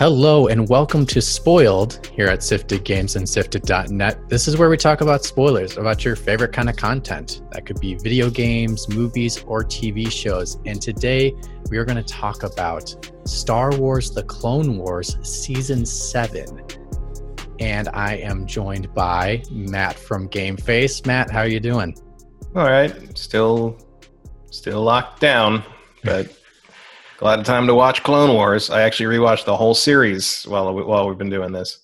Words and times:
Hello 0.00 0.48
and 0.48 0.68
welcome 0.68 1.06
to 1.06 1.20
Spoiled 1.20 2.04
here 2.12 2.26
at 2.26 2.42
Sifted 2.42 2.84
Games 2.84 3.14
and 3.14 3.28
Sifted.net. 3.28 4.28
This 4.28 4.48
is 4.48 4.56
where 4.56 4.68
we 4.68 4.76
talk 4.76 5.02
about 5.02 5.22
spoilers, 5.22 5.76
about 5.76 6.04
your 6.04 6.16
favorite 6.16 6.52
kind 6.52 6.68
of 6.68 6.74
content. 6.74 7.42
That 7.52 7.64
could 7.64 7.78
be 7.78 7.94
video 7.94 8.28
games, 8.28 8.88
movies, 8.88 9.44
or 9.44 9.62
TV 9.62 10.10
shows. 10.10 10.58
And 10.66 10.82
today 10.82 11.32
we 11.70 11.78
are 11.78 11.84
going 11.84 12.02
to 12.02 12.12
talk 12.12 12.42
about 12.42 12.92
Star 13.24 13.70
Wars 13.76 14.10
The 14.10 14.24
Clone 14.24 14.78
Wars 14.78 15.16
Season 15.22 15.86
7. 15.86 16.79
And 17.60 17.90
I 17.90 18.16
am 18.16 18.46
joined 18.46 18.92
by 18.94 19.42
Matt 19.50 19.94
from 19.94 20.28
Game 20.28 20.56
Face. 20.56 21.04
Matt, 21.04 21.30
how 21.30 21.40
are 21.40 21.48
you 21.48 21.60
doing? 21.60 21.94
All 22.56 22.64
right. 22.64 23.16
Still 23.16 23.78
still 24.50 24.82
locked 24.82 25.20
down, 25.20 25.62
but 26.04 26.34
glad 27.18 27.38
of 27.38 27.44
time 27.44 27.66
to 27.66 27.74
watch 27.74 28.02
Clone 28.02 28.34
Wars. 28.34 28.70
I 28.70 28.82
actually 28.82 29.14
rewatched 29.14 29.44
the 29.44 29.56
whole 29.56 29.74
series 29.74 30.44
while 30.44 30.74
while 30.74 31.06
we've 31.06 31.18
been 31.18 31.30
doing 31.30 31.52
this. 31.52 31.78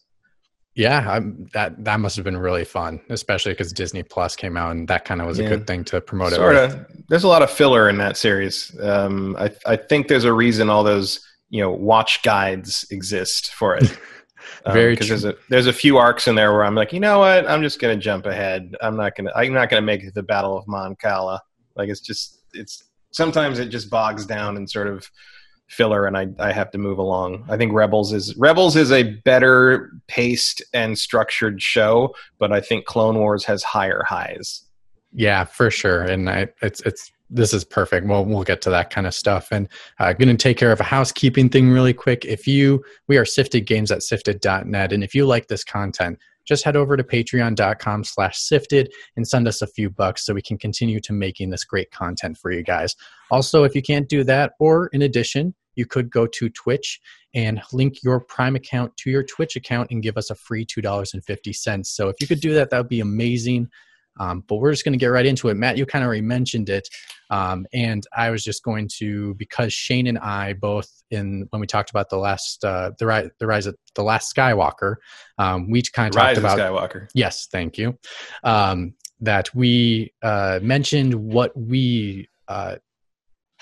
Yeah, 0.74 1.10
I'm, 1.10 1.48
that 1.52 1.84
that 1.84 2.00
must 2.00 2.16
have 2.16 2.24
been 2.24 2.36
really 2.36 2.64
fun, 2.64 3.00
especially 3.10 3.52
because 3.52 3.72
Disney 3.72 4.02
Plus 4.02 4.34
came 4.34 4.56
out, 4.56 4.72
and 4.72 4.88
that 4.88 5.04
kind 5.04 5.20
of 5.20 5.26
was 5.26 5.38
yeah. 5.38 5.46
a 5.46 5.48
good 5.48 5.66
thing 5.66 5.84
to 5.84 6.00
promote 6.00 6.32
it. 6.32 6.36
Sort 6.36 6.56
of. 6.56 6.86
There's 7.08 7.24
a 7.24 7.28
lot 7.28 7.42
of 7.42 7.50
filler 7.50 7.88
in 7.88 7.98
that 7.98 8.16
series. 8.16 8.74
Um, 8.80 9.36
I 9.38 9.50
I 9.66 9.76
think 9.76 10.08
there's 10.08 10.24
a 10.24 10.32
reason 10.32 10.70
all 10.70 10.84
those 10.84 11.20
you 11.50 11.62
know 11.62 11.70
watch 11.70 12.22
guides 12.22 12.86
exist 12.90 13.52
for 13.54 13.76
it. 13.76 13.98
Um, 14.66 14.74
Very 14.74 14.94
because 14.94 15.08
there's 15.08 15.24
a 15.24 15.34
there's 15.48 15.68
a 15.68 15.72
few 15.72 15.96
arcs 15.96 16.26
in 16.26 16.34
there 16.34 16.52
where 16.52 16.64
I'm 16.64 16.74
like, 16.74 16.92
you 16.92 16.98
know 16.98 17.20
what, 17.20 17.48
I'm 17.48 17.62
just 17.62 17.80
gonna 17.80 17.96
jump 17.96 18.26
ahead. 18.26 18.74
I'm 18.82 18.96
not 18.96 19.14
gonna 19.14 19.30
I'm 19.34 19.52
not 19.52 19.70
gonna 19.70 19.82
make 19.82 20.12
the 20.12 20.22
Battle 20.22 20.58
of 20.58 20.66
Mon 20.66 20.96
Cala. 20.96 21.40
Like 21.76 21.88
it's 21.88 22.00
just 22.00 22.42
it's 22.52 22.82
sometimes 23.12 23.60
it 23.60 23.68
just 23.68 23.88
bogs 23.90 24.26
down 24.26 24.56
and 24.56 24.68
sort 24.68 24.88
of 24.88 25.08
filler 25.68 26.06
and 26.06 26.16
I, 26.16 26.28
I 26.38 26.52
have 26.52 26.70
to 26.72 26.78
move 26.78 26.98
along. 26.98 27.44
I 27.48 27.56
think 27.56 27.72
Rebels 27.72 28.12
is 28.12 28.36
Rebels 28.36 28.76
is 28.76 28.90
a 28.90 29.04
better 29.24 29.92
paced 30.08 30.62
and 30.74 30.98
structured 30.98 31.62
show, 31.62 32.14
but 32.38 32.52
I 32.52 32.60
think 32.60 32.86
Clone 32.86 33.18
Wars 33.18 33.44
has 33.44 33.62
higher 33.62 34.02
highs. 34.06 34.62
Yeah, 35.12 35.44
for 35.44 35.70
sure. 35.70 36.02
And 36.02 36.28
I, 36.28 36.48
it's 36.60 36.80
it's 36.82 37.10
this 37.28 37.52
is 37.52 37.64
perfect. 37.64 38.06
Well, 38.06 38.24
we'll 38.24 38.44
get 38.44 38.62
to 38.62 38.70
that 38.70 38.90
kind 38.90 39.06
of 39.06 39.14
stuff. 39.14 39.48
And 39.50 39.68
I'm 39.98 40.10
uh, 40.10 40.12
going 40.12 40.28
to 40.28 40.36
take 40.36 40.58
care 40.58 40.72
of 40.72 40.80
a 40.80 40.84
housekeeping 40.84 41.48
thing 41.48 41.70
really 41.70 41.92
quick. 41.92 42.24
If 42.24 42.46
you, 42.46 42.84
we 43.08 43.16
are 43.16 43.24
Sifted 43.24 43.66
Games 43.66 43.90
at 43.90 44.02
Sifted.net, 44.02 44.92
and 44.92 45.02
if 45.02 45.14
you 45.14 45.26
like 45.26 45.48
this 45.48 45.64
content, 45.64 46.18
just 46.46 46.64
head 46.64 46.76
over 46.76 46.96
to 46.96 47.02
patreon.com 47.02 48.04
slash 48.04 48.38
sifted 48.38 48.92
and 49.16 49.26
send 49.26 49.48
us 49.48 49.62
a 49.62 49.66
few 49.66 49.90
bucks 49.90 50.24
so 50.24 50.32
we 50.32 50.42
can 50.42 50.56
continue 50.56 51.00
to 51.00 51.12
making 51.12 51.50
this 51.50 51.64
great 51.64 51.90
content 51.90 52.38
for 52.38 52.50
you 52.50 52.62
guys 52.62 52.94
also 53.30 53.64
if 53.64 53.74
you 53.74 53.82
can't 53.82 54.08
do 54.08 54.24
that 54.24 54.52
or 54.58 54.86
in 54.88 55.02
addition 55.02 55.54
you 55.74 55.84
could 55.84 56.10
go 56.10 56.26
to 56.26 56.48
twitch 56.50 57.00
and 57.34 57.60
link 57.72 58.02
your 58.02 58.20
prime 58.20 58.56
account 58.56 58.96
to 58.96 59.10
your 59.10 59.22
twitch 59.22 59.56
account 59.56 59.90
and 59.90 60.02
give 60.02 60.16
us 60.16 60.30
a 60.30 60.34
free 60.34 60.64
$2.50 60.64 61.84
so 61.84 62.08
if 62.08 62.16
you 62.20 62.26
could 62.26 62.40
do 62.40 62.54
that 62.54 62.70
that 62.70 62.78
would 62.78 62.88
be 62.88 63.00
amazing 63.00 63.68
um, 64.18 64.44
but 64.46 64.56
we're 64.56 64.72
just 64.72 64.84
going 64.84 64.92
to 64.92 64.98
get 64.98 65.08
right 65.08 65.26
into 65.26 65.48
it. 65.48 65.54
Matt, 65.54 65.76
you 65.76 65.86
kind 65.86 66.02
of 66.02 66.06
already 66.06 66.22
mentioned 66.22 66.68
it, 66.68 66.88
um, 67.30 67.66
and 67.72 68.06
I 68.16 68.30
was 68.30 68.44
just 68.44 68.62
going 68.62 68.88
to 68.98 69.34
because 69.34 69.72
Shane 69.72 70.06
and 70.06 70.18
I 70.18 70.54
both 70.54 70.88
in 71.10 71.46
when 71.50 71.60
we 71.60 71.66
talked 71.66 71.90
about 71.90 72.08
the 72.08 72.18
last 72.18 72.64
uh, 72.64 72.92
the 72.98 73.06
rise 73.06 73.30
the 73.38 73.46
rise 73.46 73.66
of 73.66 73.76
the 73.94 74.02
last 74.02 74.34
Skywalker, 74.34 74.96
um, 75.38 75.70
we 75.70 75.82
kind 75.82 76.14
of 76.14 76.20
talked 76.20 76.38
about 76.38 76.58
Skywalker. 76.58 77.08
Yes, 77.14 77.46
thank 77.50 77.78
you. 77.78 77.98
Um, 78.44 78.94
that 79.20 79.54
we 79.54 80.12
uh, 80.22 80.60
mentioned 80.62 81.14
what 81.14 81.56
we. 81.56 82.28
Uh, 82.48 82.76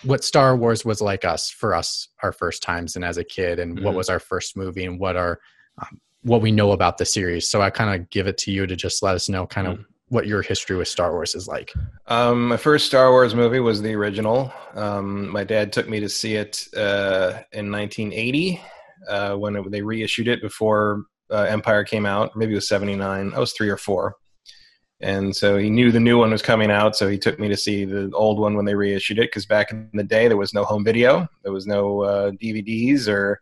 what 0.02 0.22
Star 0.22 0.54
Wars 0.54 0.84
was 0.84 1.00
like 1.00 1.24
us 1.24 1.48
for 1.48 1.72
us 1.74 2.08
our 2.22 2.32
first 2.32 2.62
times 2.62 2.94
and 2.96 3.04
as 3.04 3.16
a 3.16 3.24
kid, 3.24 3.58
and 3.58 3.76
mm-hmm. 3.76 3.84
what 3.86 3.94
was 3.94 4.10
our 4.10 4.18
first 4.18 4.54
movie, 4.54 4.84
and 4.84 5.00
what 5.00 5.16
our 5.16 5.40
um, 5.78 5.98
what 6.22 6.42
we 6.42 6.50
know 6.50 6.72
about 6.72 6.98
the 6.98 7.06
series. 7.06 7.48
So 7.48 7.62
I 7.62 7.70
kind 7.70 7.98
of 7.98 8.10
give 8.10 8.26
it 8.26 8.36
to 8.38 8.50
you 8.50 8.66
to 8.66 8.76
just 8.76 9.02
let 9.02 9.14
us 9.14 9.30
know 9.30 9.46
kind 9.46 9.66
of 9.66 9.74
mm-hmm 9.74 9.93
what 10.14 10.28
your 10.28 10.42
history 10.42 10.76
with 10.76 10.86
Star 10.86 11.10
Wars 11.10 11.34
is 11.34 11.48
like. 11.48 11.72
Um, 12.06 12.48
my 12.48 12.56
first 12.56 12.86
Star 12.86 13.10
Wars 13.10 13.34
movie 13.34 13.58
was 13.58 13.82
the 13.82 13.94
original. 13.94 14.52
Um, 14.74 15.28
my 15.28 15.42
dad 15.42 15.72
took 15.72 15.88
me 15.88 15.98
to 15.98 16.08
see 16.08 16.36
it 16.36 16.68
uh, 16.76 17.42
in 17.52 17.70
1980 17.70 18.60
uh, 19.08 19.34
when 19.34 19.56
it, 19.56 19.70
they 19.72 19.82
reissued 19.82 20.28
it 20.28 20.40
before 20.40 21.02
uh, 21.30 21.46
Empire 21.48 21.82
came 21.82 22.06
out. 22.06 22.36
Maybe 22.36 22.52
it 22.52 22.56
was 22.56 22.68
79. 22.68 23.32
I 23.34 23.38
was 23.40 23.52
three 23.54 23.68
or 23.68 23.76
four. 23.76 24.14
And 25.00 25.34
so 25.34 25.58
he 25.58 25.68
knew 25.68 25.90
the 25.90 25.98
new 25.98 26.16
one 26.16 26.30
was 26.30 26.42
coming 26.42 26.70
out, 26.70 26.94
so 26.94 27.08
he 27.08 27.18
took 27.18 27.40
me 27.40 27.48
to 27.48 27.56
see 27.56 27.84
the 27.84 28.10
old 28.14 28.38
one 28.38 28.54
when 28.54 28.64
they 28.64 28.76
reissued 28.76 29.18
it. 29.18 29.30
Because 29.30 29.46
back 29.46 29.72
in 29.72 29.90
the 29.94 30.04
day, 30.04 30.28
there 30.28 30.36
was 30.36 30.54
no 30.54 30.64
home 30.64 30.84
video, 30.84 31.28
there 31.42 31.52
was 31.52 31.66
no 31.66 32.02
uh, 32.02 32.30
DVDs 32.30 33.08
or 33.08 33.40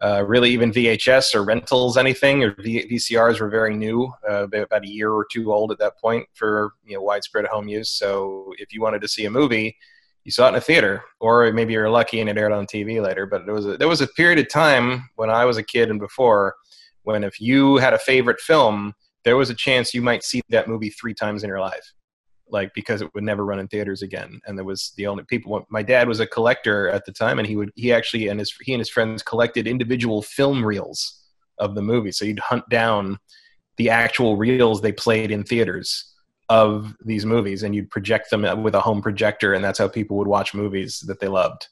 uh, 0.00 0.24
really 0.26 0.50
even 0.50 0.72
VHS 0.72 1.34
or 1.34 1.42
rentals 1.44 1.96
anything 1.96 2.44
or 2.44 2.54
v- 2.60 2.88
VCRs 2.88 3.40
were 3.40 3.48
very 3.48 3.76
new, 3.76 4.12
uh, 4.28 4.46
about 4.48 4.84
a 4.84 4.88
year 4.88 5.10
or 5.10 5.26
two 5.30 5.52
old 5.52 5.72
at 5.72 5.78
that 5.78 5.98
point 5.98 6.26
for 6.34 6.72
you 6.84 6.96
know 6.96 7.02
widespread 7.02 7.46
home 7.46 7.68
use. 7.68 7.90
So 7.90 8.52
if 8.58 8.72
you 8.72 8.80
wanted 8.80 9.00
to 9.02 9.08
see 9.08 9.24
a 9.24 9.30
movie, 9.30 9.76
you 10.24 10.30
saw 10.30 10.46
it 10.46 10.50
in 10.50 10.54
a 10.56 10.60
theater, 10.60 11.02
or 11.20 11.50
maybe 11.52 11.72
you're 11.72 11.90
lucky 11.90 12.20
and 12.20 12.30
it 12.30 12.38
aired 12.38 12.52
on 12.52 12.66
TV 12.66 13.02
later. 13.02 13.26
But 13.26 13.44
there 13.44 13.54
was 13.54 13.66
a, 13.66 13.76
there 13.76 13.88
was 13.88 14.00
a 14.00 14.06
period 14.06 14.38
of 14.38 14.48
time 14.48 15.08
when 15.16 15.30
I 15.30 15.44
was 15.44 15.56
a 15.56 15.62
kid 15.62 15.90
and 15.90 15.98
before 15.98 16.54
when 17.02 17.24
if 17.24 17.40
you 17.40 17.76
had 17.78 17.94
a 17.94 17.98
favorite 17.98 18.40
film, 18.40 18.94
there 19.24 19.36
was 19.36 19.50
a 19.50 19.54
chance 19.54 19.94
you 19.94 20.02
might 20.02 20.22
see 20.22 20.42
that 20.50 20.68
movie 20.68 20.90
three 20.90 21.14
times 21.14 21.42
in 21.42 21.48
your 21.48 21.60
life 21.60 21.92
like 22.50 22.72
because 22.74 23.02
it 23.02 23.12
would 23.14 23.24
never 23.24 23.44
run 23.44 23.58
in 23.58 23.68
theaters 23.68 24.02
again. 24.02 24.40
And 24.46 24.56
there 24.56 24.64
was 24.64 24.92
the 24.96 25.06
only 25.06 25.24
people 25.24 25.66
my 25.70 25.82
dad 25.82 26.08
was 26.08 26.20
a 26.20 26.26
collector 26.26 26.88
at 26.88 27.04
the 27.04 27.12
time 27.12 27.38
and 27.38 27.46
he 27.46 27.56
would 27.56 27.72
he 27.74 27.92
actually 27.92 28.28
and 28.28 28.40
his 28.40 28.54
he 28.62 28.72
and 28.72 28.80
his 28.80 28.90
friends 28.90 29.22
collected 29.22 29.66
individual 29.66 30.22
film 30.22 30.64
reels 30.64 31.24
of 31.58 31.74
the 31.74 31.82
movie. 31.82 32.12
So 32.12 32.24
you'd 32.24 32.38
hunt 32.38 32.68
down 32.68 33.18
the 33.76 33.90
actual 33.90 34.36
reels 34.36 34.80
they 34.80 34.92
played 34.92 35.30
in 35.30 35.44
theaters 35.44 36.12
of 36.48 36.96
these 37.04 37.26
movies 37.26 37.62
and 37.62 37.74
you'd 37.74 37.90
project 37.90 38.30
them 38.30 38.62
with 38.62 38.74
a 38.74 38.80
home 38.80 39.02
projector 39.02 39.52
and 39.52 39.62
that's 39.62 39.78
how 39.78 39.88
people 39.88 40.16
would 40.16 40.28
watch 40.28 40.54
movies 40.54 41.00
that 41.00 41.20
they 41.20 41.28
loved 41.28 41.68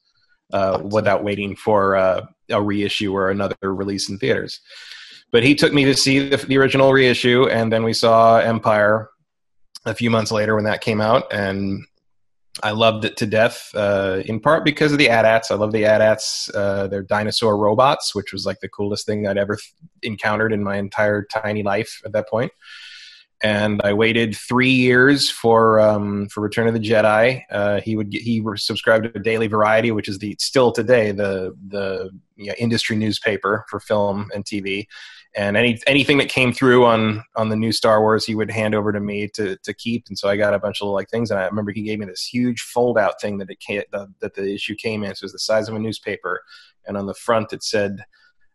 uh, 0.53 0.81
without 0.85 1.25
waiting 1.25 1.57
for 1.57 1.97
uh, 1.97 2.25
a 2.51 2.63
reissue 2.63 3.15
or 3.15 3.31
another 3.31 3.57
release 3.63 4.09
in 4.09 4.19
theaters. 4.19 4.61
But 5.33 5.43
he 5.43 5.55
took 5.55 5.73
me 5.73 5.85
to 5.87 5.95
see 5.95 6.29
the, 6.29 6.37
the 6.37 6.59
original 6.59 6.93
reissue 6.93 7.49
and 7.49 7.73
then 7.73 7.85
we 7.85 7.93
saw 7.93 8.39
empire 8.39 9.11
a 9.87 9.95
few 9.95 10.11
months 10.11 10.31
later 10.31 10.55
when 10.55 10.65
that 10.65 10.81
came 10.81 11.01
out, 11.01 11.33
and 11.33 11.85
I 12.63 12.71
loved 12.73 13.05
it 13.05 13.17
to 13.19 13.27
death. 13.27 13.71
Uh, 13.75 14.23
in 14.25 14.41
part 14.41 14.65
because 14.65 14.93
of 14.93 14.99
the 14.99 15.09
AT-ATs. 15.09 15.51
I 15.51 15.55
love 15.55 15.73
the 15.73 15.85
AT-ATs. 15.85 16.51
Uh, 16.55 16.87
they're 16.89 17.03
dinosaur 17.03 17.57
robots, 17.57 18.15
which 18.15 18.33
was 18.33 18.47
like 18.47 18.61
the 18.61 18.69
coolest 18.69 19.07
thing 19.07 19.27
I'd 19.27 19.39
ever 19.39 19.57
th- 19.57 19.73
encountered 20.03 20.53
in 20.53 20.63
my 20.63 20.77
entire 20.77 21.25
tiny 21.25 21.63
life 21.63 22.01
at 22.05 22.13
that 22.13 22.29
point. 22.29 22.53
And 23.43 23.83
I 23.85 23.93
waited 23.93 24.35
three 24.35 24.71
years 24.71 25.31
for 25.31 25.79
um, 25.79 26.27
for 26.29 26.41
Return 26.41 26.69
of 26.69 26.73
the 26.73 26.81
Jedi. 26.81 27.43
Uh, 27.51 27.81
he 27.83 27.95
would 27.95 28.09
get, 28.09 28.23
he 28.23 28.43
subscribed 28.55 29.13
to 29.13 29.21
Daily 29.21 29.47
Variety, 29.47 29.91
which 29.91 30.09
is 30.09 30.19
the 30.19 30.35
still 30.41 30.73
today 30.73 31.13
the 31.13 31.55
the 31.69 32.11
you 32.37 32.47
know, 32.47 32.55
industry 32.59 32.97
newspaper 32.97 33.67
for 33.69 33.79
film 33.79 34.31
and 34.35 34.43
TV 34.43 34.87
and 35.37 35.55
any 35.55 35.79
anything 35.87 36.17
that 36.17 36.31
came 36.31 36.53
through 36.53 36.87
on 36.87 37.23
on 37.37 37.51
the 37.51 37.57
new 37.57 37.71
Star 37.71 38.01
Wars, 38.01 38.25
he 38.25 38.35
would 38.35 38.51
hand 38.51 38.75
over 38.75 38.91
to 38.91 39.01
me 39.01 39.29
to 39.35 39.57
to 39.59 39.75
keep. 39.75 40.07
And 40.09 40.19
so 40.19 40.29
I 40.29 40.37
got 40.37 40.55
a 40.55 40.59
bunch 40.59 40.81
of 40.81 40.89
like 40.89 41.11
things. 41.11 41.31
And 41.31 41.39
I 41.39 41.45
remember 41.45 41.73
he 41.73 41.83
gave 41.83 41.99
me 41.99 42.07
this 42.07 42.25
huge 42.25 42.63
fold 42.63 42.97
out 42.97 43.21
thing 43.21 43.37
that 43.39 43.51
it 43.51 43.61
came, 43.61 43.83
the, 43.93 44.09
that 44.21 44.35
the 44.35 44.55
issue 44.55 44.75
came 44.75 45.05
in. 45.05 45.15
So 45.15 45.25
it 45.25 45.27
was 45.27 45.33
the 45.33 45.39
size 45.39 45.69
of 45.69 45.75
a 45.75 45.79
newspaper, 45.79 46.43
and 46.87 46.97
on 46.97 47.05
the 47.05 47.15
front 47.15 47.53
it 47.53 47.63
said, 47.63 48.05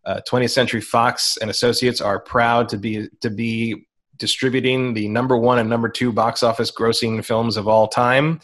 uh, 0.05 0.21
"20th 0.27 0.49
Century 0.49 0.81
Fox 0.81 1.37
and 1.37 1.51
Associates 1.51 2.01
are 2.01 2.19
proud 2.19 2.67
to 2.69 2.77
be 2.77 3.09
to 3.21 3.29
be 3.29 3.85
distributing 4.17 4.95
the 4.95 5.07
number 5.07 5.37
one 5.37 5.59
and 5.59 5.69
number 5.69 5.87
two 5.87 6.11
box 6.11 6.41
office 6.41 6.71
grossing 6.71 7.23
films 7.23 7.57
of 7.57 7.67
all 7.67 7.87
time." 7.87 8.39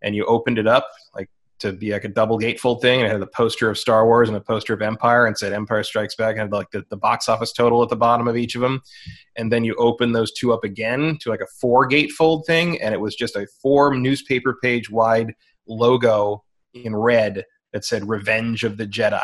And 0.00 0.14
you 0.14 0.24
opened 0.26 0.58
it 0.58 0.66
up 0.68 0.88
to 1.60 1.72
be 1.72 1.92
like 1.92 2.04
a 2.04 2.08
double 2.08 2.38
gatefold 2.38 2.82
thing. 2.82 3.00
And 3.00 3.08
it 3.08 3.12
had 3.12 3.20
the 3.20 3.26
poster 3.26 3.70
of 3.70 3.78
Star 3.78 4.06
Wars 4.06 4.28
and 4.28 4.36
a 4.36 4.40
poster 4.40 4.74
of 4.74 4.82
Empire 4.82 5.26
and 5.26 5.36
said 5.36 5.52
Empire 5.52 5.82
Strikes 5.82 6.14
Back 6.14 6.32
and 6.32 6.40
had 6.40 6.52
like 6.52 6.70
the, 6.70 6.84
the 6.90 6.96
box 6.96 7.28
office 7.28 7.52
total 7.52 7.82
at 7.82 7.88
the 7.88 7.96
bottom 7.96 8.28
of 8.28 8.36
each 8.36 8.54
of 8.54 8.60
them. 8.60 8.82
And 9.36 9.52
then 9.52 9.64
you 9.64 9.74
open 9.76 10.12
those 10.12 10.32
two 10.32 10.52
up 10.52 10.64
again 10.64 11.18
to 11.20 11.30
like 11.30 11.40
a 11.40 11.46
four 11.60 11.88
gatefold 11.88 12.46
thing. 12.46 12.80
And 12.80 12.94
it 12.94 13.00
was 13.00 13.14
just 13.14 13.36
a 13.36 13.46
four 13.62 13.94
newspaper 13.94 14.56
page 14.62 14.90
wide 14.90 15.34
logo 15.68 16.44
in 16.74 16.96
red 16.96 17.44
that 17.72 17.84
said 17.84 18.08
Revenge 18.08 18.64
of 18.64 18.76
the 18.76 18.86
Jedi, 18.86 19.20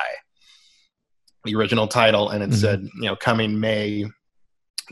the 1.44 1.54
original 1.54 1.88
title. 1.88 2.30
And 2.30 2.42
it 2.42 2.50
mm-hmm. 2.50 2.58
said, 2.58 2.88
you 2.96 3.08
know, 3.08 3.16
coming 3.16 3.58
May 3.58 4.04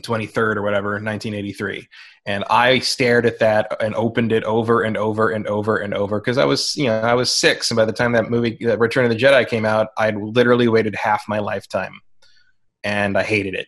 23rd 0.03 0.57
or 0.57 0.61
whatever 0.61 0.91
1983 0.91 1.87
and 2.25 2.43
i 2.49 2.79
stared 2.79 3.25
at 3.25 3.39
that 3.39 3.75
and 3.81 3.95
opened 3.95 4.31
it 4.31 4.43
over 4.43 4.81
and 4.83 4.97
over 4.97 5.29
and 5.29 5.47
over 5.47 5.77
and 5.77 5.93
over 5.93 6.19
because 6.19 6.37
i 6.37 6.45
was 6.45 6.75
you 6.75 6.85
know 6.85 6.99
i 6.99 7.13
was 7.13 7.31
six 7.31 7.71
and 7.71 7.75
by 7.77 7.85
the 7.85 7.93
time 7.93 8.11
that 8.11 8.29
movie 8.29 8.57
uh, 8.67 8.77
return 8.77 9.05
of 9.05 9.11
the 9.11 9.17
jedi 9.17 9.47
came 9.47 9.65
out 9.65 9.87
i'd 9.97 10.17
literally 10.17 10.67
waited 10.67 10.95
half 10.95 11.23
my 11.27 11.39
lifetime 11.39 11.99
and 12.83 13.17
i 13.17 13.23
hated 13.23 13.53
it 13.53 13.67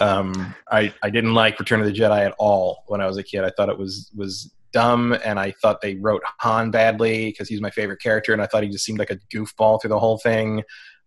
Um, 0.00 0.54
I 0.70 0.92
I 1.02 1.10
didn't 1.10 1.34
like 1.34 1.60
Return 1.60 1.80
of 1.80 1.86
the 1.86 1.92
Jedi 1.92 2.24
at 2.24 2.34
all 2.38 2.84
when 2.86 3.02
I 3.02 3.06
was 3.06 3.18
a 3.18 3.22
kid. 3.22 3.44
I 3.44 3.50
thought 3.50 3.68
it 3.68 3.78
was 3.78 4.10
was 4.16 4.50
dumb, 4.72 5.12
and 5.22 5.38
I 5.38 5.52
thought 5.60 5.82
they 5.82 5.96
wrote 5.96 6.22
Han 6.40 6.70
badly 6.70 7.26
because 7.26 7.46
he's 7.46 7.60
my 7.60 7.70
favorite 7.70 8.00
character, 8.00 8.32
and 8.32 8.40
I 8.40 8.46
thought 8.46 8.62
he 8.62 8.70
just 8.70 8.86
seemed 8.86 8.98
like 8.98 9.10
a 9.10 9.18
goofball 9.34 9.80
through 9.80 9.90
the 9.90 9.98
whole 9.98 10.18
thing. 10.18 10.62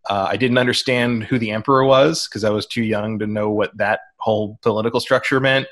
Uh, 0.08 0.28
I 0.30 0.38
didn't 0.38 0.60
understand 0.60 1.24
who 1.24 1.40
the 1.40 1.50
Emperor 1.50 1.84
was 1.84 2.28
because 2.28 2.44
I 2.44 2.52
was 2.52 2.68
too 2.68 2.84
young 2.84 3.18
to 3.20 3.26
know 3.26 3.50
what 3.50 3.76
that 3.78 4.02
whole 4.26 4.58
political 4.62 5.00
structure 5.00 5.40
meant. 5.40 5.68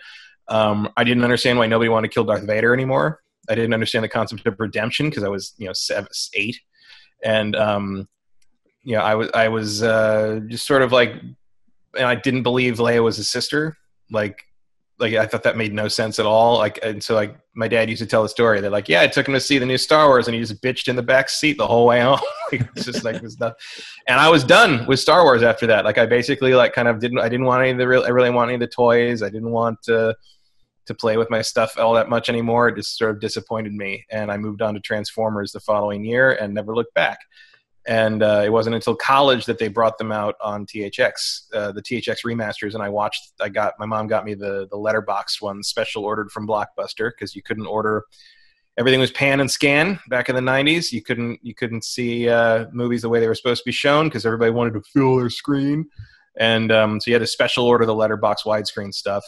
Um, 0.48 0.90
I 0.96 1.04
didn't 1.04 1.24
understand 1.24 1.58
why 1.58 1.68
nobody 1.68 1.90
wanted 1.90 2.10
to 2.10 2.14
kill 2.14 2.24
Darth 2.24 2.46
Vader 2.46 2.74
anymore. 2.74 3.22
I 3.50 3.56
didn't 3.56 3.74
understand 3.74 4.06
the 4.06 4.10
concept 4.10 4.46
of 4.46 4.60
redemption 4.60 5.10
because 5.10 5.24
I 5.24 5.28
was, 5.28 5.54
you 5.58 5.66
know, 5.66 5.74
seven, 5.74 6.08
eight, 6.36 6.60
and 7.24 7.56
um, 7.56 8.08
you 8.84 8.96
know, 8.96 9.02
I 9.02 9.16
was 9.16 9.30
I 9.34 9.48
was 9.50 9.84
uh, 9.84 10.40
just 10.48 10.66
sort 10.66 10.82
of 10.82 10.92
like, 10.92 11.14
and 11.98 12.06
I 12.06 12.16
didn't 12.16 12.44
believe 12.44 12.76
Leia 12.78 13.04
was 13.04 13.18
his 13.18 13.30
sister. 13.30 13.76
Like, 14.12 14.44
like 15.00 15.14
I 15.16 15.26
thought 15.26 15.44
that 15.44 15.58
made 15.58 15.74
no 15.74 15.88
sense 15.88 16.20
at 16.20 16.26
all. 16.26 16.58
Like, 16.58 16.80
and 16.84 17.04
so 17.04 17.16
like 17.16 17.36
my 17.56 17.68
dad 17.68 17.90
used 17.90 18.02
to 18.02 18.06
tell 18.06 18.24
the 18.24 18.30
story. 18.30 18.62
They're 18.62 18.70
like, 18.70 18.88
yeah, 18.88 19.02
I 19.02 19.08
took 19.08 19.28
him 19.28 19.34
to 19.34 19.40
see 19.40 19.58
the 19.58 19.66
new 19.66 19.78
Star 19.78 20.08
Wars, 20.08 20.28
and 20.28 20.36
he 20.36 20.42
just 20.42 20.62
bitched 20.62 20.88
in 20.88 20.96
the 20.96 21.04
back 21.04 21.30
seat 21.30 21.58
the 21.58 21.68
whole 21.68 21.88
way 21.88 22.02
home. 22.02 22.20
it's 22.52 22.86
just 22.86 23.04
like 23.04 23.22
this 23.22 23.34
stuff. 23.34 23.54
And 24.08 24.20
I 24.20 24.30
was 24.30 24.44
done 24.44 24.86
with 24.86 25.00
Star 25.00 25.24
Wars 25.24 25.44
after 25.44 25.68
that. 25.68 25.86
Like, 25.86 25.98
I 25.98 26.06
basically 26.06 26.54
like 26.54 26.74
kind 26.74 26.88
of 26.88 27.00
didn't. 27.00 27.20
I 27.20 27.30
didn't 27.30 27.46
want 27.46 27.62
any 27.62 27.72
of 27.72 27.78
the 27.78 27.88
real. 27.88 28.04
I 28.04 28.10
really 28.10 28.30
want 28.30 28.50
any 28.50 28.56
of 28.56 28.62
the 28.62 28.68
toys. 28.68 29.24
I 29.24 29.30
didn't 29.30 29.52
want 29.52 29.82
to 29.84 30.16
to 30.86 30.94
play 30.94 31.16
with 31.16 31.30
my 31.30 31.42
stuff 31.42 31.78
all 31.78 31.94
that 31.94 32.10
much 32.10 32.30
anymore. 32.30 32.68
It 32.68 32.76
just 32.76 32.98
sort 32.98 33.12
of 33.12 33.20
disappointed 33.20 33.74
me, 33.74 34.06
and 34.12 34.32
I 34.32 34.38
moved 34.38 34.62
on 34.62 34.74
to 34.74 34.80
Transformers 34.80 35.52
the 35.52 35.60
following 35.60 36.04
year 36.04 36.32
and 36.32 36.54
never 36.54 36.76
looked 36.76 36.94
back. 36.94 37.20
And 37.86 38.24
uh, 38.24 38.44
it 38.46 38.50
wasn't 38.50 38.76
until 38.76 38.96
college 38.96 39.46
that 39.46 39.60
they 39.60 39.68
brought 39.68 39.98
them 39.98 40.12
out 40.12 40.36
on 40.40 40.66
THX, 40.66 41.54
uh, 41.54 41.72
the 41.74 41.82
THX 41.82 42.24
remasters, 42.26 42.76
and 42.76 42.82
I 42.82 42.88
watched. 42.88 43.34
I 43.42 43.50
got 43.50 43.74
my 43.78 43.86
mom 43.86 44.08
got 44.08 44.24
me 44.24 44.36
the 44.36 44.68
the 44.72 44.78
letterbox 44.78 45.42
one, 45.42 45.62
special 45.64 46.06
ordered 46.06 46.32
from 46.32 46.48
Blockbuster, 46.48 47.12
because 47.12 47.36
you 47.36 47.42
couldn't 47.44 47.66
order. 47.66 48.06
Everything 48.78 49.02
was 49.02 49.12
pan 49.12 49.42
and 49.42 49.52
scan 49.52 50.00
back 50.08 50.30
in 50.30 50.36
the 50.36 50.42
'90s. 50.42 50.94
You 50.94 51.02
couldn't 51.02 51.40
you 51.44 51.54
couldn't 51.54 51.84
see 51.84 52.30
uh, 52.30 52.68
movies 52.72 53.02
the 53.02 53.10
way 53.10 53.20
they 53.20 53.28
were 53.28 53.36
supposed 53.36 53.64
to 53.64 53.68
be 53.68 53.74
shown 53.74 54.08
because 54.08 54.26
everybody 54.26 54.52
wanted 54.52 54.76
to 54.76 54.82
fill 54.94 55.18
their 55.18 55.30
screen, 55.30 55.86
and 56.40 56.72
um, 56.72 57.02
so 57.02 57.12
you 57.12 57.16
had 57.16 57.20
to 57.20 57.28
special 57.28 57.66
order 57.66 57.86
the 57.86 57.94
letterbox 57.94 58.44
widescreen 58.44 58.94
stuff 58.94 59.26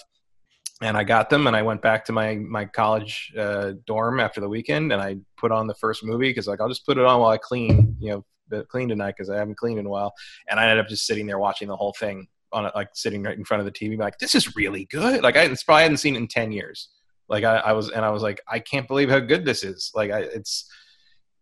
and 0.81 0.97
I 0.97 1.03
got 1.03 1.29
them, 1.29 1.47
and 1.47 1.55
I 1.55 1.61
went 1.61 1.81
back 1.81 2.05
to 2.05 2.11
my 2.11 2.35
my 2.35 2.65
college 2.65 3.33
uh, 3.37 3.73
dorm 3.85 4.19
after 4.19 4.41
the 4.41 4.49
weekend, 4.49 4.91
and 4.91 5.01
I 5.01 5.17
put 5.37 5.51
on 5.51 5.67
the 5.67 5.75
first 5.75 6.03
movie 6.03 6.29
because 6.29 6.47
like 6.47 6.59
I'll 6.59 6.69
just 6.69 6.85
put 6.85 6.97
it 6.97 7.05
on 7.05 7.19
while 7.21 7.31
I 7.31 7.37
clean, 7.37 7.95
you 7.99 8.23
know, 8.51 8.63
clean 8.65 8.89
tonight 8.89 9.15
because 9.17 9.29
I 9.29 9.37
haven't 9.37 9.57
cleaned 9.57 9.79
in 9.79 9.85
a 9.85 9.89
while, 9.89 10.13
and 10.49 10.59
I 10.59 10.63
ended 10.63 10.83
up 10.83 10.89
just 10.89 11.05
sitting 11.05 11.25
there 11.25 11.39
watching 11.39 11.67
the 11.67 11.75
whole 11.75 11.93
thing 11.97 12.27
on 12.51 12.69
like 12.75 12.89
sitting 12.93 13.23
right 13.23 13.37
in 13.37 13.45
front 13.45 13.59
of 13.59 13.65
the 13.65 13.71
TV, 13.71 13.97
like 13.97 14.17
this 14.17 14.35
is 14.35 14.55
really 14.55 14.85
good. 14.85 15.23
Like 15.23 15.37
I 15.37 15.43
it's 15.43 15.63
probably 15.63 15.83
hadn't 15.83 15.97
seen 15.97 16.15
it 16.15 16.19
in 16.19 16.27
ten 16.27 16.51
years. 16.51 16.89
Like 17.27 17.43
I, 17.43 17.57
I 17.57 17.73
was, 17.73 17.89
and 17.89 18.05
I 18.05 18.11
was 18.11 18.21
like, 18.21 18.39
I 18.47 18.59
can't 18.59 18.87
believe 18.87 19.09
how 19.09 19.19
good 19.19 19.45
this 19.45 19.63
is. 19.63 19.91
Like 19.95 20.11
I, 20.11 20.19
it's 20.19 20.69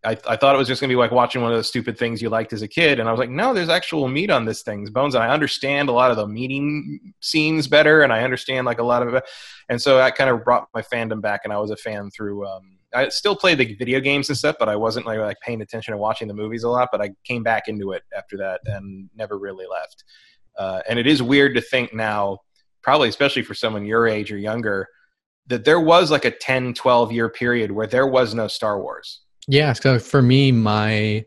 I, 0.05 0.17
I 0.27 0.35
thought 0.35 0.53
it 0.53 0.57
was 0.57 0.67
just 0.67 0.81
going 0.81 0.89
to 0.89 0.93
be 0.93 0.97
like 0.97 1.11
watching 1.11 1.41
one 1.41 1.51
of 1.51 1.57
those 1.57 1.67
stupid 1.67 1.97
things 1.97 2.21
you 2.21 2.29
liked 2.29 2.51
as 2.51 2.61
a 2.61 2.67
kid. 2.67 2.99
And 2.99 3.07
I 3.07 3.11
was 3.11 3.19
like, 3.19 3.29
no, 3.29 3.53
there's 3.53 3.69
actual 3.69 4.07
meat 4.09 4.29
on 4.29 4.43
this 4.43 4.61
thing's 4.61 4.89
bones. 4.89 5.15
And 5.15 5.23
I 5.23 5.29
understand 5.29 5.87
a 5.87 5.93
lot 5.93 6.11
of 6.11 6.17
the 6.17 6.27
meeting 6.27 7.13
scenes 7.21 7.67
better. 7.67 8.01
And 8.01 8.11
I 8.11 8.23
understand 8.23 8.65
like 8.65 8.79
a 8.79 8.83
lot 8.83 9.07
of 9.07 9.13
it. 9.13 9.23
And 9.69 9.81
so 9.81 9.97
that 9.97 10.15
kind 10.15 10.29
of 10.29 10.43
brought 10.43 10.67
my 10.73 10.81
fandom 10.81 11.21
back. 11.21 11.41
And 11.45 11.53
I 11.53 11.57
was 11.57 11.71
a 11.71 11.77
fan 11.77 12.11
through, 12.11 12.45
um, 12.45 12.79
I 12.93 13.07
still 13.09 13.35
played 13.35 13.59
the 13.59 13.75
video 13.75 14.01
games 14.01 14.27
and 14.27 14.37
stuff, 14.37 14.57
but 14.59 14.67
I 14.67 14.75
wasn't 14.75 15.05
like, 15.05 15.19
like 15.19 15.39
paying 15.39 15.61
attention 15.61 15.93
and 15.93 16.01
watching 16.01 16.27
the 16.27 16.33
movies 16.33 16.63
a 16.63 16.69
lot. 16.69 16.89
But 16.91 17.01
I 17.01 17.11
came 17.23 17.41
back 17.41 17.69
into 17.69 17.93
it 17.93 18.03
after 18.15 18.35
that 18.37 18.59
and 18.65 19.09
never 19.15 19.39
really 19.39 19.65
left. 19.71 20.03
Uh, 20.57 20.81
and 20.87 20.99
it 20.99 21.07
is 21.07 21.23
weird 21.23 21.55
to 21.55 21.61
think 21.61 21.93
now, 21.93 22.39
probably 22.81 23.07
especially 23.07 23.41
for 23.41 23.53
someone 23.53 23.85
your 23.85 24.05
age 24.05 24.33
or 24.33 24.37
younger, 24.37 24.89
that 25.47 25.63
there 25.63 25.79
was 25.79 26.11
like 26.11 26.25
a 26.25 26.31
10, 26.31 26.73
12 26.73 27.13
year 27.13 27.29
period 27.29 27.71
where 27.71 27.87
there 27.87 28.07
was 28.07 28.35
no 28.35 28.47
Star 28.47 28.81
Wars 28.81 29.21
yeah, 29.47 29.73
so 29.73 29.99
for 29.99 30.21
me, 30.21 30.51
my 30.51 31.25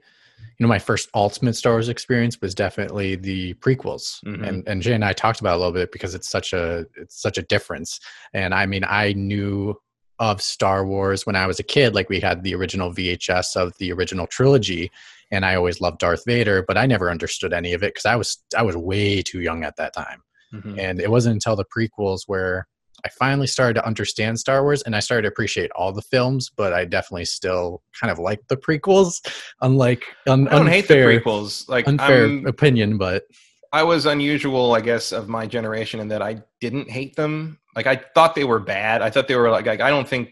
you 0.58 0.64
know 0.64 0.68
my 0.68 0.78
first 0.78 1.08
ultimate 1.14 1.54
Star 1.54 1.74
Wars 1.74 1.88
experience 1.88 2.40
was 2.40 2.54
definitely 2.54 3.16
the 3.16 3.54
prequels, 3.54 4.22
mm-hmm. 4.24 4.44
and 4.44 4.68
and 4.68 4.82
Jay 4.82 4.94
and 4.94 5.04
I 5.04 5.12
talked 5.12 5.40
about 5.40 5.56
a 5.56 5.58
little 5.58 5.72
bit 5.72 5.92
because 5.92 6.14
it's 6.14 6.28
such 6.28 6.52
a 6.52 6.86
it's 6.96 7.20
such 7.20 7.38
a 7.38 7.42
difference. 7.42 8.00
And 8.32 8.54
I 8.54 8.66
mean, 8.66 8.84
I 8.84 9.12
knew 9.12 9.76
of 10.18 10.40
Star 10.40 10.86
Wars 10.86 11.26
when 11.26 11.36
I 11.36 11.46
was 11.46 11.60
a 11.60 11.62
kid. 11.62 11.94
Like 11.94 12.08
we 12.08 12.20
had 12.20 12.42
the 12.42 12.54
original 12.54 12.92
VHS 12.92 13.56
of 13.56 13.76
the 13.78 13.92
original 13.92 14.26
trilogy, 14.26 14.90
and 15.30 15.44
I 15.44 15.56
always 15.56 15.80
loved 15.80 15.98
Darth 15.98 16.24
Vader, 16.24 16.64
but 16.66 16.78
I 16.78 16.86
never 16.86 17.10
understood 17.10 17.52
any 17.52 17.74
of 17.74 17.82
it 17.82 17.94
because 17.94 18.06
I 18.06 18.16
was 18.16 18.38
I 18.56 18.62
was 18.62 18.76
way 18.76 19.22
too 19.22 19.40
young 19.40 19.64
at 19.64 19.76
that 19.76 19.92
time. 19.92 20.22
Mm-hmm. 20.54 20.78
And 20.78 21.00
it 21.00 21.10
wasn't 21.10 21.34
until 21.34 21.56
the 21.56 21.64
prequels 21.64 22.20
where 22.26 22.66
I 23.04 23.08
finally 23.08 23.46
started 23.46 23.74
to 23.74 23.86
understand 23.86 24.38
Star 24.38 24.62
Wars 24.62 24.82
and 24.82 24.96
I 24.96 25.00
started 25.00 25.22
to 25.22 25.28
appreciate 25.28 25.70
all 25.72 25.92
the 25.92 26.02
films, 26.02 26.50
but 26.54 26.72
I 26.72 26.84
definitely 26.84 27.26
still 27.26 27.82
kind 28.00 28.10
of 28.10 28.18
like 28.18 28.46
the 28.48 28.56
prequels. 28.56 29.20
Unlike 29.60 30.04
un- 30.26 30.48
I 30.48 30.52
don't 30.52 30.60
unfair, 30.62 30.70
hate 30.70 30.88
the 30.88 30.94
prequels. 31.30 31.68
Like 31.68 31.86
unfair 31.86 32.24
I'm, 32.24 32.46
opinion, 32.46 32.98
but 32.98 33.24
I 33.72 33.82
was 33.82 34.06
unusual, 34.06 34.74
I 34.74 34.80
guess, 34.80 35.12
of 35.12 35.28
my 35.28 35.46
generation 35.46 36.00
in 36.00 36.08
that 36.08 36.22
I 36.22 36.42
didn't 36.60 36.90
hate 36.90 37.16
them. 37.16 37.58
Like 37.74 37.86
I 37.86 37.96
thought 38.14 38.34
they 38.34 38.44
were 38.44 38.60
bad. 38.60 39.02
I 39.02 39.10
thought 39.10 39.28
they 39.28 39.36
were 39.36 39.50
like, 39.50 39.66
like 39.66 39.80
I 39.80 39.90
don't 39.90 40.08
think 40.08 40.30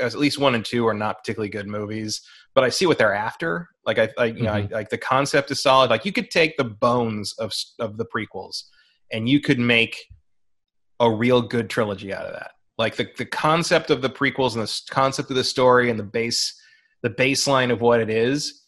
at 0.00 0.14
least 0.14 0.38
one 0.38 0.54
and 0.54 0.64
two 0.64 0.86
are 0.86 0.94
not 0.94 1.18
particularly 1.18 1.50
good 1.50 1.66
movies, 1.66 2.22
but 2.54 2.64
I 2.64 2.68
see 2.68 2.86
what 2.86 2.96
they're 2.98 3.14
after. 3.14 3.68
Like 3.84 3.98
I, 3.98 4.08
I 4.16 4.24
you 4.26 4.42
know, 4.42 4.52
I, 4.52 4.62
mm-hmm. 4.62 4.72
like 4.72 4.88
the 4.88 4.98
concept 4.98 5.50
is 5.50 5.62
solid. 5.62 5.90
Like 5.90 6.04
you 6.04 6.12
could 6.12 6.30
take 6.30 6.56
the 6.56 6.64
bones 6.64 7.34
of 7.38 7.52
of 7.78 7.96
the 7.96 8.06
prequels 8.06 8.64
and 9.12 9.28
you 9.28 9.40
could 9.40 9.58
make 9.58 10.06
a 11.00 11.10
real 11.10 11.42
good 11.42 11.68
trilogy 11.68 12.14
out 12.14 12.26
of 12.26 12.32
that. 12.32 12.52
Like 12.78 12.96
the, 12.96 13.08
the 13.18 13.26
concept 13.26 13.90
of 13.90 14.00
the 14.00 14.10
prequels 14.10 14.54
and 14.54 14.62
the 14.62 14.80
concept 14.90 15.30
of 15.30 15.36
the 15.36 15.44
story 15.44 15.90
and 15.90 15.98
the 15.98 16.04
base 16.04 16.56
the 17.02 17.10
baseline 17.10 17.72
of 17.72 17.80
what 17.80 18.00
it 18.00 18.10
is 18.10 18.60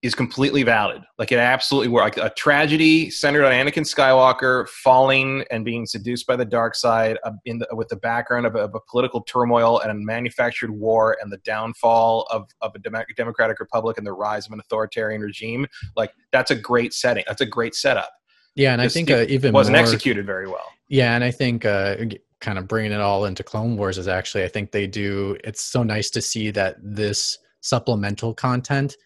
is 0.00 0.14
completely 0.14 0.62
valid. 0.62 1.02
Like 1.18 1.32
it 1.32 1.38
absolutely 1.38 1.88
works. 1.88 2.16
Like 2.16 2.30
a 2.30 2.34
tragedy 2.34 3.10
centered 3.10 3.44
on 3.44 3.52
Anakin 3.52 3.82
Skywalker 3.82 4.68
falling 4.68 5.44
and 5.50 5.64
being 5.64 5.86
seduced 5.86 6.26
by 6.26 6.36
the 6.36 6.44
dark 6.44 6.76
side, 6.76 7.18
uh, 7.24 7.32
in 7.46 7.58
the, 7.58 7.66
with 7.72 7.88
the 7.88 7.96
background 7.96 8.46
of 8.46 8.54
a, 8.54 8.60
of 8.60 8.74
a, 8.76 8.80
political 8.88 9.22
turmoil 9.22 9.80
and 9.80 9.90
a 9.90 9.94
manufactured 9.94 10.70
war 10.70 11.16
and 11.20 11.32
the 11.32 11.38
downfall 11.38 12.28
of, 12.30 12.48
of 12.60 12.72
a 12.76 12.78
dem- 12.78 13.04
democratic 13.16 13.58
republic 13.58 13.98
and 13.98 14.06
the 14.06 14.12
rise 14.12 14.46
of 14.46 14.52
an 14.52 14.60
authoritarian 14.60 15.20
regime. 15.20 15.66
Like 15.96 16.12
that's 16.30 16.52
a 16.52 16.56
great 16.56 16.94
setting. 16.94 17.24
That's 17.26 17.40
a 17.40 17.46
great 17.46 17.74
setup. 17.74 18.10
Yeah, 18.58 18.72
and 18.72 18.82
Just, 18.82 18.96
I 18.96 18.98
think 18.98 19.10
uh, 19.12 19.24
even 19.28 19.52
wasn't 19.52 19.76
more, 19.76 19.84
executed 19.84 20.26
very 20.26 20.48
well. 20.48 20.66
Yeah, 20.88 21.14
and 21.14 21.22
I 21.22 21.30
think 21.30 21.64
uh, 21.64 21.96
kind 22.40 22.58
of 22.58 22.66
bringing 22.66 22.90
it 22.90 23.00
all 23.00 23.26
into 23.26 23.44
Clone 23.44 23.76
Wars 23.76 23.98
is 23.98 24.08
actually 24.08 24.42
I 24.42 24.48
think 24.48 24.72
they 24.72 24.88
do. 24.88 25.36
It's 25.44 25.64
so 25.64 25.84
nice 25.84 26.10
to 26.10 26.20
see 26.20 26.50
that 26.50 26.76
this 26.82 27.38
supplemental 27.60 28.34
content 28.34 28.96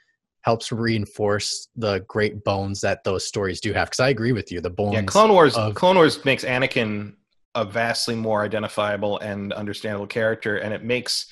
helps 0.40 0.73
reinforce 0.73 1.68
the 1.76 2.00
great 2.09 2.42
bones 2.44 2.80
that 2.80 3.04
those 3.04 3.26
stories 3.26 3.61
do 3.61 3.75
have. 3.75 3.88
Because 3.88 4.00
I 4.00 4.09
agree 4.09 4.32
with 4.32 4.50
you, 4.50 4.62
the 4.62 4.71
bones. 4.71 4.94
Yeah, 4.94 5.02
Clone 5.02 5.30
Wars. 5.30 5.54
Of, 5.54 5.75
Clone 5.75 5.97
Wars 5.97 6.25
makes 6.25 6.44
Anakin 6.44 7.14
a 7.54 7.66
vastly 7.66 8.14
more 8.14 8.42
identifiable 8.44 9.18
and 9.18 9.52
understandable 9.52 10.06
character, 10.06 10.56
and 10.56 10.73
it 10.73 10.82
makes 10.82 11.26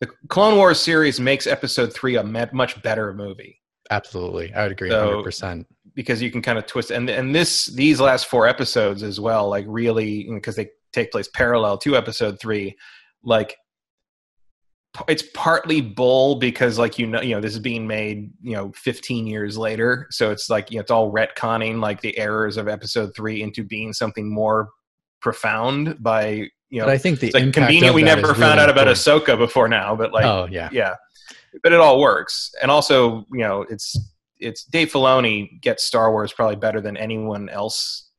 the 0.00 0.08
Clone 0.28 0.58
Wars 0.58 0.78
series 0.78 1.18
makes 1.18 1.46
Episode 1.46 1.94
Three 1.94 2.16
a 2.16 2.22
much 2.22 2.82
better 2.82 3.14
movie. 3.14 3.62
Absolutely, 3.90 4.52
I 4.52 4.64
would 4.64 4.72
agree, 4.72 4.90
hundred 4.90 5.20
so, 5.20 5.22
percent 5.22 5.66
because 5.96 6.22
you 6.22 6.30
can 6.30 6.40
kind 6.40 6.58
of 6.58 6.66
twist 6.66 6.92
and 6.92 7.10
and 7.10 7.34
this 7.34 7.66
these 7.66 8.00
last 8.00 8.26
four 8.26 8.46
episodes 8.46 9.02
as 9.02 9.18
well 9.18 9.48
like 9.48 9.64
really 9.66 10.28
because 10.30 10.54
they 10.54 10.68
take 10.92 11.10
place 11.10 11.28
parallel 11.34 11.76
to 11.76 11.96
episode 11.96 12.38
three 12.40 12.76
like 13.24 13.56
it's 15.08 15.24
partly 15.34 15.80
bull 15.80 16.36
because 16.36 16.78
like 16.78 16.98
you 16.98 17.06
know 17.06 17.20
you 17.20 17.34
know 17.34 17.40
this 17.40 17.52
is 17.52 17.58
being 17.58 17.86
made 17.86 18.30
you 18.42 18.52
know 18.52 18.72
15 18.74 19.26
years 19.26 19.58
later. 19.58 20.06
So 20.10 20.30
it's 20.30 20.48
like 20.48 20.70
you 20.70 20.76
know 20.76 20.82
it's 20.82 20.90
all 20.90 21.12
retconning 21.12 21.80
like 21.80 22.00
the 22.00 22.16
errors 22.18 22.56
of 22.56 22.68
episode 22.68 23.14
three 23.14 23.42
into 23.42 23.64
being 23.64 23.92
something 23.92 24.32
more 24.32 24.70
profound 25.20 26.02
by 26.02 26.48
you 26.68 26.80
know 26.80 26.84
but 26.84 26.92
i 26.92 26.98
think 26.98 27.20
the 27.20 27.30
like 27.32 27.52
convenient 27.52 27.94
we 27.94 28.02
never 28.02 28.28
found 28.28 28.40
really 28.40 28.58
out 28.60 28.70
about 28.70 28.86
ahsoka 28.86 29.36
before 29.36 29.68
now 29.68 29.94
but 29.96 30.12
like 30.12 30.24
oh 30.24 30.46
yeah. 30.50 30.68
yeah. 30.72 30.94
But 31.62 31.72
it 31.72 31.80
all 31.80 31.98
works. 32.00 32.52
And 32.60 32.70
also 32.70 33.24
you 33.32 33.40
know 33.40 33.62
it's 33.62 33.96
it's 34.40 34.64
Dave 34.64 34.92
Filoni 34.92 35.60
gets 35.60 35.84
Star 35.84 36.10
Wars 36.10 36.32
probably 36.32 36.56
better 36.56 36.80
than 36.80 36.96
anyone 36.96 37.48
else. 37.48 38.10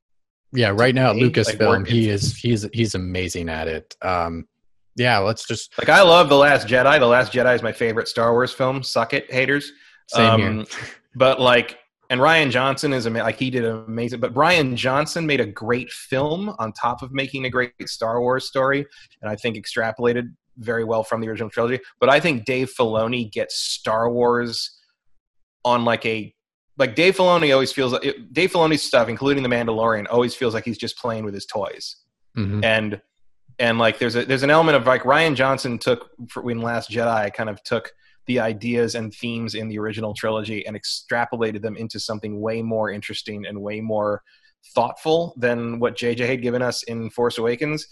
Yeah, 0.53 0.69
right 0.69 0.95
now 0.95 1.11
at 1.11 1.17
Lucasfilm, 1.17 1.79
like, 1.79 1.87
he 1.87 2.09
is 2.09 2.35
he's 2.35 2.67
he's 2.73 2.95
amazing 2.95 3.49
at 3.49 3.67
it. 3.67 3.95
Um, 4.01 4.47
yeah, 4.95 5.19
let's 5.19 5.45
just 5.45 5.73
like 5.77 5.89
I 5.89 6.01
love 6.01 6.29
the 6.29 6.37
Last 6.37 6.67
Jedi. 6.67 6.99
The 6.99 7.05
Last 7.05 7.33
Jedi 7.33 7.53
is 7.53 7.61
my 7.61 7.71
favorite 7.71 8.07
Star 8.07 8.31
Wars 8.31 8.53
film. 8.53 8.81
Suck 8.81 9.13
it, 9.13 9.31
haters. 9.31 9.71
Same 10.07 10.29
um, 10.29 10.41
here. 10.41 10.65
but 11.15 11.41
like, 11.41 11.77
and 12.09 12.21
Rian 12.21 12.49
Johnson 12.49 12.93
is 12.93 13.07
like 13.07 13.37
he 13.37 13.49
did 13.49 13.65
an 13.65 13.85
amazing. 13.87 14.19
But 14.19 14.33
Rian 14.33 14.75
Johnson 14.75 15.27
made 15.27 15.41
a 15.41 15.45
great 15.45 15.91
film 15.91 16.55
on 16.59 16.71
top 16.71 17.01
of 17.01 17.11
making 17.11 17.45
a 17.45 17.49
great 17.49 17.73
Star 17.85 18.21
Wars 18.21 18.47
story, 18.47 18.85
and 19.21 19.29
I 19.29 19.35
think 19.35 19.57
extrapolated 19.57 20.33
very 20.57 20.83
well 20.83 21.03
from 21.03 21.21
the 21.21 21.27
original 21.27 21.49
trilogy. 21.49 21.79
But 21.99 22.09
I 22.09 22.19
think 22.19 22.45
Dave 22.45 22.73
Filoni 22.73 23.31
gets 23.31 23.55
Star 23.55 24.09
Wars 24.09 24.71
on 25.67 25.85
like 25.85 26.05
a 26.05 26.33
like 26.77 26.95
Dave 26.95 27.17
Filoni 27.17 27.51
always 27.51 27.71
feels 27.71 27.93
like 27.93 28.03
Dave 28.31 28.51
Filoni's 28.51 28.83
stuff, 28.83 29.09
including 29.09 29.43
The 29.43 29.49
Mandalorian, 29.49 30.05
always 30.09 30.35
feels 30.35 30.53
like 30.53 30.63
he's 30.63 30.77
just 30.77 30.97
playing 30.97 31.25
with 31.25 31.33
his 31.33 31.45
toys. 31.45 31.97
Mhm. 32.37 32.63
And 32.63 33.01
and 33.59 33.79
like 33.79 33.97
there's 33.99 34.15
a 34.15 34.25
there's 34.25 34.43
an 34.43 34.49
element 34.49 34.77
of 34.77 34.85
like 34.85 35.03
Rian 35.03 35.35
Johnson 35.35 35.79
took 35.79 36.09
for, 36.29 36.49
in 36.49 36.61
Last 36.61 36.89
Jedi 36.89 37.33
kind 37.33 37.49
of 37.49 37.61
took 37.63 37.91
the 38.27 38.39
ideas 38.39 38.93
and 38.95 39.13
themes 39.13 39.55
in 39.55 39.69
the 39.69 39.79
original 39.79 40.13
trilogy 40.13 40.65
and 40.67 40.77
extrapolated 40.77 41.61
them 41.61 41.75
into 41.77 41.99
something 41.99 42.39
way 42.41 42.61
more 42.61 42.91
interesting 42.91 43.45
and 43.45 43.61
way 43.61 43.79
more 43.79 44.21
thoughtful 44.75 45.33
than 45.37 45.79
what 45.79 45.95
JJ 45.95 46.27
had 46.27 46.41
given 46.41 46.61
us 46.61 46.83
in 46.83 47.09
Force 47.09 47.37
Awakens. 47.37 47.87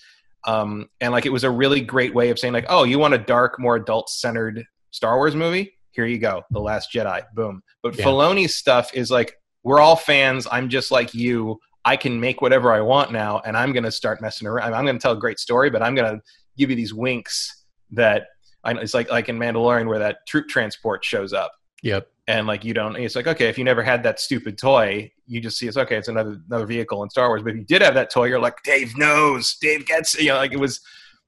Um, 0.45 0.89
and 1.01 1.11
like 1.11 1.25
it 1.25 1.31
was 1.31 1.45
a 1.45 1.49
really 1.49 1.81
great 1.81 2.13
way 2.13 2.29
of 2.29 2.37
saying 2.37 2.53
like, 2.53 2.65
oh, 2.69 2.83
you 2.83 2.99
want 2.99 3.13
a 3.13 3.17
dark, 3.17 3.59
more 3.59 3.77
adult 3.77 4.09
centered 4.09 4.65
Star 4.91 5.15
Wars 5.15 5.35
movie? 5.35 5.73
Here 5.95 6.05
you 6.05 6.17
go, 6.19 6.43
The 6.51 6.59
Last 6.59 6.91
Jedi. 6.93 7.23
Boom. 7.33 7.61
But 7.81 7.97
Yeah. 7.97 8.05
Filoni's 8.05 8.55
stuff 8.55 8.91
is 8.93 9.09
like, 9.09 9.37
we're 9.63 9.79
all 9.79 9.95
fans. 9.95 10.47
I'm 10.51 10.69
just 10.69 10.91
like 10.91 11.13
you. 11.13 11.59
I 11.85 11.95
can 11.95 12.19
make 12.19 12.41
whatever 12.41 12.73
I 12.73 12.81
want 12.81 13.11
now, 13.11 13.41
and 13.45 13.55
I'm 13.55 13.71
going 13.71 13.83
to 13.83 13.91
start 13.91 14.19
messing 14.21 14.47
around. 14.47 14.73
I'm 14.73 14.85
going 14.85 14.97
to 14.97 15.01
tell 15.01 15.13
a 15.13 15.19
great 15.19 15.39
story, 15.39 15.69
but 15.69 15.81
I'm 15.83 15.93
going 15.95 16.15
to 16.15 16.21
give 16.57 16.69
you 16.69 16.75
these 16.75 16.93
winks 16.93 17.63
that 17.91 18.27
I, 18.63 18.71
it's 18.73 18.93
like 18.95 19.11
like 19.11 19.29
in 19.29 19.37
Mandalorian 19.37 19.87
where 19.87 19.99
that 19.99 20.17
troop 20.27 20.47
transport 20.47 21.05
shows 21.05 21.33
up 21.33 21.51
Yep. 21.83 22.07
and 22.27 22.47
like 22.47 22.65
you 22.65 22.73
don't 22.73 22.95
it's 22.95 23.15
like 23.15 23.27
okay 23.27 23.47
if 23.47 23.59
you 23.59 23.63
never 23.63 23.83
had 23.83 24.01
that 24.03 24.19
stupid 24.19 24.57
toy 24.57 25.11
you 25.27 25.39
just 25.39 25.59
see 25.59 25.67
it's 25.67 25.77
okay 25.77 25.97
it's 25.97 26.07
another 26.07 26.41
another 26.49 26.65
vehicle 26.65 27.03
in 27.03 27.09
star 27.11 27.27
wars 27.27 27.43
but 27.43 27.51
if 27.51 27.57
you 27.57 27.63
did 27.65 27.83
have 27.83 27.93
that 27.93 28.09
toy 28.09 28.25
you're 28.25 28.39
like 28.39 28.55
dave 28.63 28.97
knows 28.97 29.55
dave 29.61 29.85
gets 29.85 30.15
it. 30.15 30.21
you 30.21 30.29
know 30.29 30.37
like 30.37 30.51
it 30.51 30.59
was 30.59 30.81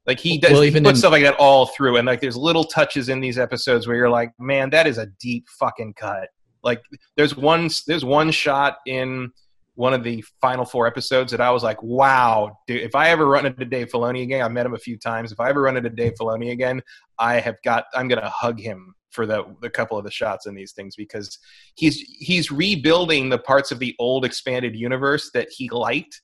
like 0.07 0.19
he 0.19 0.37
does 0.39 0.53
Well, 0.53 0.61
he 0.61 0.71
puts 0.71 0.89
in- 0.89 0.95
stuff 0.95 1.11
like 1.11 1.23
that 1.23 1.35
all 1.35 1.67
through 1.67 1.97
and 1.97 2.07
like 2.07 2.21
there's 2.21 2.37
little 2.37 2.63
touches 2.63 3.09
in 3.09 3.19
these 3.19 3.37
episodes 3.37 3.87
where 3.87 3.95
you're 3.95 4.09
like 4.09 4.31
man 4.39 4.69
that 4.71 4.87
is 4.87 4.97
a 4.97 5.07
deep 5.19 5.45
fucking 5.59 5.93
cut 5.93 6.29
like 6.63 6.81
there's 7.15 7.35
one 7.35 7.69
there's 7.87 8.03
one 8.05 8.31
shot 8.31 8.77
in 8.87 9.31
one 9.77 9.93
of 9.93 10.03
the 10.03 10.23
final 10.41 10.65
four 10.65 10.87
episodes 10.87 11.29
that 11.29 11.39
I 11.39 11.51
was 11.51 11.61
like, 11.61 11.81
wow, 11.83 12.57
dude, 12.65 12.81
if 12.81 12.95
I 12.95 13.09
ever 13.09 13.27
run 13.27 13.45
into 13.45 13.63
Dave 13.63 13.89
Filoni 13.89 14.23
again, 14.23 14.41
I've 14.41 14.51
met 14.51 14.65
him 14.65 14.73
a 14.73 14.79
few 14.79 14.97
times. 14.97 15.31
If 15.31 15.39
I 15.39 15.49
ever 15.49 15.61
run 15.61 15.77
into 15.77 15.91
Dave 15.91 16.13
Filoni 16.19 16.51
again, 16.51 16.81
I 17.19 17.39
have 17.39 17.57
got, 17.63 17.85
I'm 17.93 18.07
going 18.07 18.19
to 18.21 18.27
hug 18.27 18.59
him 18.59 18.95
for 19.11 19.27
the, 19.27 19.43
the 19.61 19.69
couple 19.69 19.95
of 19.95 20.03
the 20.03 20.09
shots 20.09 20.47
in 20.47 20.55
these 20.55 20.71
things 20.71 20.95
because 20.95 21.37
he's, 21.75 21.99
he's 21.99 22.51
rebuilding 22.51 23.29
the 23.29 23.37
parts 23.37 23.71
of 23.71 23.77
the 23.77 23.95
old 23.99 24.25
expanded 24.25 24.75
universe 24.75 25.29
that 25.35 25.47
he 25.51 25.69
liked, 25.69 26.23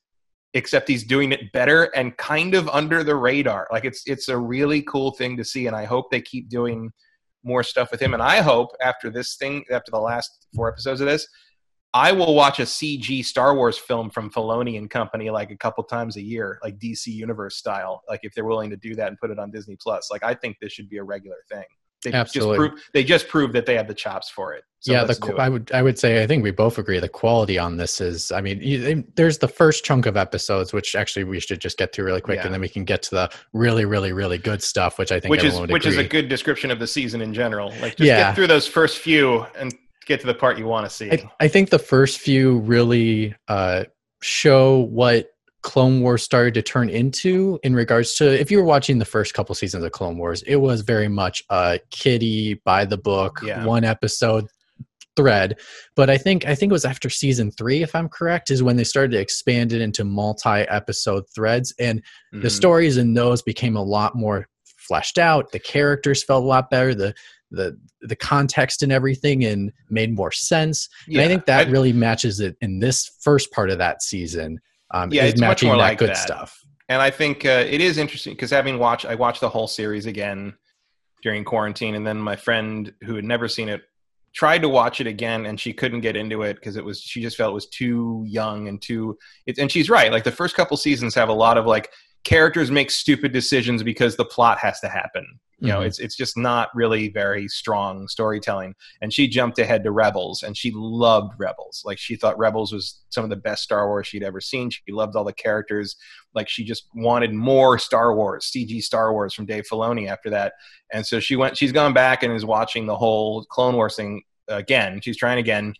except 0.54 0.88
he's 0.88 1.04
doing 1.04 1.32
it 1.32 1.52
better 1.52 1.86
and 1.96 2.16
kind 2.18 2.54
of 2.54 2.70
under 2.70 3.04
the 3.04 3.16
radar. 3.16 3.68
Like 3.72 3.86
it's, 3.86 4.04
it's 4.06 4.30
a 4.30 4.38
really 4.38 4.82
cool 4.84 5.12
thing 5.12 5.36
to 5.38 5.44
see. 5.44 5.68
And 5.68 5.76
I 5.76 5.86
hope 5.86 6.12
they 6.12 6.22
keep 6.22 6.50
doing 6.50 6.92
more 7.44 7.64
stuff 7.64 7.92
with 7.92 8.02
him. 8.02 8.14
And 8.14 8.24
I 8.24 8.42
hope 8.42 8.70
after 8.82 9.10
this 9.10 9.36
thing, 9.36 9.64
after 9.72 9.92
the 9.92 10.00
last 10.00 10.48
four 10.56 10.70
episodes 10.70 11.02
of 11.02 11.08
this, 11.08 11.28
I 11.96 12.12
will 12.12 12.34
watch 12.34 12.60
a 12.60 12.64
CG 12.64 13.24
Star 13.24 13.56
Wars 13.56 13.78
film 13.78 14.10
from 14.10 14.32
Filoni 14.32 14.78
and 14.78 14.90
Company 14.90 15.30
like 15.30 15.52
a 15.52 15.58
couple 15.58 15.84
times 15.84 16.18
a 16.18 16.22
year, 16.22 16.58
like 16.64 16.80
DC 16.80 17.08
Universe 17.08 17.58
style. 17.58 18.02
Like 18.10 18.22
if 18.24 18.34
they're 18.34 18.46
willing 18.46 18.72
to 18.72 18.78
do 18.78 18.96
that 18.96 19.10
and 19.10 19.20
put 19.20 19.30
it 19.30 19.38
on 19.38 19.52
Disney 19.52 19.78
Plus, 19.80 20.10
like 20.12 20.24
I 20.24 20.34
think 20.34 20.58
this 20.60 20.72
should 20.72 20.90
be 20.90 20.98
a 20.98 21.04
regular 21.04 21.38
thing. 21.52 21.66
They 22.04 22.12
Absolutely. 22.14 22.58
just 22.58 22.70
prove 22.72 22.84
they 22.94 23.04
just 23.04 23.28
proved 23.28 23.54
that 23.54 23.66
they 23.66 23.76
have 23.76 23.88
the 23.88 23.94
chops 23.94 24.30
for 24.30 24.54
it. 24.54 24.64
So 24.80 24.92
yeah, 24.92 25.02
the, 25.02 25.08
let's 25.08 25.20
qu- 25.20 25.30
do 25.30 25.36
it. 25.36 25.40
I 25.40 25.50
would 25.50 25.72
I 25.74 25.82
would 25.82 25.98
say 25.98 26.22
I 26.22 26.28
think 26.28 26.44
we 26.44 26.52
both 26.52 26.78
agree 26.78 27.00
the 27.00 27.08
quality 27.10 27.58
on 27.58 27.78
this 27.78 28.02
is 28.02 28.32
I 28.32 28.42
mean 28.42 28.62
you, 28.62 29.04
there's 29.16 29.38
the 29.38 29.48
first 29.48 29.86
chunk 29.86 30.06
of 30.06 30.18
episodes 30.18 30.74
which 30.74 30.96
actually 30.96 31.24
we 31.24 31.40
should 31.40 31.62
just 31.62 31.78
get 31.78 31.94
to 31.94 32.04
really 32.04 32.22
quick 32.22 32.38
Yeah. 32.40 32.46
and 32.46 32.54
then 32.54 32.62
we 32.62 32.70
can 32.70 32.84
get 32.84 33.02
to 33.04 33.12
the 33.12 33.30
really 33.54 33.86
really 33.86 34.12
really 34.12 34.38
good 34.38 34.62
stuff 34.62 34.98
which 35.00 35.12
I 35.12 35.20
think 35.20 35.32
which 35.32 35.42
is 35.44 35.54
everyone 35.54 35.62
would 35.70 35.72
which 35.74 35.86
is 35.86 35.98
a 35.98 36.04
good 36.04 36.28
description 36.30 36.70
of 36.72 36.80
the 36.80 36.88
season 36.88 37.22
in 37.22 37.34
general. 37.34 37.70
Like 37.82 37.96
just 37.96 38.02
Yeah. 38.02 38.20
get 38.20 38.36
through 38.36 38.48
those 38.48 38.68
first 38.68 38.98
few 39.00 39.46
and 39.58 39.74
get 40.06 40.20
to 40.20 40.28
the 40.28 40.34
part 40.36 40.58
you 40.58 40.66
want 40.66 40.86
to 40.86 40.90
see. 40.90 41.12
I, 41.12 41.32
I 41.40 41.48
think 41.48 41.70
the 41.70 41.80
first 41.80 42.20
few 42.20 42.58
really 42.60 43.34
uh, 43.48 43.86
show 44.22 44.80
what 44.80 45.30
Clone 45.64 46.02
Wars 46.02 46.22
started 46.24 46.54
to 46.56 46.62
turn 46.62 46.90
into 46.90 47.60
in 47.64 47.74
regards 47.74 48.16
to 48.16 48.40
if 48.40 48.52
you 48.52 48.58
were 48.60 48.64
watching 48.66 49.00
the 49.00 49.06
first 49.06 49.34
couple 49.34 49.56
seasons 49.56 49.84
of 49.84 49.92
Clone 49.92 50.18
Wars, 50.18 50.44
it 50.44 50.58
was 50.58 50.82
very 50.82 51.08
much 51.08 51.44
a 51.50 51.80
kiddie 51.90 52.56
by 52.66 52.86
the 52.86 52.98
book, 52.98 53.40
Yeah. 53.44 53.66
one 53.66 53.84
episode 53.84 54.46
thread. 55.16 55.60
But 55.96 56.10
I 56.10 56.18
think 56.18 56.46
I 56.46 56.56
think 56.56 56.72
it 56.72 56.74
was 56.74 56.86
after 56.86 57.10
season 57.10 57.52
three, 57.52 57.82
if 57.84 57.96
I'm 57.96 58.10
correct, 58.10 58.52
is 58.52 58.62
when 58.64 58.76
they 58.76 58.84
started 58.84 59.12
to 59.12 59.20
expand 59.20 59.72
it 59.72 59.82
into 59.82 60.04
multi-episode 60.04 61.24
threads, 61.34 61.74
and 61.80 62.02
the 62.32 62.48
Mhm. 62.48 62.52
stories 62.52 62.98
in 62.98 63.14
those 63.14 63.42
became 63.42 63.76
a 63.76 63.84
lot 63.84 64.16
more 64.16 64.48
fleshed 64.66 65.18
out. 65.18 65.52
The 65.52 65.60
characters 65.60 66.24
felt 66.24 66.44
a 66.44 66.48
lot 66.48 66.70
better. 66.70 66.94
The 66.94 67.14
the 67.52 67.78
the 68.02 68.16
context 68.16 68.82
and 68.82 68.92
everything 68.92 69.46
and 69.46 69.72
made 69.92 70.12
more 70.16 70.32
sense. 70.32 70.90
And 71.08 71.22
I 71.22 71.28
think 71.28 71.46
that 71.46 71.68
I- 71.68 71.70
really 71.70 71.94
matches 71.94 72.40
it 72.40 72.58
in 72.62 72.80
this 72.80 73.12
first 73.22 73.52
part 73.52 73.70
of 73.70 73.78
that 73.78 74.02
season. 74.02 74.60
Um, 74.94 75.12
Yeah, 75.12 75.26
it's 75.26 75.42
much 75.42 75.64
more 75.64 75.76
like 75.76 75.98
good 75.98 76.10
that. 76.10 76.18
stuff. 76.18 76.60
and 76.90 77.02
I 77.02 77.10
think 77.10 77.46
uh, 77.46 77.66
it 77.68 77.82
is 77.82 77.98
interesting 77.98 78.34
because 78.34 78.52
having 78.52 78.78
watched, 78.80 79.06
I 79.06 79.16
watched 79.16 79.42
the 79.42 79.50
whole 79.50 79.68
series 79.68 80.06
again 80.06 80.54
during 81.22 81.44
quarantine, 81.44 81.96
and 81.96 82.06
then 82.06 82.18
my 82.18 82.36
friend 82.36 82.94
who 83.04 83.16
had 83.16 83.26
never 83.26 83.48
seen 83.48 83.70
it 83.70 83.82
tried 84.34 84.62
to 84.64 84.70
watch 84.70 85.00
it 85.00 85.08
again, 85.08 85.46
and 85.46 85.60
she 85.60 85.74
couldn't 85.74 86.02
get 86.02 86.16
into 86.16 86.42
it 86.44 86.56
because 86.56 86.76
it 86.76 86.84
was 86.84 87.02
she 87.02 87.22
just 87.22 87.38
felt 87.38 87.52
it 87.52 87.54
was 87.54 87.68
too 87.68 88.24
young 88.28 88.68
and 88.68 88.82
too. 88.82 89.18
It, 89.46 89.58
and 89.58 89.72
she's 89.72 89.90
right. 89.90 90.12
Like 90.12 90.24
the 90.24 90.32
first 90.32 90.56
couple 90.56 90.76
seasons 90.78 91.16
have 91.16 91.30
a 91.30 91.34
lot 91.34 91.58
of 91.58 91.66
like 91.66 91.90
characters 92.24 92.72
make 92.72 92.90
stupid 92.92 93.32
decisions 93.34 93.84
because 93.84 94.16
the 94.16 94.26
plot 94.26 94.58
has 94.60 94.80
to 94.80 94.88
happen. 94.88 95.26
You 95.60 95.70
know, 95.70 95.80
Mhm. 95.80 95.86
it's 95.86 96.00
it's 96.00 96.16
just 96.18 96.38
not 96.38 96.70
really 96.76 97.08
very 97.08 97.48
strong 97.48 98.08
storytelling. 98.10 98.76
And 99.02 99.14
she 99.14 99.30
jumped 99.30 99.60
ahead 99.60 99.84
to 99.86 99.92
Rebels, 99.92 100.44
and 100.44 100.58
she 100.58 100.72
loved 100.76 101.34
Rebels. 101.38 101.84
Like 101.86 101.98
she 101.98 102.18
thought 102.18 102.38
Rebels 102.38 102.74
was 102.74 103.02
some 103.10 103.24
of 103.24 103.30
the 103.30 103.38
best 103.38 103.64
Star 103.64 103.88
Wars 103.88 104.06
she'd 104.08 104.24
ever 104.24 104.42
seen. 104.42 104.70
She 104.70 104.82
loved 104.90 105.16
all 105.16 105.24
the 105.24 105.32
characters. 105.32 105.96
Like 106.34 106.50
she 106.50 106.66
just 106.66 106.88
wanted 106.94 107.34
more 107.34 107.80
Star 107.80 108.14
Wars, 108.14 108.52
CG 108.52 108.82
Star 108.82 109.14
Wars 109.14 109.34
from 109.34 109.46
Dave 109.46 109.64
Filoni 109.72 110.10
after 110.10 110.30
that. 110.32 110.54
And 110.92 111.06
so 111.06 111.22
she 111.22 111.38
went. 111.38 111.58
She's 111.58 111.72
gone 111.72 111.94
back 111.94 112.24
and 112.24 112.34
is 112.34 112.44
watching 112.44 112.86
the 112.86 112.98
whole 112.98 113.46
Clone 113.46 113.76
Wars 113.76 113.96
thing 113.96 114.24
again. 114.50 115.00
She's 115.02 115.18
trying 115.18 115.40
again 115.40 115.76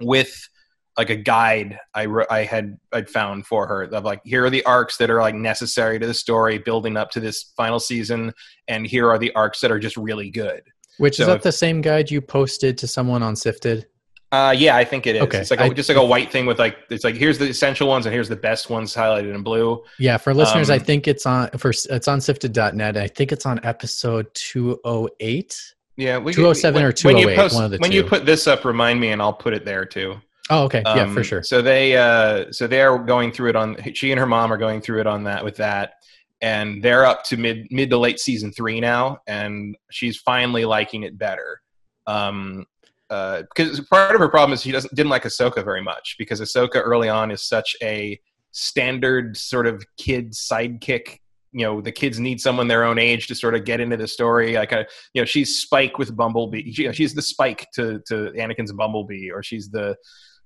with 0.00 0.48
like 0.96 1.10
a 1.10 1.16
guide 1.16 1.78
I 1.94 2.04
wrote, 2.06 2.28
I 2.30 2.44
had 2.44 2.78
I'd 2.92 3.10
found 3.10 3.46
for 3.46 3.66
her 3.66 3.82
of 3.82 4.04
like 4.04 4.20
here 4.24 4.44
are 4.44 4.50
the 4.50 4.64
arcs 4.64 4.96
that 4.98 5.10
are 5.10 5.20
like 5.20 5.34
necessary 5.34 5.98
to 5.98 6.06
the 6.06 6.14
story 6.14 6.58
building 6.58 6.96
up 6.96 7.10
to 7.12 7.20
this 7.20 7.52
final 7.56 7.80
season 7.80 8.32
and 8.68 8.86
here 8.86 9.10
are 9.10 9.18
the 9.18 9.32
arcs 9.34 9.60
that 9.60 9.70
are 9.72 9.78
just 9.80 9.96
really 9.96 10.30
good. 10.30 10.62
Which 10.98 11.18
is 11.18 11.26
that 11.26 11.36
if- 11.38 11.42
the 11.42 11.50
same 11.52 11.80
guide 11.80 12.10
you 12.10 12.20
posted 12.20 12.78
to 12.78 12.86
someone 12.86 13.22
on 13.22 13.34
Sifted? 13.34 13.86
Uh, 14.32 14.50
yeah, 14.56 14.74
I 14.76 14.84
think 14.84 15.06
it 15.06 15.14
is. 15.14 15.22
Okay, 15.22 15.38
It's 15.38 15.50
like 15.52 15.60
a, 15.60 15.64
I- 15.64 15.68
just 15.68 15.88
like 15.88 15.98
a 15.98 16.04
white 16.04 16.30
thing 16.32 16.44
with 16.46 16.58
like 16.58 16.76
it's 16.90 17.04
like 17.04 17.14
here's 17.16 17.38
the 17.38 17.48
essential 17.48 17.86
ones 17.88 18.06
and 18.06 18.12
here's 18.12 18.28
the 18.28 18.34
best 18.36 18.68
ones 18.70 18.94
highlighted 18.94 19.32
in 19.34 19.42
blue. 19.42 19.82
Yeah, 19.98 20.16
for 20.16 20.32
listeners, 20.34 20.70
I 20.70 20.76
Um, 20.76 20.80
think 20.84 21.06
it's 21.08 21.24
on 21.26 21.50
for 21.58 21.70
it's 21.70 22.08
on 22.08 22.20
sifted.net. 22.20 22.96
I 22.96 23.06
think 23.08 23.30
it's 23.32 23.46
on 23.46 23.60
episode 23.64 24.26
208. 24.34 25.74
Yeah, 25.96 26.18
we 26.18 26.32
207 26.32 26.82
or 26.82 26.90
208, 26.92 27.24
when 27.24 27.30
you 27.36 27.40
post- 27.40 27.54
one 27.54 27.64
of 27.64 27.70
the 27.70 27.78
when 27.78 27.92
you 27.92 28.02
put 28.02 28.26
this 28.26 28.46
up, 28.48 28.64
remind 28.64 28.98
me 29.00 29.10
and 29.10 29.22
I'll 29.22 29.32
put 29.32 29.54
it 29.54 29.64
there 29.64 29.84
too. 29.84 30.16
Oh, 30.50 30.64
okay. 30.64 30.82
yeah, 30.84 31.06
for 31.06 31.20
Um, 31.20 31.22
sure. 31.22 31.42
So 31.42 31.62
they 31.62 31.96
uh 31.96 32.52
so 32.52 32.66
they're 32.66 32.98
going 32.98 33.32
through 33.32 33.50
it 33.50 33.56
on 33.56 33.76
she 33.94 34.10
and 34.12 34.20
her 34.20 34.26
mom 34.26 34.52
are 34.52 34.58
going 34.58 34.80
through 34.80 35.00
it 35.00 35.06
on 35.06 35.24
that 35.24 35.44
with 35.44 35.56
that. 35.56 35.94
And 36.42 36.82
they're 36.82 37.06
up 37.06 37.24
to 37.24 37.36
mid 37.38 37.68
mid 37.70 37.88
to 37.90 37.98
late 37.98 38.20
season 38.20 38.52
three 38.52 38.78
now, 38.80 39.18
and 39.26 39.76
she's 39.90 40.18
finally 40.18 40.64
liking 40.66 41.04
it 41.04 41.16
better. 41.18 41.60
Um 42.06 42.66
uh 43.10 43.42
because 43.54 43.80
part 43.88 44.14
of 44.14 44.20
her 44.20 44.28
problem 44.28 44.52
is 44.52 44.62
she 44.62 44.72
doesn't 44.72 44.94
didn't 44.94 45.10
like 45.10 45.22
Ahsoka 45.24 45.64
very 45.64 45.82
much 45.82 46.16
because 46.18 46.40
Ahsoka 46.40 46.76
early 46.76 47.08
on 47.08 47.30
is 47.30 47.42
such 47.42 47.74
a 47.82 48.20
standard 48.50 49.36
sort 49.36 49.66
of 49.66 49.82
kid 49.96 50.32
sidekick. 50.32 51.18
You 51.52 51.64
know, 51.66 51.80
the 51.80 51.92
kids 51.92 52.18
need 52.18 52.40
someone 52.40 52.66
their 52.68 52.84
own 52.84 52.98
age 52.98 53.28
to 53.28 53.34
sort 53.34 53.54
of 53.54 53.64
get 53.64 53.80
into 53.80 53.96
the 53.96 54.08
story. 54.08 54.54
Like, 54.54 54.72
uh, 54.72 54.84
you 55.12 55.22
know, 55.22 55.24
she's 55.24 55.60
Spike 55.60 55.98
with 55.98 56.16
Bumblebee. 56.16 56.72
She, 56.72 56.92
she's 56.92 57.14
the 57.14 57.22
Spike 57.22 57.68
to 57.74 58.00
to 58.08 58.32
Anakin's 58.36 58.72
Bumblebee, 58.72 59.30
or 59.30 59.42
she's 59.42 59.70
the 59.70 59.96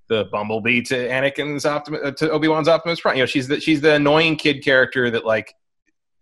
the 0.08 0.24
Bumblebee 0.32 0.82
to 0.82 0.94
Anakin's 1.08 1.66
Optimus 1.66 2.00
uh, 2.04 2.10
to 2.12 2.30
Obi 2.30 2.48
Wan's 2.48 2.68
Optimus 2.68 3.00
Prime. 3.00 3.16
You 3.16 3.22
know, 3.22 3.26
she's 3.26 3.48
the 3.48 3.60
she's 3.60 3.80
the 3.80 3.94
annoying 3.94 4.36
kid 4.36 4.62
character 4.64 5.10
that 5.10 5.24
like 5.24 5.54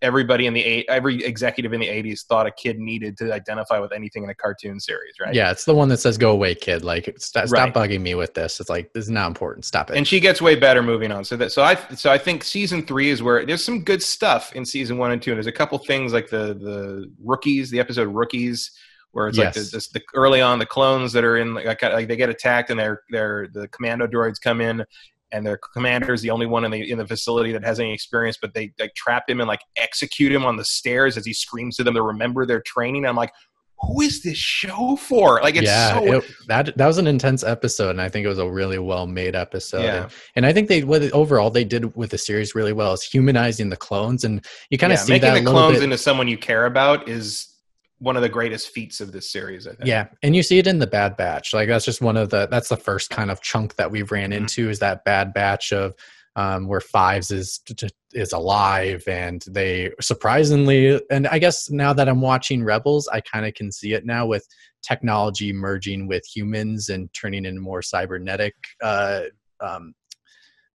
everybody 0.02 0.47
in 0.47 0.52
the 0.52 0.62
eight 0.62 0.85
every 0.90 1.25
executive 1.25 1.73
in 1.73 1.81
the 1.81 1.87
'80s 1.88 2.26
thought 2.26 2.47
a 2.47 2.50
kid 2.50 2.78
needed 2.78 3.16
to 3.16 3.33
identify 3.33 3.78
with 3.78 3.93
anything 3.93 4.25
in 4.25 4.31
a 4.31 4.35
cartoon 4.35 4.78
series, 4.78 5.14
right? 5.25 5.35
Yeah, 5.35 5.50
it's 5.50 5.64
the 5.64 5.75
one 5.75 5.88
that 5.88 5.97
says 5.99 6.19
"Go 6.19 6.33
away, 6.33 6.55
kid." 6.55 6.85
Like, 6.85 7.05
st- 7.19 7.49
stop 7.49 7.50
Right. 7.50 7.73
bugging 7.73 8.02
me 8.02 8.14
with 8.14 8.35
this. 8.35 8.61
It's 8.61 8.69
like 8.69 8.93
this 8.93 9.05
is 9.05 9.11
not 9.11 9.28
important. 9.28 9.64
Stop 9.64 9.90
it. 9.90 9.97
and 9.97 10.07
she 10.07 10.21
gets 10.21 10.43
way 10.43 10.55
better 10.55 10.83
moving 10.83 11.11
on. 11.12 11.25
So 11.25 11.37
that 11.37 11.50
so 11.50 11.62
I 11.62 11.76
so 11.95 12.11
I 12.12 12.19
think 12.19 12.45
season 12.45 12.83
three 12.87 13.09
is 13.09 13.23
where 13.23 13.47
there's 13.47 13.64
some 13.64 13.83
good 13.85 14.02
stuff 14.02 14.55
in 14.55 14.64
season 14.66 14.99
one 14.99 15.12
and 15.12 15.23
two. 15.23 15.31
And 15.31 15.38
there's 15.38 15.47
a 15.47 15.52
couple 15.52 15.78
things 15.78 16.12
like 16.12 16.28
the 16.28 16.55
the 16.55 17.11
rookies, 17.25 17.71
the 17.71 17.81
episode 17.81 18.14
rookies, 18.14 18.71
where 19.16 19.28
it's 19.28 19.38
like 19.38 19.56
Yes. 19.56 19.70
the, 19.70 19.99
the 19.99 20.02
early 20.14 20.42
on 20.42 20.58
the 20.58 20.66
clones 20.66 21.11
that 21.14 21.25
are 21.25 21.38
in 21.38 21.54
like, 21.54 21.82
like 21.82 22.06
they 22.06 22.16
get 22.16 22.28
attacked 22.28 22.68
and 22.68 22.78
they're 22.78 23.00
they're 23.11 23.49
the 23.52 23.66
commando 23.68 24.06
droids 24.06 24.40
come 24.40 24.61
in. 24.61 24.85
And 25.32 25.44
their 25.44 25.58
commander 25.75 26.12
is 26.12 26.23
the 26.23 26.30
only 26.30 26.46
one 26.46 26.64
in 26.64 26.70
the 26.70 26.88
in 26.88 26.99
the 26.99 27.06
facility 27.06 27.50
that 27.52 27.64
has 27.64 27.80
any 27.80 27.92
experience, 27.92 28.38
but 28.40 28.54
they 28.54 28.73
like 28.78 28.94
trap 28.94 29.28
him 29.28 29.40
and 29.40 29.49
like 29.49 29.61
execute 29.76 30.30
him 30.30 30.44
on 30.44 30.56
the 30.56 30.64
stairs 30.64 31.16
as 31.16 31.26
he 31.26 31.32
screams 31.32 31.76
to 31.76 31.85
them 31.85 31.94
to 31.94 32.02
remember 32.02 32.46
their 32.46 32.61
training. 32.61 33.04
I'm 33.04 33.16
like, 33.16 33.32
who 33.80 34.02
is 34.02 34.23
this 34.23 34.38
show 34.38 34.96
for? 34.96 35.40
Like, 35.42 35.56
it's 35.56 35.66
yeah, 35.66 35.99
so. 35.99 36.12
it, 36.18 36.25
that 36.46 36.76
that 36.76 36.87
was 36.87 36.99
an 36.99 37.08
intense 37.08 37.42
episode, 37.42 37.90
and 37.90 38.00
I 38.00 38.08
think 38.08 38.25
it 38.25 38.28
was 38.28 38.38
a 38.38 38.49
really 38.49 38.78
well 38.78 39.06
made 39.08 39.35
episode. 39.35 39.82
Yeah. 39.82 40.02
And, 40.04 40.12
and 40.37 40.46
I 40.46 40.52
think 40.52 40.68
they 40.68 40.85
what 40.85 41.02
overall 41.12 41.50
they 41.50 41.64
did 41.64 41.96
with 41.96 42.11
the 42.11 42.18
series 42.18 42.54
really 42.54 42.73
well 42.73 42.92
is 42.92 43.02
humanizing 43.02 43.68
the 43.68 43.76
clones, 43.76 44.23
and 44.23 44.44
you 44.70 44.78
kind 44.78 44.92
of 44.92 44.99
yeah, 45.00 45.04
see 45.04 45.12
making 45.14 45.35
that 45.35 45.44
the 45.44 45.50
clones 45.50 45.78
bit. 45.78 45.85
into 45.85 45.99
someone 45.99 46.28
you 46.28 46.38
care 46.38 46.66
about 46.66 47.08
is 47.08 47.49
one 47.99 48.17
of 48.17 48.23
the 48.23 48.29
greatest 48.29 48.69
feats 48.71 49.00
of 49.00 49.12
this 49.12 49.31
series. 49.31 49.67
I 49.67 49.71
think. 49.71 49.87
Yeah, 49.87 50.09
and 50.23 50.37
you 50.37 50.43
see 50.43 50.59
it 50.59 50.67
in 50.67 50.79
the 50.79 50.87
Bad 50.87 51.17
Batch. 51.17 51.55
Like 51.55 51.69
that's 51.69 51.85
just 51.85 52.00
one 52.03 52.17
of 52.17 52.31
the 52.31 52.47
that's 52.50 52.69
the 52.69 52.76
first 52.76 53.11
kind 53.11 53.31
of 53.31 53.41
chunk 53.41 53.76
that 53.76 53.91
we've 53.91 54.11
ran 54.12 54.31
Mhm. 54.33 54.37
into 54.37 54.69
is 54.71 54.79
that 54.81 55.05
Bad 55.05 55.33
Batch 55.33 55.73
of 55.73 55.95
um, 56.37 56.69
where 56.69 56.83
Fives 56.83 57.31
is 57.31 57.61
is 58.12 58.33
alive, 58.33 59.03
and 59.09 59.43
they 59.49 59.91
surprisingly, 60.03 61.00
and 61.11 61.26
I 61.29 61.38
guess 61.38 61.71
now 61.71 61.95
that 61.95 62.09
I'm 62.09 62.21
watching 62.21 62.62
Rebels, 62.62 63.09
I 63.09 63.21
kind 63.23 63.47
of 63.47 63.55
can 63.55 63.73
see 63.73 63.95
it 63.95 64.05
now 64.05 64.26
with 64.26 64.47
technology 64.83 65.53
merging 65.53 66.07
with 66.07 66.25
humans 66.26 66.91
and 66.91 67.12
turning 67.15 67.47
into 67.47 67.61
more 67.62 67.81
cybernetic. 67.81 68.55
Uh, 68.83 69.23
um, 69.61 69.95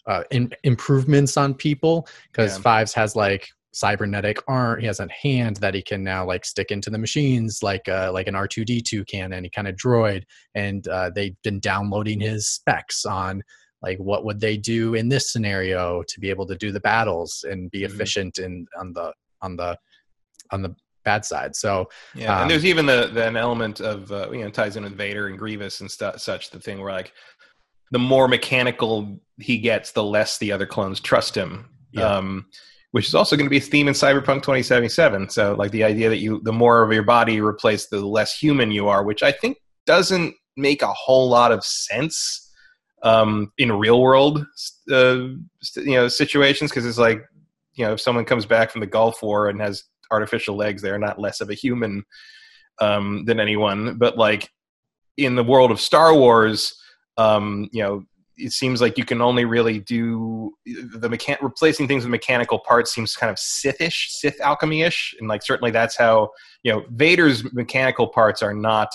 uh, 0.07 0.23
in, 0.31 0.51
improvements 0.63 1.37
on 1.37 1.53
people 1.53 2.07
because 2.31 2.55
Yeah. 2.57 2.61
Fives 2.63 2.93
has 2.95 3.15
like 3.15 3.47
cybernetic 3.73 4.37
arm. 4.47 4.79
He 4.81 4.87
has 4.87 4.99
a 4.99 5.07
hand 5.09 5.57
that 5.57 5.73
he 5.73 5.81
can 5.81 6.03
now 6.03 6.25
like 6.25 6.45
stick 6.45 6.71
into 6.71 6.89
the 6.89 6.97
machines, 6.97 7.63
like 7.63 7.87
uh, 7.87 8.11
like 8.13 8.27
an 8.27 8.35
R 8.35 8.47
two 8.47 8.65
D 8.65 8.81
two 8.81 9.05
can, 9.05 9.33
any 9.33 9.49
kind 9.49 9.67
of 9.67 9.75
droid. 9.75 10.23
And 10.55 10.87
uh, 10.87 11.11
they've 11.13 11.35
been 11.43 11.59
downloading 11.59 12.19
his 12.19 12.49
specs 12.49 13.05
on 13.05 13.41
like 13.81 13.97
what 13.97 14.25
would 14.25 14.39
they 14.39 14.57
do 14.57 14.93
in 14.95 15.09
this 15.09 15.31
scenario 15.31 16.03
to 16.07 16.19
be 16.19 16.29
able 16.29 16.45
to 16.47 16.55
do 16.55 16.71
the 16.71 16.79
battles 16.81 17.45
and 17.49 17.71
be 17.71 17.81
Mhm. 17.81 17.85
efficient 17.85 18.37
in 18.39 18.65
on 18.79 18.93
the 18.93 19.13
on 19.41 19.55
the 19.55 19.77
on 20.51 20.61
the 20.61 20.75
bad 21.03 21.25
side. 21.25 21.55
So 21.55 21.89
Yeah, 22.13 22.35
Um, 22.35 22.41
and 22.43 22.51
there's 22.51 22.65
even 22.65 22.85
the, 22.85 23.09
the 23.11 23.25
an 23.25 23.35
element 23.37 23.79
of 23.79 24.11
uh, 24.11 24.29
you 24.31 24.43
know 24.43 24.49
ties 24.51 24.75
in 24.77 24.83
with 24.83 24.95
Vader 24.97 25.27
and 25.27 25.39
Grievous 25.39 25.81
and 25.81 25.89
stuff 25.89 26.19
such. 26.19 26.51
The 26.51 26.59
thing 26.59 26.79
where 26.81 26.91
like 26.93 27.13
the 27.91 27.99
more 27.99 28.27
mechanical 28.27 29.19
he 29.39 29.57
gets, 29.57 29.91
the 29.93 30.03
less 30.03 30.37
the 30.37 30.51
other 30.51 30.65
clones 30.67 30.99
trust 30.99 31.35
him. 31.35 31.69
Yeah. 31.91 32.03
Um, 32.17 32.45
which 32.91 33.07
is 33.07 33.15
also 33.15 33.35
going 33.35 33.45
to 33.45 33.49
be 33.49 33.57
a 33.57 33.61
theme 33.61 33.87
in 33.87 33.93
Cyberpunk 33.93 34.43
2077. 34.43 35.29
So 35.29 35.55
like 35.55 35.71
the 35.71 35.83
idea 35.83 36.09
that 36.09 36.17
you 36.17 36.41
the 36.43 36.53
more 36.53 36.83
of 36.83 36.91
your 36.91 37.03
body 37.03 37.35
you 37.35 37.45
replace, 37.45 37.87
the 37.87 38.05
less 38.05 38.37
human 38.37 38.71
you 38.71 38.87
are, 38.87 39.03
which 39.03 39.23
I 39.23 39.31
think 39.31 39.57
doesn't 39.85 40.35
make 40.57 40.81
a 40.81 40.93
whole 40.93 41.29
lot 41.29 41.51
of 41.51 41.63
sense 41.63 42.49
um, 43.03 43.51
in 43.57 43.71
real 43.71 44.01
world 44.01 44.45
uh, 44.91 45.27
you 45.75 45.95
know 45.95 46.07
situations 46.07 46.69
because 46.69 46.85
it's 46.85 46.99
like 46.99 47.23
you 47.73 47.85
know 47.85 47.93
if 47.93 48.01
someone 48.01 48.25
comes 48.25 48.45
back 48.45 48.69
from 48.69 48.81
the 48.81 48.87
Gulf 48.87 49.23
War 49.23 49.49
and 49.49 49.59
has 49.61 49.83
artificial 50.11 50.55
legs, 50.55 50.81
they're 50.81 50.99
not 50.99 51.19
less 51.19 51.41
of 51.41 51.49
a 51.49 51.55
human 51.55 52.03
um, 52.79 53.25
than 53.25 53.39
anyone. 53.39 53.97
But 53.97 54.17
like 54.17 54.49
in 55.17 55.35
the 55.35 55.43
world 55.43 55.71
of 55.71 55.79
Star 55.79 56.13
Wars, 56.13 56.77
um, 57.17 57.69
you 57.71 57.81
know, 57.81 58.03
it 58.45 58.51
seems 58.51 58.81
like 58.81 58.97
you 58.97 59.05
can 59.05 59.21
only 59.21 59.45
really 59.45 59.79
do 59.79 60.51
the 60.65 61.09
mechan- 61.09 61.41
replacing 61.41 61.87
things 61.87 62.03
with 62.03 62.11
mechanical 62.11 62.59
parts 62.59 62.93
seems 62.93 63.15
kind 63.15 63.29
of 63.29 63.37
Sithish, 63.37 64.07
Sith 64.09 64.39
alchemy-ish, 64.41 65.15
and 65.19 65.27
like 65.29 65.43
certainly 65.43 65.71
that's 65.71 65.95
how 65.97 66.29
you 66.63 66.71
know 66.71 66.83
Vader's 66.91 67.51
mechanical 67.53 68.07
parts 68.07 68.41
are 68.41 68.53
not 68.53 68.89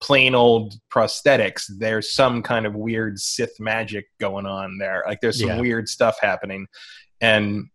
plain 0.00 0.34
old 0.34 0.74
prosthetics. 0.94 1.64
There's 1.78 2.12
some 2.14 2.42
kind 2.42 2.66
of 2.66 2.74
weird 2.74 3.18
Sith 3.18 3.58
magic 3.60 4.06
going 4.20 4.46
on 4.46 4.78
there. 4.78 5.02
Like 5.06 5.20
there's 5.20 5.40
some 5.40 5.48
Yeah. 5.48 5.60
weird 5.60 5.88
stuff 5.88 6.16
happening, 6.20 6.66
and 7.20 7.66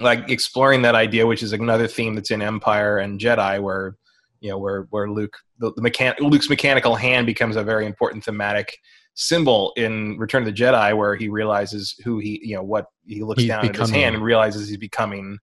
like 0.00 0.30
exploring 0.30 0.82
that 0.82 0.94
idea, 0.94 1.26
which 1.26 1.42
is 1.42 1.52
another 1.52 1.88
theme 1.88 2.14
that's 2.14 2.30
in 2.30 2.42
Empire 2.42 2.98
and 2.98 3.18
Jedi, 3.20 3.60
where 3.60 3.96
you 4.40 4.50
know 4.50 4.58
where 4.58 4.86
where 4.90 5.10
Luke 5.10 5.36
the, 5.58 5.72
the 5.74 5.82
mechan- 5.82 6.18
Luke's 6.20 6.48
mechanical 6.48 6.94
hand 6.94 7.26
becomes 7.26 7.56
a 7.56 7.64
very 7.64 7.84
important 7.86 8.24
thematic 8.24 8.78
symbol 9.20 9.72
in 9.76 10.16
Return 10.16 10.42
of 10.42 10.46
the 10.46 10.52
Jedi, 10.52 10.96
where 10.96 11.16
he 11.16 11.28
realizes 11.28 11.94
who 12.04 12.18
he 12.20 12.40
you 12.42 12.54
know 12.54 12.62
what 12.62 12.86
he 13.04 13.22
looks 13.22 13.42
He's 13.42 13.48
down 13.48 13.66
at 13.68 13.74
his 13.76 13.90
hand 13.90 14.14
and 14.14 14.24
realizes 14.24 14.68
he's 14.68 14.78
becoming 14.78 15.38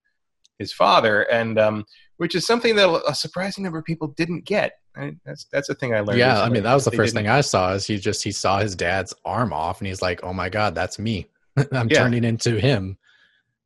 his 0.59 0.71
father, 0.71 1.23
and 1.23 1.59
um, 1.59 1.83
which 2.17 2.33
is 2.35 2.45
something 2.47 2.75
that 2.77 2.89
a 3.07 3.13
surprising 3.13 3.63
number 3.65 3.77
of 3.77 3.85
people 3.85 4.07
didn't 4.15 4.45
get. 4.45 4.71
I, 4.95 5.11
that's 5.25 5.45
that's 5.51 5.67
a 5.67 5.75
thing 5.75 5.93
I 5.93 5.99
learned. 5.99 6.19
yeah, 6.19 6.41
I 6.41 6.47
mean 6.49 6.63
that 6.63 6.73
was 6.73 6.85
the 6.85 6.91
they 6.91 6.97
first 6.97 7.13
didn't- 7.13 7.25
thing 7.25 7.31
I 7.31 7.41
saw 7.41 7.73
is 7.73 7.85
he 7.85 7.97
just 7.97 8.23
he 8.23 8.31
saw 8.31 8.59
his 8.59 8.75
dad's 8.75 9.13
arm 9.25 9.51
off 9.51 9.81
and 9.81 9.87
he's 9.87 10.01
like, 10.01 10.21
oh 10.23 10.31
my 10.33 10.47
god, 10.47 10.73
that's 10.73 10.97
me. 10.97 11.27
I'm 11.73 11.89
Yeah. 11.89 11.99
turning 11.99 12.23
into 12.23 12.57
him. 12.59 12.97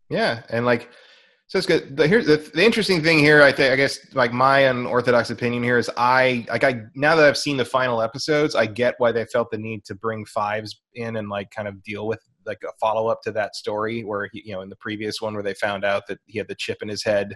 Yeah, 0.10 0.41
and 0.49 0.65
like, 0.65 0.89
so 1.49 1.57
it's 1.57 1.65
good. 1.65 1.97
The, 1.97 2.07
here's 2.07 2.27
the, 2.27 2.38
the 2.38 2.63
interesting 2.63 3.01
thing 3.01 3.17
here. 3.17 3.41
I 3.41 3.51
think 3.51 3.73
I 3.73 3.75
guess 3.75 3.99
like 4.13 4.31
my 4.31 4.59
unorthodox 4.59 5.31
opinion 5.31 5.63
here 5.63 5.79
is 5.79 5.89
I 5.97 6.45
like 6.47 6.63
I 6.63 6.83
now 6.93 7.15
that 7.15 7.25
I've 7.25 7.39
seen 7.39 7.57
the 7.57 7.65
final 7.65 8.03
episodes, 8.03 8.53
I 8.53 8.67
get 8.67 8.93
why 8.99 9.12
they 9.12 9.25
felt 9.25 9.49
the 9.49 9.57
need 9.57 9.83
to 9.85 9.95
bring 9.95 10.25
Fives 10.25 10.79
in 10.93 11.15
and 11.15 11.27
like 11.27 11.49
kind 11.49 11.67
of 11.67 11.81
deal 11.81 12.05
with 12.05 12.19
like 12.45 12.59
a 12.63 12.71
follow 12.79 13.07
up 13.07 13.23
to 13.23 13.31
that 13.31 13.55
story 13.55 14.03
where 14.03 14.29
he, 14.31 14.43
you 14.45 14.53
know 14.53 14.62
in 14.62 14.69
the 14.69 14.75
previous 14.75 15.21
one 15.21 15.33
where 15.33 15.41
they 15.41 15.55
found 15.55 15.83
out 15.83 16.05
that 16.07 16.19
he 16.27 16.38
had 16.38 16.47
the 16.47 16.53
chip 16.53 16.83
in 16.83 16.88
his 16.88 17.03
head. 17.03 17.33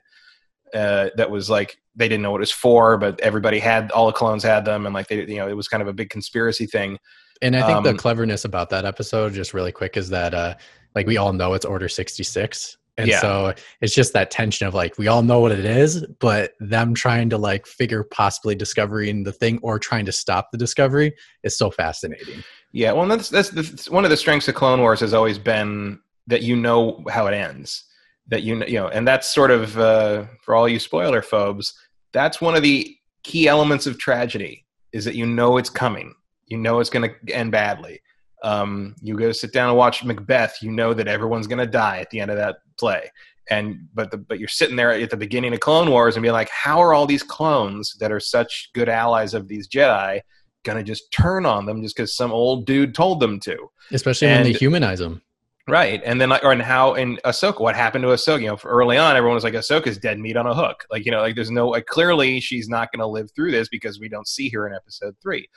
Uh, 0.76 1.10
that 1.18 1.30
was 1.30 1.50
like 1.50 1.76
they 1.96 2.08
didn't 2.08 2.22
know 2.22 2.32
what 2.32 2.38
it 2.38 2.42
was 2.42 2.52
for, 2.52 2.98
but 2.98 3.20
everybody 3.22 3.58
had 3.58 3.92
all 3.92 4.06
the 4.06 4.14
clones 4.14 4.44
had 4.44 4.64
them, 4.64 4.86
and 4.86 4.94
like 4.94 5.08
they, 5.08 5.26
you 5.26 5.38
know, 5.38 5.48
it 5.48 5.58
was 5.58 5.68
kind 5.68 5.82
of 5.82 5.88
a 5.88 5.94
big 5.94 6.12
conspiracy 6.12 6.68
thing. 6.68 7.00
And 7.42 7.56
I 7.56 7.66
think 7.66 7.84
the 7.84 7.90
Um, 7.90 7.98
cleverness 7.98 8.46
about 8.46 8.70
that 8.70 8.86
episode, 8.86 9.34
just 9.34 9.56
really 9.56 9.72
quick, 9.72 9.98
is 9.98 10.10
that 10.10 10.36
uh 10.36 10.54
like 10.94 11.08
we 11.08 11.18
all 11.18 11.34
know 11.34 11.56
it's 11.56 11.66
Order 11.66 11.90
66. 11.90 12.78
And 12.98 13.08
Yeah. 13.08 13.22
so 13.22 13.54
it's 13.82 13.96
just 13.96 14.14
that 14.14 14.30
tension 14.30 14.68
of 14.68 14.74
like 14.74 14.98
we 14.98 15.08
all 15.08 15.24
know 15.24 15.40
what 15.40 15.52
it 15.52 15.66
is, 15.66 16.06
but 16.20 16.54
them 16.60 16.94
trying 16.94 17.30
to 17.32 17.38
like 17.38 17.66
figure 17.66 18.04
possibly 18.04 18.56
discovering 18.56 19.24
the 19.24 19.32
thing 19.32 19.60
or 19.64 19.80
trying 19.80 20.06
to 20.06 20.12
stop 20.12 20.52
the 20.52 20.58
discovery 20.58 21.16
is 21.44 21.58
so 21.58 21.72
fascinating. 21.72 22.44
Yeah, 22.72 22.92
well, 22.92 23.08
that's 23.08 23.30
that's 23.30 23.50
the, 23.50 23.92
one 23.92 24.04
of 24.04 24.12
the 24.12 24.18
strengths 24.18 24.48
of 24.48 24.56
Clone 24.56 24.80
Wars 24.80 25.00
has 25.00 25.14
always 25.14 25.38
been 25.40 26.00
that 26.28 26.44
you 26.44 26.56
know 26.56 27.04
how 27.10 27.28
it 27.28 27.34
ends. 27.34 27.84
That 28.28 28.44
you 28.44 28.64
you 28.66 28.80
know, 28.80 28.88
and 28.88 29.08
that's 29.08 29.34
sort 29.34 29.52
of 29.52 29.78
uh, 29.78 30.26
for 30.42 30.56
all 30.56 30.70
you 30.70 30.80
spoiler 30.80 31.22
phobes. 31.22 31.74
That's 32.14 32.42
one 32.42 32.56
of 32.56 32.62
the 32.62 32.96
key 33.24 33.48
elements 33.48 33.88
of 33.88 33.98
tragedy 33.98 34.66
is 34.92 35.06
that 35.06 35.16
you 35.16 35.26
know 35.26 35.58
it's 35.58 35.70
coming. 35.70 36.14
You 36.46 36.58
know 36.58 36.80
it's 36.80 36.90
going 36.90 37.10
to 37.10 37.34
end 37.34 37.52
badly. 37.52 38.02
Um, 38.44 38.96
you 39.02 39.16
go 39.18 39.32
sit 39.32 39.54
down 39.54 39.70
and 39.70 39.78
watch 39.78 40.04
Macbeth. 40.04 40.58
You 40.62 40.72
know 40.72 40.94
that 40.94 41.08
everyone's 41.08 41.48
going 41.48 41.60
to 41.60 41.66
die 41.66 42.00
at 42.00 42.10
the 42.10 42.20
end 42.20 42.30
of 42.30 42.38
that 42.38 42.58
play. 42.78 43.10
And 43.50 43.88
but 43.94 44.12
the, 44.12 44.18
but 44.18 44.40
you're 44.40 44.48
sitting 44.48 44.76
there 44.76 44.92
at 44.92 45.10
the 45.10 45.18
beginning 45.18 45.54
of 45.54 45.60
Clone 45.60 45.90
Wars 45.90 46.16
and 46.16 46.24
being 46.24 46.34
like, 46.34 46.50
how 46.50 46.80
are 46.82 46.94
all 46.94 47.06
these 47.06 47.24
clones 47.24 47.96
that 48.00 48.12
are 48.12 48.20
such 48.20 48.70
good 48.74 48.90
allies 48.90 49.34
of 49.34 49.48
these 49.48 49.68
Jedi 49.68 50.22
going 50.64 50.78
to 50.78 50.84
just 50.84 51.12
turn 51.12 51.46
on 51.46 51.66
them 51.66 51.82
just 51.82 51.96
because 51.96 52.16
some 52.16 52.32
old 52.32 52.66
dude 52.66 52.96
told 52.96 53.20
them 53.20 53.40
to? 53.42 53.70
Especially 53.92 54.28
when 54.28 54.44
they 54.44 54.54
humanize 54.54 55.00
them. 55.00 55.22
Right, 55.66 56.02
and 56.04 56.20
then 56.20 56.28
like, 56.28 56.44
or 56.44 56.52
and 56.52 56.62
how 56.62 56.96
in 56.96 57.18
Ahsoka, 57.24 57.62
what 57.62 57.74
happened 57.74 58.04
to 58.04 58.10
Ahsoka? 58.10 58.42
You 58.42 58.48
know, 58.48 58.58
early 58.66 58.98
on, 58.98 59.16
everyone 59.16 59.36
was 59.36 59.46
like, 59.46 59.54
Ahsoka's 59.54 59.98
dead 59.98 60.20
meat 60.20 60.36
on 60.36 60.46
a 60.46 60.54
hook. 60.54 60.86
Like, 60.92 61.06
you 61.06 61.12
know, 61.12 61.22
like 61.22 61.36
there's 61.36 61.52
no 61.52 61.70
like 61.70 61.86
clearly 61.86 62.42
she's 62.42 62.68
not 62.68 62.92
going 62.92 63.00
to 63.00 63.08
live 63.08 63.30
through 63.34 63.52
this 63.52 63.70
because 63.70 63.98
we 63.98 64.10
don't 64.10 64.28
see 64.28 64.50
her 64.50 64.68
in 64.68 64.76
Episode 64.76 65.16
Three. 65.22 65.48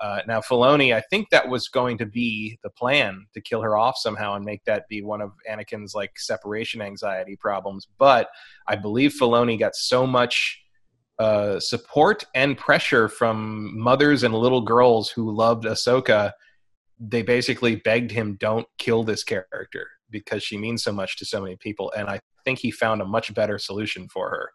Uh, 0.00 0.20
now, 0.26 0.40
Filoni, 0.40 0.94
I 0.94 1.00
think 1.08 1.30
that 1.30 1.48
was 1.48 1.68
going 1.68 1.98
to 1.98 2.06
be 2.06 2.58
the 2.62 2.70
plan 2.70 3.26
to 3.32 3.40
kill 3.40 3.62
her 3.62 3.76
off 3.76 3.96
somehow 3.96 4.34
and 4.34 4.44
make 4.44 4.64
that 4.64 4.88
be 4.88 5.02
one 5.02 5.20
of 5.20 5.32
Anakin's 5.48 5.94
like 5.94 6.18
separation 6.18 6.82
anxiety 6.82 7.36
problems. 7.36 7.86
But 7.98 8.28
I 8.66 8.76
believe 8.76 9.14
Filoni 9.18 9.58
got 9.58 9.76
so 9.76 10.06
much 10.06 10.60
uh, 11.18 11.60
support 11.60 12.24
and 12.34 12.58
pressure 12.58 13.08
from 13.08 13.78
mothers 13.78 14.24
and 14.24 14.34
little 14.34 14.62
girls 14.62 15.10
who 15.10 15.30
loved 15.30 15.64
Ahsoka 15.64 16.32
they 17.00 17.22
basically 17.22 17.76
begged 17.76 18.10
him 18.10 18.36
don't 18.40 18.66
kill 18.78 19.02
this 19.02 19.24
character 19.24 19.86
because 20.10 20.42
she 20.42 20.56
means 20.56 20.82
so 20.82 20.92
much 20.92 21.16
to 21.16 21.24
so 21.24 21.40
many 21.40 21.56
people 21.56 21.92
and 21.96 22.08
i 22.08 22.18
think 22.44 22.58
he 22.58 22.70
found 22.70 23.00
a 23.00 23.06
much 23.06 23.32
better 23.34 23.58
solution 23.58 24.08
for 24.08 24.28
her 24.30 24.50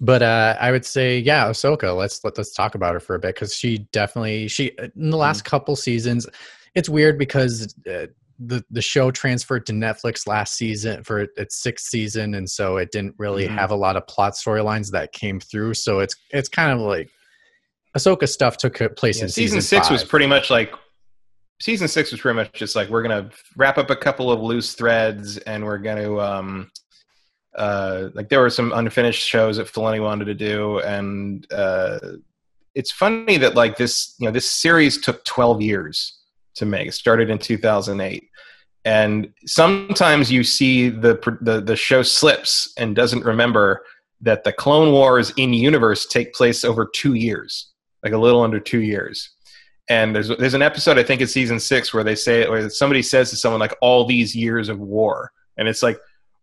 But 0.00 0.22
uh, 0.22 0.56
I 0.58 0.70
would 0.70 0.86
say, 0.86 1.18
yeah, 1.18 1.46
Ahsoka. 1.48 1.94
Let's 1.96 2.24
let, 2.24 2.38
let's 2.38 2.54
talk 2.54 2.74
about 2.74 2.94
her 2.94 3.00
for 3.00 3.14
a 3.14 3.18
bit 3.18 3.34
because 3.34 3.54
she 3.54 3.78
definitely 3.92 4.48
she 4.48 4.72
in 4.96 5.10
the 5.10 5.16
last 5.16 5.44
couple 5.44 5.76
seasons. 5.76 6.26
It's 6.74 6.88
weird 6.88 7.18
because 7.18 7.74
uh, 7.86 8.06
the 8.38 8.64
the 8.70 8.80
show 8.80 9.10
transferred 9.10 9.66
to 9.66 9.72
Netflix 9.72 10.26
last 10.26 10.54
season 10.56 11.04
for 11.04 11.26
its 11.36 11.62
sixth 11.62 11.86
season, 11.86 12.34
and 12.34 12.48
so 12.48 12.78
it 12.78 12.90
didn't 12.92 13.14
really 13.18 13.46
Mhm. 13.46 13.50
have 13.50 13.70
a 13.72 13.76
lot 13.76 13.96
of 13.96 14.06
plot 14.06 14.32
storylines 14.32 14.90
that 14.92 15.12
came 15.12 15.38
through. 15.38 15.74
So 15.74 16.00
it's 16.00 16.14
it's 16.30 16.48
kind 16.48 16.72
of 16.72 16.78
like 16.78 17.10
Ahsoka 17.94 18.26
stuff 18.26 18.56
took 18.56 18.78
place 18.96 19.18
Yeah, 19.18 19.24
in 19.24 19.28
season, 19.28 19.60
season, 19.60 19.80
six 19.80 19.90
was 19.90 20.04
pretty 20.04 20.26
much 20.26 20.48
like 20.48 20.72
season 21.60 21.88
six 21.88 22.10
was 22.10 22.20
pretty 22.22 22.36
much 22.36 22.52
just 22.54 22.74
like 22.74 22.88
we're 22.88 23.02
gonna 23.02 23.28
wrap 23.58 23.76
up 23.76 23.90
a 23.90 23.96
couple 23.96 24.30
of 24.32 24.40
loose 24.40 24.72
threads 24.72 25.36
and 25.38 25.62
we're 25.62 25.76
gonna 25.76 26.16
um 26.18 26.70
uh 27.56 28.08
like 28.14 28.28
there 28.28 28.40
were 28.40 28.50
some 28.50 28.72
unfinished 28.72 29.26
shows 29.26 29.56
that 29.56 29.66
Filoni 29.66 30.02
wanted 30.02 30.26
to 30.26 30.34
do 30.34 30.78
and 30.80 31.50
uh 31.52 31.98
it's 32.74 32.92
funny 32.92 33.36
that 33.36 33.54
like 33.54 33.76
this 33.76 34.14
you 34.18 34.26
know 34.26 34.32
this 34.32 34.50
series 34.50 35.00
took 35.00 35.24
12 35.24 35.60
years 35.60 36.18
to 36.56 36.66
make. 36.66 36.88
It 36.88 36.92
started 36.92 37.30
in 37.30 37.38
2008 37.38 38.30
and 38.84 39.32
sometimes 39.46 40.32
you 40.32 40.42
see 40.42 40.88
the 40.88 41.18
the 41.42 41.60
the 41.60 41.76
show 41.76 42.02
slips 42.02 42.72
and 42.78 42.96
doesn't 42.96 43.24
remember 43.24 43.84
that 44.22 44.44
the 44.44 44.52
Clone 44.52 44.92
Wars 44.92 45.32
in 45.36 45.52
universe 45.52 46.06
take 46.06 46.34
place 46.34 46.64
over 46.64 46.88
two 46.94 47.14
years, 47.14 47.72
like 48.02 48.12
a 48.12 48.18
little 48.18 48.42
under 48.42 48.60
two 48.60 48.80
years. 48.80 49.30
And 49.88 50.14
there's 50.14 50.28
there's 50.28 50.54
an 50.54 50.62
episode 50.62 50.98
I 50.98 51.02
think 51.02 51.20
it's 51.20 51.32
season 51.32 51.60
six 51.60 51.92
where 51.92 52.04
they 52.04 52.14
say 52.14 52.46
or 52.46 52.70
somebody 52.70 53.02
says 53.02 53.28
to 53.30 53.36
someone 53.36 53.60
like 53.60 53.76
all 53.82 54.06
these 54.06 54.34
years 54.34 54.68
of 54.68 54.78
war, 54.78 55.30
and 55.58 55.68
it's 55.68 55.82
like, 55.82 55.98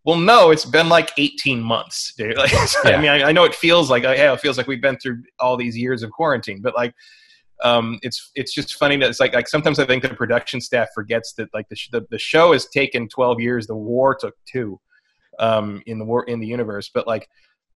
well, 0.08 0.16
no, 0.16 0.50
it's 0.50 0.64
been 0.64 0.88
like 0.88 1.10
18 1.18 1.60
months, 1.60 2.14
dude. 2.16 2.34
Like, 2.38 2.50
yeah. 2.50 2.92
I 2.92 2.96
mean, 2.96 3.10
I, 3.10 3.24
I, 3.24 3.32
know 3.32 3.44
it 3.44 3.54
feels 3.54 3.90
like, 3.90 4.04
yeah, 4.04 4.32
it 4.32 4.40
feels 4.40 4.56
like 4.56 4.66
we've 4.66 4.80
been 4.80 4.96
through 4.96 5.22
all 5.38 5.54
these 5.54 5.76
years 5.76 6.02
of 6.02 6.10
quarantine, 6.12 6.62
but 6.62 6.74
like, 6.74 6.94
um, 7.62 7.98
it's 8.00 8.30
it's 8.34 8.54
just 8.54 8.76
funny 8.76 8.96
that 8.96 9.10
it's 9.10 9.20
like 9.20 9.34
like 9.34 9.48
sometimes 9.48 9.78
I 9.78 9.84
think 9.84 10.02
the 10.02 10.08
production 10.08 10.62
staff 10.62 10.88
forgets 10.94 11.34
that 11.34 11.52
like 11.52 11.68
the 11.68 11.76
sh- 11.76 11.90
the, 11.92 12.06
the 12.10 12.18
show 12.18 12.54
has 12.54 12.70
taken 12.70 13.06
12 13.06 13.38
years, 13.38 13.66
the 13.66 13.76
war 13.76 14.14
took 14.14 14.34
two, 14.50 14.80
um, 15.40 15.82
in 15.84 15.98
the 15.98 16.06
war 16.06 16.24
in 16.24 16.40
the 16.40 16.46
universe, 16.46 16.90
but 16.94 17.06
like 17.06 17.28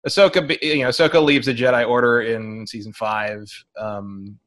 Ahsoka, 0.09 0.57
you 0.62 0.85
know, 0.85 0.88
Ahsoka 0.88 1.23
leaves 1.23 1.45
the 1.45 1.55
Jedi 1.55 1.87
Order 1.87 2.23
in 2.23 2.66
season 2.66 2.95
five, 2.95 3.45
um, 3.77 4.38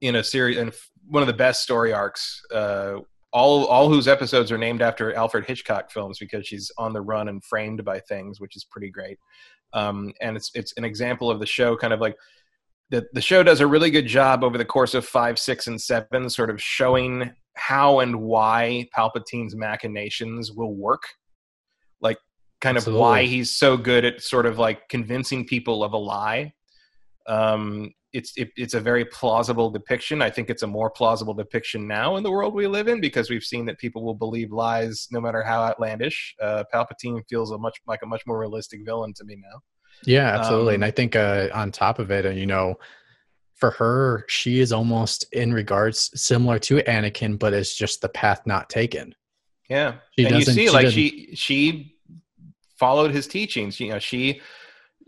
in 0.00 0.16
a 0.16 0.24
series 0.24 0.56
and 0.56 0.72
one 1.06 1.22
of 1.22 1.28
the 1.28 1.34
best 1.34 1.62
story 1.62 1.92
arcs. 1.92 2.42
Uh, 2.52 2.96
all 3.36 3.66
all 3.66 3.90
whose 3.90 4.08
episodes 4.08 4.50
are 4.50 4.56
named 4.56 4.80
after 4.80 5.14
Alfred 5.14 5.44
Hitchcock 5.44 5.90
films 5.90 6.18
because 6.18 6.46
she's 6.46 6.72
on 6.78 6.94
the 6.94 7.02
run 7.02 7.28
and 7.28 7.44
framed 7.44 7.84
by 7.84 8.00
things, 8.00 8.40
which 8.40 8.56
is 8.56 8.64
pretty 8.64 8.90
great. 8.90 9.18
Um, 9.74 10.14
and 10.22 10.38
it's 10.38 10.50
it's 10.54 10.72
an 10.78 10.84
example 10.84 11.30
of 11.30 11.38
the 11.38 11.44
show 11.44 11.76
kind 11.76 11.92
of 11.92 12.00
like 12.00 12.16
the 12.88 13.06
the 13.12 13.20
show 13.20 13.42
does 13.42 13.60
a 13.60 13.66
really 13.66 13.90
good 13.90 14.06
job 14.06 14.42
over 14.42 14.56
the 14.56 14.64
course 14.64 14.94
of 14.94 15.04
five, 15.04 15.38
six, 15.38 15.66
and 15.66 15.78
seven, 15.78 16.30
sort 16.30 16.48
of 16.48 16.62
showing 16.62 17.30
how 17.56 18.00
and 18.00 18.22
why 18.22 18.88
Palpatine's 18.96 19.54
machinations 19.54 20.50
will 20.50 20.74
work. 20.74 21.02
Like 22.00 22.18
kind 22.62 22.78
of 22.78 22.82
Absolutely. 22.82 23.00
why 23.02 23.24
he's 23.24 23.54
so 23.54 23.76
good 23.76 24.06
at 24.06 24.22
sort 24.22 24.46
of 24.46 24.58
like 24.58 24.88
convincing 24.88 25.46
people 25.46 25.84
of 25.84 25.92
a 25.92 25.98
lie. 25.98 26.54
Um, 27.26 27.92
it's 28.16 28.32
it, 28.36 28.50
it's 28.56 28.72
a 28.74 28.80
very 28.80 29.04
plausible 29.04 29.70
depiction. 29.70 30.22
I 30.22 30.30
think 30.30 30.48
it's 30.48 30.62
a 30.62 30.66
more 30.66 30.90
plausible 30.90 31.34
depiction 31.34 31.86
now 31.86 32.16
in 32.16 32.22
the 32.22 32.30
world 32.30 32.54
we 32.54 32.66
live 32.66 32.88
in 32.88 32.98
because 33.00 33.28
we've 33.28 33.44
seen 33.44 33.66
that 33.66 33.78
people 33.78 34.02
will 34.02 34.14
believe 34.14 34.50
lies 34.52 35.06
no 35.10 35.20
matter 35.20 35.42
how 35.42 35.62
outlandish. 35.62 36.34
Uh, 36.40 36.64
Palpatine 36.72 37.20
feels 37.28 37.50
a 37.50 37.58
much 37.58 37.78
like 37.86 38.00
a 38.02 38.06
much 38.06 38.22
more 38.26 38.38
realistic 38.38 38.80
villain 38.86 39.12
to 39.14 39.24
me 39.24 39.36
now. 39.36 39.60
Yeah, 40.04 40.38
absolutely. 40.38 40.74
Um, 40.74 40.82
and 40.82 40.84
I 40.86 40.90
think 40.90 41.14
uh, 41.14 41.48
on 41.52 41.70
top 41.72 41.98
of 41.98 42.10
it, 42.10 42.24
uh, 42.24 42.30
you 42.30 42.46
know, 42.46 42.76
for 43.54 43.70
her, 43.72 44.24
she 44.28 44.60
is 44.60 44.72
almost 44.72 45.26
in 45.32 45.52
regards 45.52 46.10
similar 46.20 46.58
to 46.60 46.76
Anakin, 46.82 47.38
but 47.38 47.52
it's 47.52 47.76
just 47.76 48.00
the 48.00 48.08
path 48.08 48.42
not 48.46 48.70
taken. 48.70 49.14
Yeah, 49.68 49.96
she 50.18 50.24
and 50.24 50.36
you 50.36 50.42
see, 50.42 50.66
she 50.66 50.70
like 50.70 50.86
didn't. 50.86 50.94
she 50.94 51.30
she 51.34 51.96
followed 52.78 53.10
his 53.10 53.26
teachings. 53.26 53.78
You 53.78 53.90
know, 53.90 53.98
she 53.98 54.40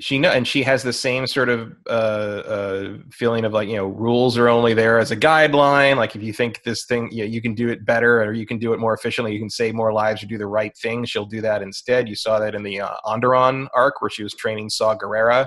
she 0.01 0.19
know 0.19 0.31
and 0.31 0.47
she 0.47 0.63
has 0.63 0.83
the 0.83 0.93
same 0.93 1.27
sort 1.27 1.49
of 1.49 1.73
uh, 1.89 1.91
uh, 1.91 2.95
feeling 3.11 3.45
of 3.45 3.53
like 3.53 3.69
you 3.69 3.77
know 3.77 3.87
rules 3.87 4.39
are 4.39 4.49
only 4.49 4.73
there 4.73 4.99
as 4.99 5.11
a 5.11 5.17
guideline. 5.17 5.97
Like 5.97 6.15
if 6.15 6.23
you 6.23 6.33
think 6.33 6.63
this 6.63 6.85
thing 6.87 7.11
you, 7.11 7.25
know, 7.25 7.31
you 7.31 7.43
can 7.43 7.55
do 7.55 7.69
it 7.69 7.85
better 7.85 8.23
or 8.23 8.33
you 8.33 8.47
can 8.47 8.59
do 8.59 8.73
it 8.73 8.79
more 8.79 8.95
efficiently 8.95 9.33
you 9.33 9.41
can 9.41 9.51
save 9.51 9.75
more 9.75 9.93
lives 9.93 10.23
or 10.23 10.27
do 10.27 10.39
the 10.39 10.47
right 10.47 10.77
thing 10.79 11.05
she'll 11.05 11.27
do 11.27 11.41
that 11.41 11.63
instead. 11.63 12.09
You 12.09 12.15
saw 12.15 12.39
that 12.39 12.55
in 12.55 12.63
the 12.63 12.81
uh, 12.81 12.95
Onderon 13.07 13.67
arc 13.75 14.01
where 14.01 14.11
she 14.11 14.23
was 14.23 14.35
training 14.35 14.71
Saw 14.71 14.97
Gerrera 14.97 15.47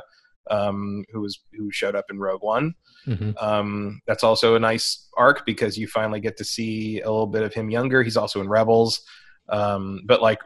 um, 0.49 1.05
who 1.11 1.21
was 1.21 1.39
who 1.53 1.71
showed 1.71 1.95
up 1.95 2.05
in 2.09 2.19
Rogue 2.19 2.43
One. 2.43 2.73
Mm-hmm. 3.07 3.31
um, 3.43 3.99
that's 4.05 4.23
also 4.23 4.55
a 4.55 4.59
nice 4.59 5.07
arc 5.17 5.43
because 5.45 5.75
you 5.75 5.87
finally 5.87 6.19
get 6.19 6.37
to 6.37 6.43
see 6.43 7.01
a 7.01 7.09
little 7.09 7.25
bit 7.25 7.41
of 7.41 7.51
him 7.51 7.71
younger. 7.71 8.03
He's 8.03 8.17
also 8.17 8.41
in 8.41 8.49
Rebels. 8.49 9.01
Um, 9.49 10.01
but 10.05 10.21
like 10.21 10.39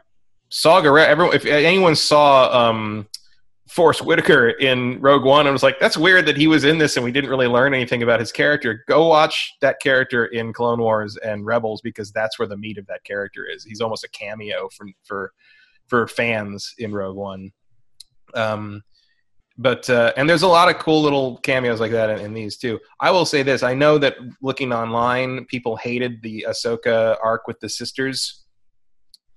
Saw 0.48 0.80
Gerrera 0.80 1.06
everyone 1.06 1.34
if 1.34 1.44
anyone 1.44 1.96
saw 1.96 2.68
um, 2.68 3.08
Forest 3.68 4.02
Whitaker 4.02 4.50
in 4.50 5.00
Rogue 5.00 5.24
One. 5.24 5.46
and 5.46 5.52
was 5.52 5.62
like, 5.62 5.80
that's 5.80 5.96
weird 5.96 6.26
that 6.26 6.36
he 6.36 6.46
was 6.46 6.64
in 6.64 6.78
this 6.78 6.96
and 6.96 7.04
we 7.04 7.10
didn't 7.10 7.30
really 7.30 7.48
learn 7.48 7.74
anything 7.74 8.02
about 8.02 8.20
his 8.20 8.30
character. 8.30 8.84
Go 8.86 9.08
watch 9.08 9.54
that 9.60 9.80
character 9.80 10.26
in 10.26 10.52
Clone 10.52 10.80
Wars 10.80 11.16
and 11.16 11.44
Rebels 11.44 11.80
because 11.80 12.12
that's 12.12 12.38
where 12.38 12.46
the 12.46 12.56
meat 12.56 12.78
of 12.78 12.86
that 12.86 13.02
character 13.04 13.44
is. 13.44 13.64
He's 13.64 13.80
almost 13.80 14.04
a 14.04 14.08
cameo 14.10 14.68
for 14.68 14.86
for 15.02 15.32
for 15.88 16.06
fans 16.06 16.74
in 16.78 16.92
Rogue 16.92 17.16
One. 17.16 17.52
Um, 18.34 18.82
but 19.58 19.88
uh, 19.88 20.12
and 20.16 20.28
there's 20.28 20.42
a 20.42 20.48
lot 20.48 20.68
of 20.68 20.78
cool 20.78 21.02
little 21.02 21.38
cameos 21.38 21.80
like 21.80 21.92
that 21.92 22.10
in, 22.10 22.26
in, 22.26 22.34
these 22.34 22.58
too. 22.58 22.78
I 23.00 23.10
will 23.10 23.24
say 23.24 23.42
this: 23.42 23.62
I 23.62 23.74
know 23.74 23.96
that 23.98 24.16
looking 24.42 24.72
online, 24.72 25.46
people 25.46 25.76
hated 25.76 26.22
the 26.22 26.46
Ahsoka 26.48 27.16
arc 27.22 27.46
with 27.46 27.58
the 27.60 27.68
sisters 27.68 28.44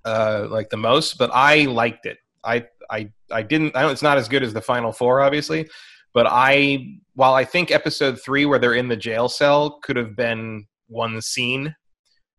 uh, 0.06 0.48
like 0.50 0.70
the 0.70 0.78
most, 0.78 1.18
but 1.18 1.32
I 1.34 1.65
liked 1.65 2.06
it. 2.06 2.18
I 2.43 2.65
I 2.89 3.12
I 3.32 3.43
didn't. 3.43 3.75
I 3.75 3.89
it's 3.91 4.02
not 4.02 4.17
as 4.17 4.28
good 4.28 4.43
as 4.43 4.54
the 4.54 4.62
final 4.62 4.91
four, 4.91 5.21
obviously, 5.21 5.69
but 6.13 6.28
I 6.30 6.97
while 7.15 7.34
I 7.34 7.45
think 7.45 7.71
episode 7.71 8.21
three, 8.21 8.45
where 8.45 8.60
they're 8.60 8.73
in 8.73 8.88
the 8.88 8.97
jail 8.97 9.30
cell, 9.30 9.80
could 9.84 9.97
have 9.97 10.15
been 10.15 10.65
one 10.88 11.21
scene 11.21 11.75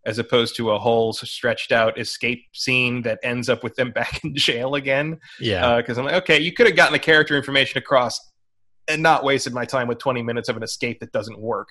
as 0.07 0.19
opposed 0.19 0.57
to 0.57 0.71
a 0.71 0.79
whole 0.79 1.13
stretched 1.13 1.73
out 1.73 1.99
escape 2.01 2.43
scene 2.55 3.03
that 3.03 3.19
ends 3.23 3.51
up 3.51 3.63
with 3.63 3.75
them 3.77 3.91
back 3.95 4.25
in 4.25 4.35
jail 4.35 4.75
again. 4.75 5.19
Yeah, 5.41 5.77
because 5.77 5.99
uh, 5.99 6.01
I'm 6.01 6.07
like, 6.07 6.23
okay, 6.23 6.41
you 6.41 6.53
could 6.53 6.67
have 6.67 6.77
gotten 6.77 6.93
the 6.93 6.99
character 6.99 7.37
information 7.37 7.79
across 7.79 8.19
and 8.89 9.03
not 9.03 9.25
wasted 9.25 9.53
my 9.53 9.65
time 9.65 9.87
with 9.87 9.99
20 9.99 10.23
minutes 10.23 10.49
of 10.49 10.57
an 10.57 10.63
escape 10.63 11.01
that 11.01 11.13
doesn't 11.13 11.39
work. 11.39 11.69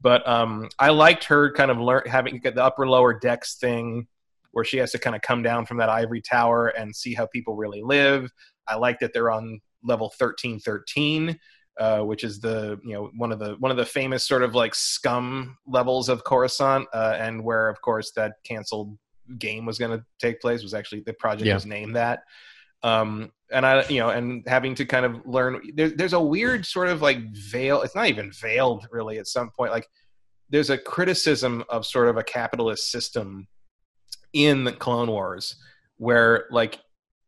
But 0.00 0.26
um, 0.28 0.68
I 0.78 0.90
liked 0.90 1.24
her 1.24 1.52
kind 1.52 1.70
of 1.70 1.78
learn 1.78 2.02
having 2.06 2.40
the 2.42 2.62
upper 2.62 2.88
lower 2.88 3.18
decks 3.18 3.56
thing 3.56 4.06
where 4.52 4.64
she 4.64 4.78
has 4.78 4.92
to 4.92 4.98
kind 4.98 5.14
of 5.14 5.22
come 5.22 5.42
down 5.42 5.66
from 5.66 5.78
that 5.78 5.88
ivory 5.88 6.22
tower 6.22 6.68
and 6.68 6.94
see 6.94 7.14
how 7.14 7.26
people 7.26 7.56
really 7.56 7.82
live. 7.82 8.30
I 8.66 8.76
like 8.76 9.00
that 9.00 9.12
they're 9.12 9.30
on 9.30 9.60
level 9.82 10.12
thirteen 10.18 10.58
thirteen, 10.60 11.38
uh, 11.78 12.00
which 12.00 12.24
is 12.24 12.40
the 12.40 12.78
you 12.84 12.92
know 12.94 13.10
one 13.16 13.32
of 13.32 13.38
the 13.38 13.56
one 13.58 13.70
of 13.70 13.76
the 13.76 13.86
famous 13.86 14.26
sort 14.26 14.42
of 14.42 14.54
like 14.54 14.74
scum 14.74 15.56
levels 15.66 16.08
of 16.08 16.24
Coruscant, 16.24 16.86
uh, 16.92 17.16
and 17.18 17.42
where 17.42 17.68
of 17.68 17.80
course 17.80 18.12
that 18.16 18.34
canceled 18.44 18.96
game 19.38 19.66
was 19.66 19.78
going 19.78 19.96
to 19.96 20.04
take 20.18 20.40
place 20.40 20.62
was 20.62 20.74
actually 20.74 21.02
the 21.04 21.12
project 21.12 21.46
yeah. 21.46 21.54
was 21.54 21.66
named 21.66 21.96
that. 21.96 22.20
Um, 22.82 23.32
and 23.50 23.66
I, 23.66 23.86
you 23.88 23.98
know, 24.00 24.10
and 24.10 24.44
having 24.46 24.74
to 24.76 24.84
kind 24.84 25.04
of 25.04 25.26
learn, 25.26 25.60
there, 25.74 25.88
there's 25.88 26.12
a 26.12 26.20
weird 26.20 26.64
sort 26.64 26.88
of 26.88 27.02
like 27.02 27.18
veil. 27.32 27.82
It's 27.82 27.94
not 27.94 28.06
even 28.06 28.30
veiled 28.32 28.86
really 28.90 29.18
at 29.18 29.26
some 29.26 29.50
point. 29.50 29.72
Like 29.72 29.88
there's 30.50 30.70
a 30.70 30.78
criticism 30.78 31.64
of 31.68 31.86
sort 31.86 32.08
of 32.08 32.16
a 32.16 32.22
capitalist 32.22 32.90
system 32.90 33.48
in 34.32 34.64
the 34.64 34.72
Clone 34.72 35.10
Wars, 35.10 35.56
where 35.96 36.46
like 36.50 36.78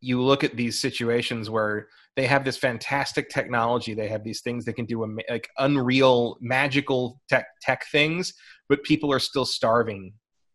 you 0.00 0.22
look 0.22 0.44
at 0.44 0.56
these 0.56 0.80
situations 0.80 1.50
where 1.50 1.88
they 2.16 2.26
have 2.26 2.44
this 2.44 2.56
fantastic 2.56 3.30
technology, 3.30 3.94
they 3.94 4.08
have 4.08 4.24
these 4.24 4.40
things 4.40 4.64
they 4.64 4.72
can 4.72 4.86
do 4.86 5.04
like 5.28 5.48
unreal, 5.58 6.36
magical 6.40 7.20
tech 7.28 7.46
tech 7.62 7.84
things, 7.90 8.34
but 8.68 8.82
people 8.82 9.12
are 9.12 9.18
still 9.18 9.44
starving 9.44 10.12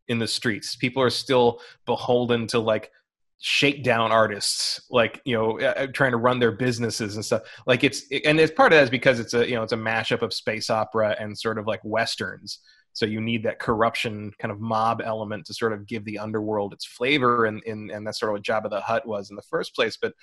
in 0.07 0.19
the 0.19 0.27
streets. 0.27 0.75
People 0.75 1.01
are 1.01 1.09
still 1.09 1.59
beholden 1.85 2.47
to 2.47 2.59
like 2.59 2.91
shakedown 3.39 4.11
artists 4.11 4.81
like 4.89 5.21
you 5.25 5.35
know 5.35 5.59
uh, 5.59 5.73
uh, 5.77 5.87
trying 5.87 6.11
to 6.11 6.17
run 6.17 6.39
their 6.39 6.53
businesses 6.53 7.15
and 7.15 7.23
stuff 7.23 7.41
like 7.67 7.83
it's 7.83 8.03
and 8.23 8.39
it's 8.39 8.51
part 8.51 8.71
of 8.71 8.77
that 8.77 8.83
is 8.83 8.89
because 8.89 9.19
it's 9.19 9.33
a 9.33 9.47
you 9.47 9.55
know 9.55 9.61
it's 9.61 9.73
a 9.73 9.77
mashup 9.77 10.21
of 10.21 10.33
space 10.33 10.69
opera 10.69 11.15
and 11.19 11.37
sort 11.37 11.59
of 11.59 11.67
like 11.67 11.81
westerns 11.83 12.59
so 12.95 13.05
you 13.05 13.19
need 13.19 13.43
that 13.43 13.59
corruption 13.59 14.31
kind 14.39 14.53
of 14.53 14.61
mob 14.61 15.01
element 15.03 15.45
to 15.45 15.53
sort 15.53 15.73
of 15.73 15.85
give 15.85 16.05
the 16.05 16.17
underworld 16.17 16.73
its 16.73 16.85
flavor, 16.85 17.45
and 17.45 17.61
and, 17.67 17.91
and 17.91 18.07
that's 18.07 18.19
sort 18.19 18.31
of 18.31 18.33
what 18.35 18.43
Jabba 18.43 18.69
the 18.69 18.81
Hutt 18.81 19.05
was 19.05 19.29
in 19.29 19.35
the 19.35 19.43
first 19.43 19.75
place. 19.75 19.97
But 20.01 20.13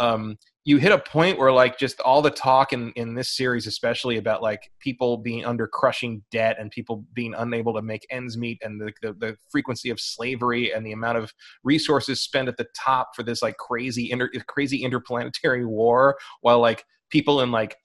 um, 0.00 0.36
you 0.64 0.78
hit 0.78 0.90
a 0.90 0.98
point 0.98 1.38
where 1.38 1.52
like 1.52 1.78
just 1.78 2.00
all 2.00 2.20
the 2.20 2.30
talk 2.30 2.72
in 2.72 2.92
in 2.96 3.14
this 3.14 3.36
series, 3.36 3.68
especially 3.68 4.16
about 4.16 4.42
like 4.42 4.68
people 4.80 5.16
being 5.16 5.44
under 5.44 5.68
crushing 5.68 6.24
debt 6.32 6.56
and 6.58 6.72
people 6.72 7.04
being 7.14 7.34
unable 7.34 7.72
to 7.74 7.82
make 7.82 8.04
ends 8.10 8.36
meet, 8.36 8.58
and 8.62 8.80
the, 8.80 8.92
the, 9.00 9.12
the 9.14 9.36
frequency 9.48 9.88
of 9.88 10.00
slavery 10.00 10.74
and 10.74 10.84
the 10.84 10.92
amount 10.92 11.18
of 11.18 11.32
resources 11.62 12.20
spent 12.20 12.48
at 12.48 12.56
the 12.56 12.66
top 12.76 13.10
for 13.14 13.22
this 13.22 13.42
like 13.42 13.56
crazy 13.58 14.10
inter 14.10 14.28
crazy 14.48 14.82
interplanetary 14.82 15.64
war, 15.64 16.18
while 16.40 16.58
like 16.58 16.84
people 17.10 17.42
in 17.42 17.52
like 17.52 17.76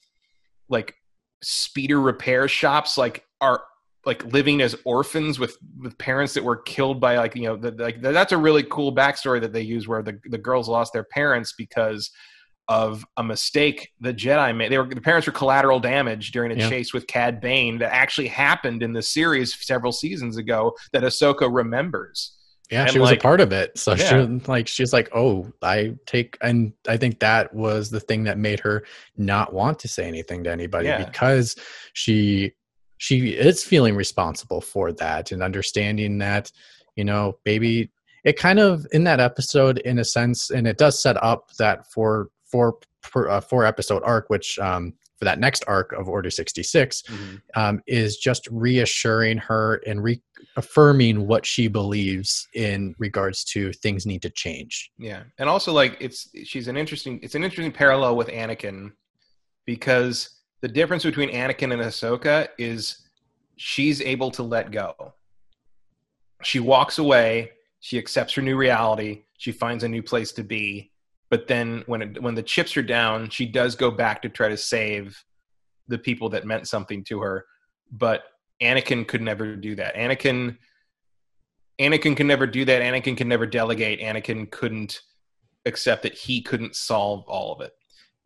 like 0.69 0.95
speeder 1.43 2.01
repair 2.01 2.47
shops 2.47 2.97
like 2.97 3.25
are 3.39 3.61
like 4.05 4.23
living 4.33 4.61
as 4.61 4.75
orphans 4.85 5.39
with 5.39 5.57
with 5.79 5.97
parents 5.97 6.33
that 6.33 6.43
were 6.43 6.57
killed 6.57 6.99
by 6.99 7.17
like 7.17 7.35
you 7.35 7.43
know 7.43 7.55
the, 7.55 7.71
like 7.71 8.01
that's 8.01 8.31
a 8.31 8.37
really 8.37 8.63
cool 8.63 8.93
backstory 8.93 9.39
that 9.41 9.53
they 9.53 9.61
use 9.61 9.87
where 9.87 10.03
the 10.03 10.19
the 10.25 10.37
girls 10.37 10.67
lost 10.67 10.93
their 10.93 11.05
parents 11.05 11.53
because 11.57 12.11
of 12.69 13.05
a 13.17 13.23
mistake 13.23 13.91
the 13.99 14.13
Jedi 14.13 14.55
made. 14.55 14.71
They 14.71 14.77
were 14.77 14.87
the 14.87 15.01
parents 15.01 15.27
were 15.27 15.33
collateral 15.33 15.79
damage 15.79 16.31
during 16.31 16.51
a 16.51 16.55
yeah. 16.55 16.69
chase 16.69 16.93
with 16.93 17.07
Cad 17.07 17.41
Bane 17.41 17.77
that 17.79 17.93
actually 17.93 18.27
happened 18.27 18.83
in 18.83 18.93
the 18.93 19.01
series 19.01 19.55
several 19.65 19.91
seasons 19.91 20.37
ago 20.37 20.73
that 20.93 21.03
Ahsoka 21.03 21.53
remembers. 21.53 22.37
Yeah, 22.71 22.83
and 22.83 22.91
she 22.91 22.99
was 22.99 23.09
like, 23.09 23.19
a 23.19 23.21
part 23.21 23.41
of 23.41 23.51
it. 23.51 23.77
So 23.77 23.93
yeah. 23.93 24.25
she 24.25 24.47
like 24.47 24.67
she's 24.67 24.93
like, 24.93 25.09
"Oh, 25.13 25.51
I 25.61 25.95
take," 26.05 26.37
and 26.41 26.73
I 26.87 26.97
think 26.97 27.19
that 27.19 27.53
was 27.53 27.89
the 27.89 27.99
thing 27.99 28.23
that 28.23 28.37
made 28.37 28.61
her 28.61 28.85
not 29.17 29.53
want 29.53 29.79
to 29.79 29.87
say 29.87 30.07
anything 30.07 30.45
to 30.45 30.51
anybody 30.51 30.87
yeah. 30.87 31.03
because 31.03 31.55
she 31.91 32.53
she 33.03 33.31
is 33.31 33.63
feeling 33.65 33.95
responsible 33.97 34.61
for 34.61 34.93
that 34.93 35.31
and 35.33 35.43
understanding 35.43 36.17
that 36.19 36.49
you 36.95 37.03
know 37.03 37.37
maybe 37.45 37.91
it 38.23 38.37
kind 38.39 38.59
of 38.59 38.87
in 38.93 39.03
that 39.03 39.19
episode 39.19 39.79
in 39.79 39.99
a 39.99 40.05
sense 40.05 40.49
and 40.51 40.65
it 40.65 40.77
does 40.77 41.01
set 41.01 41.21
up 41.21 41.51
that 41.59 41.85
for 41.91 42.29
four 42.49 42.77
per, 43.01 43.27
uh, 43.29 43.41
four 43.41 43.65
episode 43.65 44.01
arc, 44.05 44.29
which 44.29 44.57
um, 44.59 44.93
for 45.17 45.25
that 45.25 45.37
next 45.39 45.65
arc 45.67 45.91
of 45.91 46.07
Order 46.07 46.29
66 46.29 47.01
Mhm. 47.01 47.41
um, 47.55 47.81
is 47.85 48.15
just 48.17 48.47
reassuring 48.49 49.37
her 49.39 49.81
and 49.85 50.01
reaffirming 50.01 51.27
what 51.27 51.45
she 51.45 51.67
believes 51.67 52.47
in 52.53 52.95
regards 52.99 53.43
to 53.45 53.73
things 53.73 54.05
need 54.05 54.21
to 54.21 54.29
change. 54.29 54.91
Yeah, 54.97 55.23
and 55.37 55.49
also 55.49 55.73
like 55.73 55.97
it's 55.99 56.29
she's 56.45 56.69
an 56.69 56.77
interesting 56.77 57.19
it's 57.21 57.35
an 57.35 57.43
interesting 57.43 57.73
parallel 57.73 58.15
with 58.15 58.29
Anakin 58.29 58.91
because 59.65 60.29
the 60.63 60.69
difference 60.69 61.03
between 61.03 61.29
Anakin 61.29 61.73
and 61.73 61.81
Ahsoka 61.81 62.47
is 62.57 62.99
she's 63.57 64.01
able 64.01 64.31
to 64.31 64.43
let 64.43 64.71
go. 64.71 65.13
She 66.41 66.61
walks 66.61 66.99
away, 66.99 67.51
she 67.81 67.97
accepts 67.97 68.33
her 68.35 68.41
new 68.41 68.55
reality, 68.55 69.23
she 69.37 69.51
finds 69.51 69.83
a 69.83 69.89
new 69.89 70.01
place 70.01 70.31
to 70.31 70.43
be, 70.43 70.93
but 71.29 71.47
then 71.47 71.83
when 71.85 72.01
it, 72.01 72.23
when 72.23 72.33
the 72.33 72.41
chips 72.41 72.77
are 72.77 72.81
down, 72.81 73.29
she 73.29 73.45
does 73.45 73.75
go 73.75 73.91
back 73.91 74.21
to 74.21 74.29
try 74.29 74.47
to 74.47 74.55
save 74.55 75.21
the 75.89 75.97
people 75.97 76.29
that 76.29 76.45
meant 76.45 76.65
something 76.65 77.03
to 77.03 77.19
her, 77.19 77.45
but 77.91 78.23
Anakin 78.61 79.05
could 79.05 79.21
never 79.21 79.57
do 79.57 79.75
that. 79.75 79.95
Anakin 79.95 80.57
Anakin 81.81 82.15
can 82.15 82.27
never 82.27 82.47
do 82.47 82.63
that. 82.63 82.81
Anakin 82.81 83.17
can 83.17 83.27
never 83.27 83.45
delegate. 83.45 83.99
Anakin 83.99 84.49
couldn't 84.49 85.01
accept 85.65 86.03
that 86.03 86.13
he 86.13 86.41
couldn't 86.41 86.75
solve 86.75 87.25
all 87.27 87.51
of 87.51 87.59
it. 87.59 87.73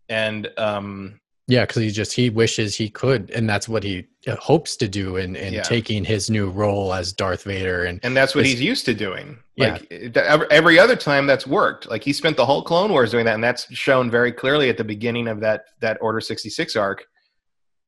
And 0.10 0.50
um, 0.58 1.20
Yeah, 1.50 1.66
because 1.66 1.82
he 1.82 1.92
just 1.92 2.12
he 2.14 2.30
wishes 2.30 2.76
he 2.76 2.90
could, 2.90 3.32
and 3.32 3.50
that's 3.50 3.70
what 3.70 3.82
he 3.82 4.06
uh, 4.28 4.36
hopes 4.36 4.76
to 4.78 4.88
do 4.90 5.16
in, 5.16 5.36
in 5.38 5.54
Yeah. 5.54 5.62
taking 5.62 6.04
his 6.04 6.30
new 6.30 6.50
role 6.50 6.94
as 6.94 7.14
Darth 7.14 7.44
Vader. 7.44 7.86
And 7.86 8.02
and 8.04 8.16
that's 8.18 8.36
what 8.36 8.46
he's 8.46 8.62
used 8.62 8.84
to 8.86 8.94
doing. 8.94 9.38
Like 9.58 9.90
every- 9.92 10.78
other 10.78 10.96
time 10.98 11.26
that's 11.26 11.48
worked. 11.48 11.90
Like 11.90 12.04
he 12.04 12.12
spent 12.12 12.36
the 12.36 12.46
whole 12.46 12.62
Clone 12.64 12.92
Wars 12.92 13.12
doing 13.12 13.24
that, 13.26 13.36
and 13.36 13.44
that's 13.44 13.72
shown 13.74 14.12
very 14.12 14.32
clearly 14.34 14.70
at 14.70 14.76
the 14.78 14.84
beginning 14.84 15.28
of 15.30 15.40
that 15.40 15.66
that 15.80 15.98
Order 16.02 16.20
sixty 16.20 16.50
six 16.50 16.76
arc, 16.76 17.06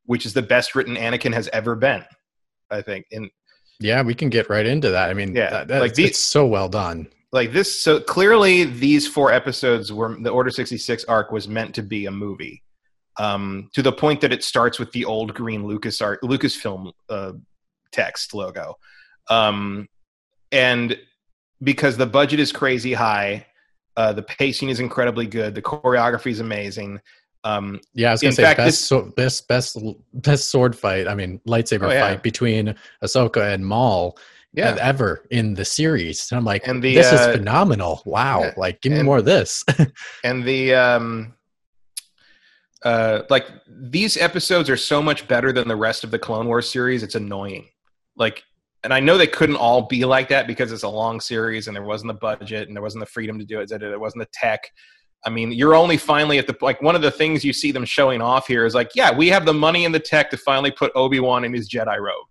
which 0.05 0.25
is 0.25 0.33
the 0.33 0.41
best 0.41 0.73
written 0.73 0.95
Anakin 0.95 1.33
has 1.33 1.49
ever 1.51 1.75
been. 1.75 2.03
I 2.71 2.81
think, 2.81 3.07
and 3.11 3.29
yeah, 3.81 4.01
we 4.03 4.13
can 4.15 4.29
get 4.29 4.49
right 4.49 4.65
into 4.65 4.89
that. 4.91 5.09
I 5.09 5.13
mean, 5.13 5.35
Yeah, 5.35 5.49
that, 5.49 5.67
that's 5.67 5.81
like 5.81 5.93
these- 5.95 6.11
it's 6.11 6.19
so 6.19 6.45
well 6.47 6.69
done. 6.69 7.07
like 7.33 7.51
this 7.51 7.81
so 7.81 7.99
clearly 7.99 8.63
these 8.63 9.05
four 9.05 9.33
episodes 9.33 9.91
were 9.91 10.15
the 10.21 10.29
order 10.29 10.49
66 10.49 11.03
arc 11.05 11.31
was 11.31 11.47
meant 11.49 11.75
to 11.75 11.83
be 11.83 12.05
a 12.07 12.11
movie 12.11 12.63
um 13.19 13.69
to 13.73 13.81
the 13.83 13.91
point 13.91 14.21
that 14.21 14.33
it 14.33 14.43
starts 14.43 14.79
with 14.79 14.91
the 14.93 15.05
old 15.05 15.33
green 15.33 15.65
lucas 15.65 16.01
art 16.01 16.19
lucasfilm 16.23 16.91
uh 17.09 17.33
text 17.91 18.33
logo 18.33 18.75
um 19.29 19.87
and 20.51 20.97
because 21.61 21.97
the 21.97 22.05
budget 22.05 22.39
is 22.39 22.51
crazy 22.51 22.93
high 22.93 23.45
uh 23.97 24.11
the 24.13 24.23
pacing 24.23 24.69
is 24.69 24.79
incredibly 24.79 25.27
good 25.27 25.53
the 25.53 25.61
choreography 25.61 26.31
is 26.31 26.39
amazing 26.39 26.99
um 27.45 27.79
Yeah, 27.93 28.09
I 28.09 28.11
was 28.11 28.21
gonna 28.21 28.33
say 28.33 28.43
fact, 28.43 28.57
best, 28.57 28.67
this- 28.67 28.79
so, 28.85 29.01
best 29.15 29.47
best 29.47 29.77
best 30.13 30.49
sword 30.51 30.75
fight. 30.77 31.07
I 31.07 31.15
mean, 31.15 31.39
lightsaber 31.47 31.87
Oh, 31.87 31.91
yeah. 31.91 32.01
fight 32.09 32.21
between 32.21 32.75
Ahsoka 33.03 33.53
and 33.53 33.65
Maul 33.65 34.17
yeah 34.51 34.75
ever 34.81 35.25
in 35.31 35.53
the 35.53 35.63
series. 35.63 36.29
And 36.31 36.37
I'm 36.39 36.43
like, 36.43 36.67
And 36.67 36.83
the, 36.83 36.93
this 36.95 37.13
is 37.13 37.19
uh, 37.21 37.31
phenomenal! 37.31 38.01
Wow, 38.05 38.41
yeah, 38.41 38.53
like 38.57 38.81
give 38.81 38.91
me 38.91 38.99
and- 38.99 39.05
more 39.05 39.19
of 39.19 39.25
this. 39.25 39.63
and 40.25 40.43
the 40.43 40.73
um 40.73 41.33
uh 42.83 43.23
like 43.29 43.47
these 43.67 44.15
episodes 44.17 44.69
are 44.69 44.77
so 44.77 45.01
much 45.01 45.27
better 45.27 45.51
than 45.51 45.67
the 45.67 45.75
rest 45.75 46.03
of 46.03 46.11
the 46.11 46.19
clone 46.19 46.47
wars 46.47 46.69
series. 46.69 47.03
It's 47.03 47.15
annoying. 47.15 47.67
Like 48.15 48.43
and 48.83 48.93
i 48.93 48.99
know 48.99 49.17
they 49.17 49.27
couldn't 49.27 49.55
all 49.55 49.83
be 49.87 50.05
like 50.05 50.29
that 50.29 50.47
because 50.47 50.71
it's 50.71 50.83
a 50.83 50.89
long 50.89 51.19
series 51.19 51.67
and 51.67 51.75
there 51.75 51.83
wasn't 51.83 52.07
the 52.07 52.17
budget 52.17 52.67
and 52.67 52.75
there 52.75 52.81
wasn't 52.81 53.01
the 53.01 53.09
freedom 53.09 53.37
to 53.39 53.45
do 53.45 53.59
it 53.59 53.69
there 53.69 53.99
wasn't 53.99 54.21
the 54.21 54.29
tech. 54.33 54.61
I 55.25 55.29
mean 55.29 55.51
you're 55.51 55.75
only 55.75 55.97
finally 55.97 56.37
at 56.37 56.47
the 56.47 56.55
like 56.61 56.81
one 56.81 56.95
of 56.95 57.01
the 57.01 57.11
things 57.11 57.43
you 57.43 57.51
see 57.51 57.71
them 57.71 57.85
showing 57.85 58.21
off 58.21 58.47
here 58.47 58.65
is 58.65 58.73
like 58.73 58.91
yeah 58.95 59.15
we 59.15 59.27
have 59.29 59.45
the 59.45 59.53
money 59.53 59.85
and 59.85 59.93
the 59.93 59.99
tech 59.99 60.29
to 60.31 60.37
finally 60.37 60.71
put 60.71 60.91
obi-wan 60.95 61.43
in 61.43 61.53
his 61.53 61.69
jedi 61.69 61.97
robe 61.97 62.25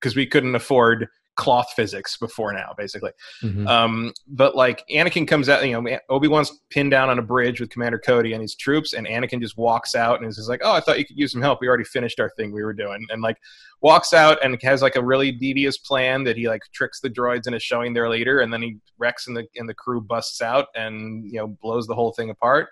because 0.00 0.14
we 0.14 0.24
couldn't 0.24 0.54
afford 0.54 1.08
cloth 1.38 1.72
physics 1.76 2.16
before 2.16 2.52
now 2.52 2.74
basically 2.76 3.12
Mhm. 3.42 3.66
um, 3.68 4.12
but 4.26 4.56
like 4.56 4.84
Anakin 4.90 5.26
comes 5.26 5.48
out, 5.48 5.64
you 5.64 5.80
know, 5.80 5.98
Obi 6.10 6.26
Wan's 6.26 6.50
pinned 6.68 6.90
down 6.90 7.08
on 7.08 7.18
a 7.18 7.22
bridge 7.22 7.60
with 7.60 7.70
Commander 7.70 7.98
Cody 7.98 8.32
and 8.32 8.42
his 8.42 8.56
troops, 8.56 8.92
and 8.92 9.06
Anakin 9.06 9.40
just 9.40 9.56
walks 9.56 9.94
out 9.94 10.18
and 10.20 10.28
is 10.28 10.34
just 10.36 10.48
like, 10.48 10.60
"Oh, 10.64 10.72
I 10.72 10.80
thought 10.80 10.98
you 10.98 11.06
could 11.06 11.16
use 11.16 11.30
some 11.32 11.40
help. 11.40 11.60
We 11.60 11.68
already 11.68 11.84
finished 11.84 12.18
our 12.18 12.28
thing 12.30 12.50
we 12.52 12.64
were 12.64 12.72
doing," 12.74 13.06
and 13.10 13.22
like 13.22 13.36
walks 13.80 14.12
out 14.12 14.38
and 14.44 14.60
has 14.62 14.82
like 14.82 14.96
a 14.96 15.02
really 15.04 15.30
devious 15.30 15.78
plan 15.78 16.24
that 16.24 16.36
he 16.36 16.48
like 16.48 16.62
tricks 16.72 17.00
the 17.00 17.08
droids 17.08 17.46
into 17.46 17.60
showing 17.60 17.94
their 17.94 18.08
leader, 18.10 18.40
and 18.40 18.52
then 18.52 18.60
he 18.62 18.76
wrecks 18.98 19.28
and 19.28 19.36
the 19.36 19.46
and 19.56 19.68
the 19.68 19.74
crew 19.74 20.00
busts 20.00 20.42
out 20.42 20.66
and 20.74 21.24
you 21.24 21.38
know 21.38 21.46
blows 21.62 21.86
the 21.86 21.94
whole 21.94 22.12
thing 22.12 22.30
apart. 22.30 22.68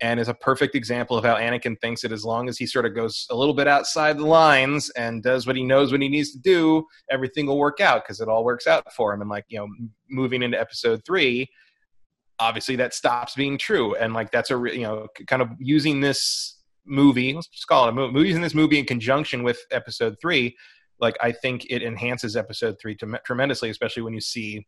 And 0.00 0.18
is 0.18 0.28
a 0.28 0.34
perfect 0.34 0.74
example 0.74 1.16
of 1.16 1.24
how 1.24 1.36
Anakin 1.36 1.80
thinks 1.80 2.02
that 2.02 2.12
as 2.12 2.24
long 2.24 2.48
as 2.48 2.58
he 2.58 2.66
sort 2.66 2.84
of 2.84 2.94
goes 2.94 3.26
a 3.30 3.34
little 3.34 3.54
bit 3.54 3.68
outside 3.68 4.18
the 4.18 4.26
lines 4.26 4.90
and 4.90 5.22
does 5.22 5.46
what 5.46 5.56
he 5.56 5.62
knows 5.62 5.92
what 5.92 6.02
he 6.02 6.08
needs 6.08 6.32
to 6.32 6.38
do, 6.38 6.84
everything 7.10 7.46
will 7.46 7.58
work 7.58 7.80
out 7.80 8.02
because 8.04 8.20
it 8.20 8.28
all 8.28 8.44
works 8.44 8.66
out 8.66 8.92
for 8.92 9.14
him. 9.14 9.20
And 9.20 9.30
like 9.30 9.44
you 9.48 9.58
know, 9.58 9.68
moving 10.10 10.42
into 10.42 10.60
episode 10.60 11.02
three, 11.06 11.48
obviously 12.38 12.76
that 12.76 12.92
stops 12.92 13.34
being 13.34 13.56
true. 13.56 13.94
And 13.94 14.12
like 14.14 14.30
that's 14.30 14.50
a 14.50 14.56
re- 14.56 14.74
you 14.74 14.82
know 14.82 15.06
kind 15.26 15.42
of 15.42 15.48
using 15.58 16.00
this 16.00 16.60
movie, 16.84 17.32
let's 17.32 17.48
just 17.48 17.66
call 17.66 17.86
it 17.86 17.90
a 17.90 17.92
movie, 17.92 18.26
using 18.26 18.42
this 18.42 18.54
movie 18.54 18.78
in 18.78 18.84
conjunction 18.84 19.42
with 19.42 19.60
episode 19.70 20.16
three. 20.20 20.56
Like 21.00 21.16
I 21.20 21.32
think 21.32 21.66
it 21.70 21.82
enhances 21.82 22.36
episode 22.36 22.76
three 22.80 22.94
trem- 22.94 23.18
tremendously, 23.24 23.70
especially 23.70 24.02
when 24.02 24.14
you 24.14 24.20
see 24.20 24.66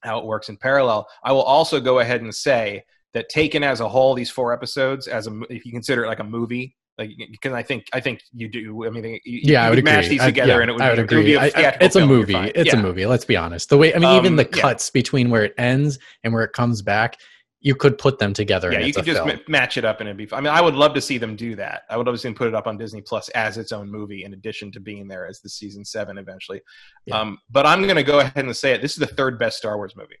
how 0.00 0.18
it 0.18 0.24
works 0.24 0.48
in 0.48 0.56
parallel. 0.56 1.06
I 1.24 1.32
will 1.32 1.42
also 1.42 1.80
go 1.80 1.98
ahead 1.98 2.22
and 2.22 2.34
say 2.34 2.84
that 3.14 3.28
taken 3.28 3.62
as 3.64 3.80
a 3.80 3.88
whole, 3.88 4.14
these 4.14 4.30
four 4.30 4.52
episodes, 4.52 5.08
as 5.08 5.26
a 5.26 5.40
if 5.50 5.64
you 5.64 5.72
consider 5.72 6.04
it 6.04 6.08
like 6.08 6.18
a 6.20 6.24
movie, 6.24 6.76
like 6.98 7.10
because 7.30 7.52
I 7.52 7.62
think 7.62 7.86
I 7.92 8.00
think 8.00 8.20
you 8.32 8.48
do. 8.48 8.86
I 8.86 8.90
mean, 8.90 9.04
you, 9.24 9.40
yeah, 9.42 9.64
I 9.64 9.70
would 9.70 9.82
match 9.84 10.06
agree. 10.06 10.08
these 10.16 10.20
I- 10.22 10.26
together, 10.26 10.52
yeah, 10.54 10.60
and 10.60 10.70
it 10.70 10.72
would, 10.74 10.82
I 10.82 10.88
would 10.90 10.96
be, 10.96 11.00
it 11.00 11.04
would 11.04 11.12
agree. 11.18 11.24
be 11.24 11.34
a 11.34 11.40
I- 11.40 11.70
I- 11.70 11.76
it's 11.80 11.96
a 11.96 12.06
movie. 12.06 12.34
It's 12.36 12.72
Yeah. 12.72 12.78
a 12.78 12.82
movie. 12.82 13.06
Let's 13.06 13.24
be 13.24 13.36
honest. 13.36 13.68
The 13.70 13.78
way 13.78 13.94
I 13.94 13.98
mean, 13.98 14.16
even 14.18 14.32
Um, 14.32 14.36
the 14.36 14.44
yeah. 14.54 14.60
cuts 14.62 14.90
between 14.90 15.30
where 15.30 15.44
it 15.44 15.54
ends 15.58 15.98
and 16.24 16.32
where 16.32 16.44
it 16.44 16.52
comes 16.52 16.82
back, 16.82 17.16
you 17.60 17.74
could 17.74 17.98
put 17.98 18.18
them 18.20 18.32
together. 18.32 18.70
Yeah, 18.70 18.76
and 18.78 18.84
you 18.84 18.88
it's 18.90 18.96
could 18.98 19.06
just 19.06 19.24
ma- 19.26 19.32
match 19.48 19.76
it 19.78 19.84
up 19.84 20.00
and 20.00 20.08
it'd 20.08 20.16
be. 20.16 20.28
I 20.32 20.40
mean, 20.40 20.52
I 20.52 20.60
would 20.60 20.74
love 20.74 20.94
to 20.94 21.00
see 21.00 21.18
them 21.18 21.34
do 21.34 21.56
that. 21.56 21.82
I 21.90 21.96
would 21.96 22.06
love 22.06 22.14
to 22.14 22.18
see 22.20 22.28
them 22.28 22.34
put 22.36 22.46
it 22.46 22.54
up 22.54 22.66
on 22.68 22.76
Disney 22.76 23.00
Plus 23.00 23.28
as 23.30 23.58
its 23.58 23.72
own 23.72 23.90
movie, 23.90 24.22
in 24.24 24.32
addition 24.34 24.70
to 24.72 24.80
being 24.80 25.08
there 25.08 25.26
as 25.26 25.40
the 25.40 25.48
season 25.48 25.84
seven 25.84 26.18
eventually. 26.18 26.60
Yeah. 27.06 27.18
Um, 27.20 27.38
but 27.50 27.66
I'm 27.66 27.82
going 27.82 27.96
to 27.96 28.04
go 28.04 28.20
ahead 28.20 28.44
and 28.44 28.56
say 28.56 28.72
it. 28.74 28.82
This 28.82 28.92
is 28.92 28.98
the 28.98 29.06
third 29.06 29.38
best 29.40 29.56
Star 29.58 29.76
Wars 29.76 29.96
movie. 29.96 30.18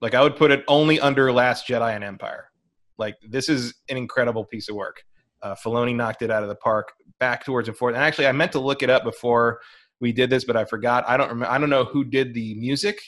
Like 0.00 0.14
I 0.14 0.22
would 0.22 0.36
put 0.36 0.50
it 0.50 0.64
only 0.68 1.00
under 1.00 1.32
Last 1.32 1.66
Jedi 1.66 1.94
and 1.94 2.04
Empire. 2.04 2.50
Like 2.98 3.16
this 3.28 3.48
is 3.48 3.74
an 3.88 3.96
incredible 3.96 4.44
piece 4.44 4.68
of 4.68 4.76
work. 4.76 5.02
Uh, 5.42 5.54
Filoni 5.54 5.94
knocked 5.94 6.22
it 6.22 6.30
out 6.30 6.42
of 6.42 6.48
the 6.48 6.54
park, 6.54 6.92
back 7.18 7.44
towards 7.44 7.68
and 7.68 7.76
forth. 7.76 7.94
And 7.94 8.02
actually, 8.02 8.26
I 8.26 8.32
meant 8.32 8.52
to 8.52 8.60
look 8.60 8.82
it 8.82 8.90
up 8.90 9.04
before 9.04 9.60
we 10.00 10.12
did 10.12 10.30
this, 10.30 10.44
but 10.44 10.56
I 10.56 10.64
forgot. 10.64 11.04
I 11.08 11.16
don't 11.16 11.28
remember. 11.28 11.52
I 11.52 11.58
don't 11.58 11.70
know 11.70 11.84
who 11.84 12.04
did 12.04 12.34
the 12.34 12.54
music 12.54 13.00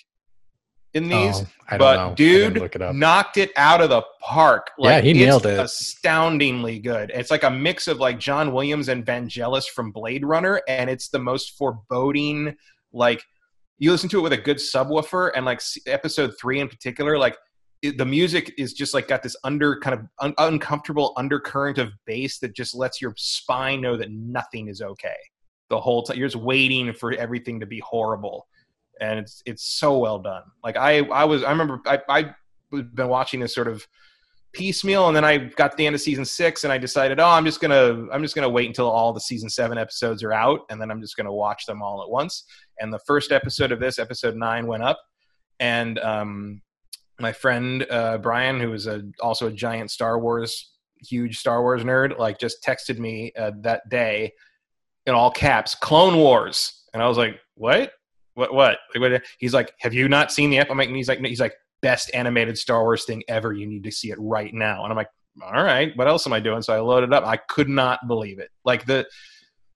in 0.97 1.09
these 1.09 1.41
Oh, 1.41 1.47
I 1.69 1.71
don't 1.73 1.79
but 1.79 1.97
know. 1.97 2.15
Dude 2.15 2.59
look 2.59 2.75
it 2.75 2.95
knocked 2.95 3.37
it 3.37 3.53
out 3.57 3.81
of 3.81 3.91
the 3.91 4.03
park. 4.23 4.71
Yeah, 4.79 5.01
he 5.01 5.11
it's 5.11 5.19
nailed 5.19 5.47
it. 5.47 5.59
Astoundingly 5.61 6.79
good. 6.79 7.11
It's 7.15 7.31
like 7.31 7.43
a 7.43 7.51
mix 7.51 7.87
of 7.87 7.99
like 7.99 8.19
John 8.19 8.53
Williams 8.53 8.89
and 8.89 9.05
Vangelis 9.05 9.69
from 9.69 9.93
Blade 9.93 10.25
Runner, 10.25 10.61
and 10.69 10.89
it's 10.89 11.09
the 11.09 11.19
most 11.19 11.57
foreboding. 11.57 12.57
Like 12.93 13.23
you 13.79 13.91
listen 13.91 14.09
to 14.11 14.19
it 14.19 14.23
with 14.23 14.33
a 14.33 14.39
good 14.39 14.59
subwoofer, 14.59 15.33
and 15.35 15.45
like 15.45 15.61
episode 15.87 16.33
three 16.41 16.61
in 16.61 16.69
particular, 16.69 17.19
like 17.19 17.37
it, 17.83 17.99
the 17.99 18.07
music 18.07 18.55
is 18.59 18.73
just 18.73 18.95
like 18.95 19.09
got 19.09 19.23
this 19.23 19.37
under 19.45 19.79
kind 19.81 19.95
of 19.95 20.07
un- 20.21 20.35
uncomfortable 20.39 21.13
undercurrent 21.17 21.79
of 21.79 21.91
bass 22.07 22.39
that 22.39 22.55
just 22.55 22.75
lets 22.75 23.01
your 23.01 23.15
spine 23.17 23.81
know 23.81 23.97
that 23.97 24.11
nothing 24.11 24.69
is 24.69 24.81
okay 24.81 25.17
the 25.69 25.81
whole 25.81 26.03
time. 26.03 26.17
You're 26.17 26.29
just 26.29 26.43
waiting 26.43 26.93
for 26.93 27.13
everything 27.13 27.61
to 27.61 27.67
be 27.67 27.81
horrible 27.81 28.47
and 29.01 29.19
it's 29.19 29.43
it's 29.47 29.65
so 29.65 29.99
well 29.99 30.19
done. 30.19 30.43
Like 30.65 30.77
I 30.77 31.01
I 31.07 31.25
was 31.25 31.43
I 31.43 31.51
remember 31.51 31.81
I 31.87 32.01
I 32.09 32.35
been 32.71 33.09
watching 33.09 33.41
this 33.41 33.55
sort 33.55 33.69
of 33.69 33.87
piecemeal, 34.57 35.09
and 35.09 35.17
then 35.17 35.25
I 35.25 35.37
got 35.37 35.73
to 35.73 35.77
the 35.77 35.87
end 35.87 35.95
of 35.95 36.01
season 36.01 36.25
six, 36.25 36.65
and 36.65 36.73
I 36.73 36.79
decided, 36.79 37.21
oh, 37.21 37.29
I'm 37.29 37.45
just 37.45 37.61
gonna 37.61 38.07
I'm 38.11 38.23
just 38.23 38.35
gonna 38.35 38.49
wait 38.49 38.67
until 38.67 38.91
all 38.91 39.13
the 39.13 39.21
season 39.21 39.49
seven 39.49 39.79
episodes 39.79 40.23
are 40.23 40.33
out, 40.33 40.61
and 40.71 40.81
then 40.81 40.91
I'm 40.91 41.01
just 41.01 41.17
gonna 41.17 41.33
watch 41.33 41.67
them 41.67 41.83
all 41.83 42.03
at 42.03 42.11
once. 42.11 42.45
And 42.81 42.93
the 42.93 43.01
first 43.07 43.33
episode 43.33 43.73
of 43.73 43.81
this, 43.81 43.99
episode 43.99 44.37
nine, 44.37 44.67
went 44.67 44.83
up, 44.83 44.99
and 45.61 45.99
um, 45.99 46.63
my 47.21 47.33
friend 47.33 47.87
uh, 47.91 48.19
Brian, 48.19 48.61
who 48.61 48.73
is 48.73 48.87
a 48.87 49.03
also 49.21 49.49
a 49.49 49.53
giant 49.53 49.91
Star 49.91 50.19
Wars 50.19 50.73
huge 51.01 51.39
Star 51.39 51.63
Wars 51.63 51.83
nerd, 51.83 52.19
like 52.19 52.39
just 52.39 52.63
texted 52.65 52.99
me 52.99 53.33
uh, 53.39 53.53
that 53.61 53.89
day 53.89 54.33
in 55.07 55.15
all 55.15 55.31
caps, 55.31 55.75
Clone 55.75 56.17
Wars, 56.17 56.85
and 56.93 57.03
I 57.03 57.09
was 57.09 57.19
like, 57.19 57.39
what? 57.55 57.93
What? 58.35 58.53
What? 58.53 58.79
He's 59.39 59.55
like, 59.55 59.73
have 59.79 59.95
you 59.95 60.09
not 60.09 60.33
seen 60.33 60.51
the? 60.51 60.59
ep-" 60.59 60.71
I'm 60.71 60.79
like, 60.79 60.91
he's 60.91 61.09
like, 61.09 61.21
he's 61.21 61.41
like, 61.41 61.55
best 61.87 62.11
animated 62.15 62.59
Star 62.59 62.83
Wars 62.83 63.05
thing 63.05 63.23
ever. 63.29 63.53
You 63.53 63.67
need 63.67 63.85
to 63.85 63.91
see 63.93 64.11
it 64.11 64.19
right 64.19 64.53
now. 64.53 64.83
And 64.83 64.93
I'm 64.93 64.97
like, 64.97 65.09
all 65.43 65.53
right, 65.63 65.93
what 65.97 66.09
else 66.09 66.27
am 66.27 66.33
I 66.33 66.41
doing? 66.41 66.63
So 66.63 66.75
I 66.75 66.81
loaded 66.81 67.13
up. 67.13 67.25
I 67.25 67.37
could 67.37 67.69
not 67.69 68.01
believe 68.09 68.39
it. 68.39 68.51
Like 68.65 68.87
the 68.87 69.07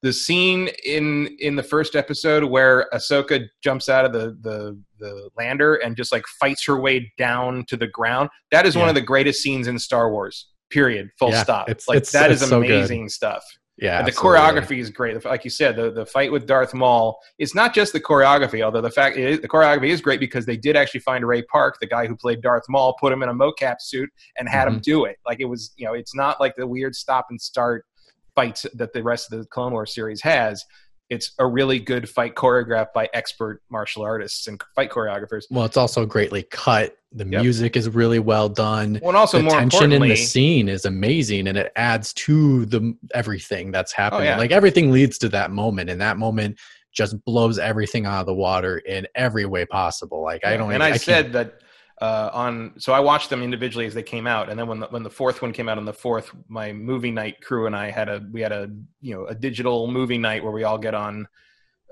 the 0.03 0.13
scene 0.13 0.71
in 0.87 1.27
in 1.41 1.57
the 1.57 1.63
first 1.63 1.95
episode 1.95 2.43
where 2.45 2.89
Ahsoka 2.95 3.47
jumps 3.63 3.89
out 3.91 4.05
of 4.07 4.13
the 4.13 4.37
the 4.41 4.79
the 4.99 5.29
lander 5.37 5.75
and 5.77 5.95
just 5.97 6.11
like 6.11 6.25
fights 6.41 6.65
her 6.67 6.81
way 6.81 7.13
down 7.19 7.65
to 7.69 7.77
the 7.77 7.87
ground. 7.87 8.31
That 8.51 8.65
is 8.67 8.77
one 8.77 8.89
of 8.89 8.95
the 8.95 9.03
greatest 9.03 9.43
scenes 9.43 9.67
in 9.69 9.79
Star 9.79 10.11
Wars. 10.11 10.49
Period. 10.71 11.11
Full 11.19 11.31
Yeah, 11.31 11.43
stop. 11.43 11.69
it's- 11.69 11.87
like 11.89 11.97
it's- 11.99 12.13
that 12.13 12.31
is 12.31 12.41
it's 12.43 12.51
so 12.51 12.61
good. 12.63 12.71
amazing 12.71 13.09
stuff. 13.11 13.45
Yeah, 13.81 14.03
the 14.03 14.13
choreography 14.13 14.79
is 14.79 14.91
great. 14.91 15.25
Like 15.25 15.43
you 15.43 15.51
said, 15.51 15.75
the, 15.75 15.91
the 15.91 16.05
fight 16.05 16.31
with 16.31 16.47
Darth 16.47 16.75
Maul. 16.75 17.19
It's 17.39 17.55
not 17.55 17.75
just 17.75 17.95
the 17.95 18.01
choreography, 18.01 18.63
although 18.63 18.83
the 18.83 18.91
fact 18.91 19.17
it 19.17 19.27
is, 19.27 19.41
the 19.41 19.49
choreography 19.49 19.89
is 19.89 20.03
great 20.03 20.21
because 20.21 20.45
they 20.45 20.59
did 20.59 20.77
actually 20.77 21.01
find 21.01 21.27
Ray 21.27 21.43
Park, 21.43 21.79
the 21.81 21.87
guy 21.87 22.07
who 22.07 22.15
played 22.15 22.43
Darth 22.43 22.65
Maul, 22.69 22.95
put 23.01 23.11
him 23.11 23.23
in 23.23 23.31
a 23.31 23.35
mocap 23.35 23.77
suit 23.81 24.11
and 24.39 24.49
had 24.49 24.69
him 24.69 24.75
mm-hmm. 24.75 24.81
do 24.83 25.05
it. 25.07 25.17
Like 25.25 25.41
it 25.41 25.47
was, 25.47 25.73
you 25.77 25.87
know, 25.87 25.95
it's 25.95 26.15
not 26.15 26.39
like 26.41 26.57
the 26.57 26.67
weird 26.67 26.95
stop 26.95 27.27
and 27.31 27.41
start 27.41 27.87
fights 28.35 28.67
that 28.75 28.93
the 28.93 29.03
rest 29.03 29.33
of 29.33 29.39
the 29.39 29.47
Clone 29.47 29.73
Wars 29.73 29.95
series 29.95 30.21
has. 30.23 30.63
It's 31.11 31.33
a 31.41 31.47
really 31.47 31.81
good 31.81 32.09
fight 32.09 32.37
choreographed 32.37 32.93
by 32.95 33.09
expert 33.13 33.63
martial 33.69 34.03
artists 34.03 34.47
and 34.47 34.63
fight 34.77 34.91
choreographers. 34.91 35.43
Well, 35.51 35.65
it's 35.65 35.77
also 35.77 36.07
greatly 36.07 36.45
cut. 36.45 36.97
The 37.13 37.27
Yep. 37.27 37.43
music 37.43 37.77
is 37.77 37.89
really 37.89 38.21
well 38.21 38.49
done. 38.49 39.01
Well, 39.03 39.11
and 39.11 39.17
also 39.17 39.39
the 39.39 39.43
more 39.45 39.59
tension 39.59 39.91
in 39.91 40.01
the 40.01 40.15
scene 40.15 40.69
is 40.69 40.85
amazing, 40.85 41.49
and 41.49 41.59
it 41.59 41.73
adds 41.75 42.13
to 42.15 42.65
the 42.67 42.97
everything 43.13 43.73
that's 43.73 43.93
oh, 43.99 44.03
happening. 44.03 44.29
Oh, 44.29 44.31
yeah. 44.31 44.39
Like 44.39 44.53
everything 44.53 44.93
leads 44.93 45.19
to 45.19 45.29
that 45.31 45.51
moment, 45.51 45.91
and 45.91 46.01
that 46.01 46.17
moment 46.17 46.59
just 46.93 47.23
blows 47.25 47.59
everything 47.59 48.07
out 48.07 48.21
of 48.21 48.27
the 48.27 48.35
water 48.35 48.79
in 48.79 49.09
every 49.17 49.47
way 49.47 49.65
possible. 49.65 50.23
Like 50.23 50.45
I 50.47 50.57
don't. 50.57 50.73
And 50.73 50.75
even- 50.75 50.83
I, 50.83 50.91
can't- 50.91 51.01
said 51.03 51.33
that 51.33 51.61
uh, 52.01 52.31
on. 52.33 52.75
So 52.79 52.93
I 52.93 53.01
watched 53.01 53.31
them 53.31 53.43
individually 53.43 53.87
as 53.87 53.95
they 53.95 54.03
came 54.03 54.27
out, 54.27 54.49
and 54.49 54.59
then 54.59 54.67
when 54.67 54.81
the, 54.81 54.87
when 54.87 55.03
the 55.03 55.11
fourth 55.11 55.43
one 55.43 55.53
came 55.53 55.69
out 55.69 55.79
on 55.79 55.85
the 55.85 55.93
fourth, 55.93 56.31
my 56.49 56.73
movie 56.73 57.11
night 57.11 57.41
crew 57.43 57.67
and 57.67 57.77
I 57.77 57.91
had 57.91 58.09
a 58.09 58.23
we 58.33 58.41
had 58.41 58.53
a 58.53 58.71
you 59.01 59.15
know 59.15 59.27
a 59.27 59.35
digital 59.35 59.87
movie 59.87 60.19
night 60.19 60.43
where 60.43 60.53
we 60.53 60.65
all 60.65 60.79
get 60.79 60.95
on 60.95 61.29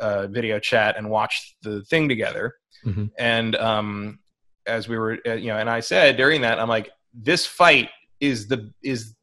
uh, 0.01 0.27
video 0.29 0.59
chat 0.59 0.97
and 0.97 1.11
watch 1.11 1.57
the 1.63 1.83
thing 1.85 2.09
together. 2.09 2.55
Mhm. 2.85 3.11
And 3.19 3.57
um, 3.57 4.21
as 4.67 4.89
we 4.89 4.97
were, 4.99 5.19
uh, 5.27 5.35
you 5.35 5.49
know, 5.49 5.59
and 5.59 5.69
I 5.69 5.81
said 5.81 6.17
during 6.17 6.43
that, 6.43 6.61
I'm 6.61 6.69
like, 6.69 6.91
this 7.13 7.47
fight 7.47 7.91
is 8.21 8.49
the 8.49 8.73
is 8.83 9.15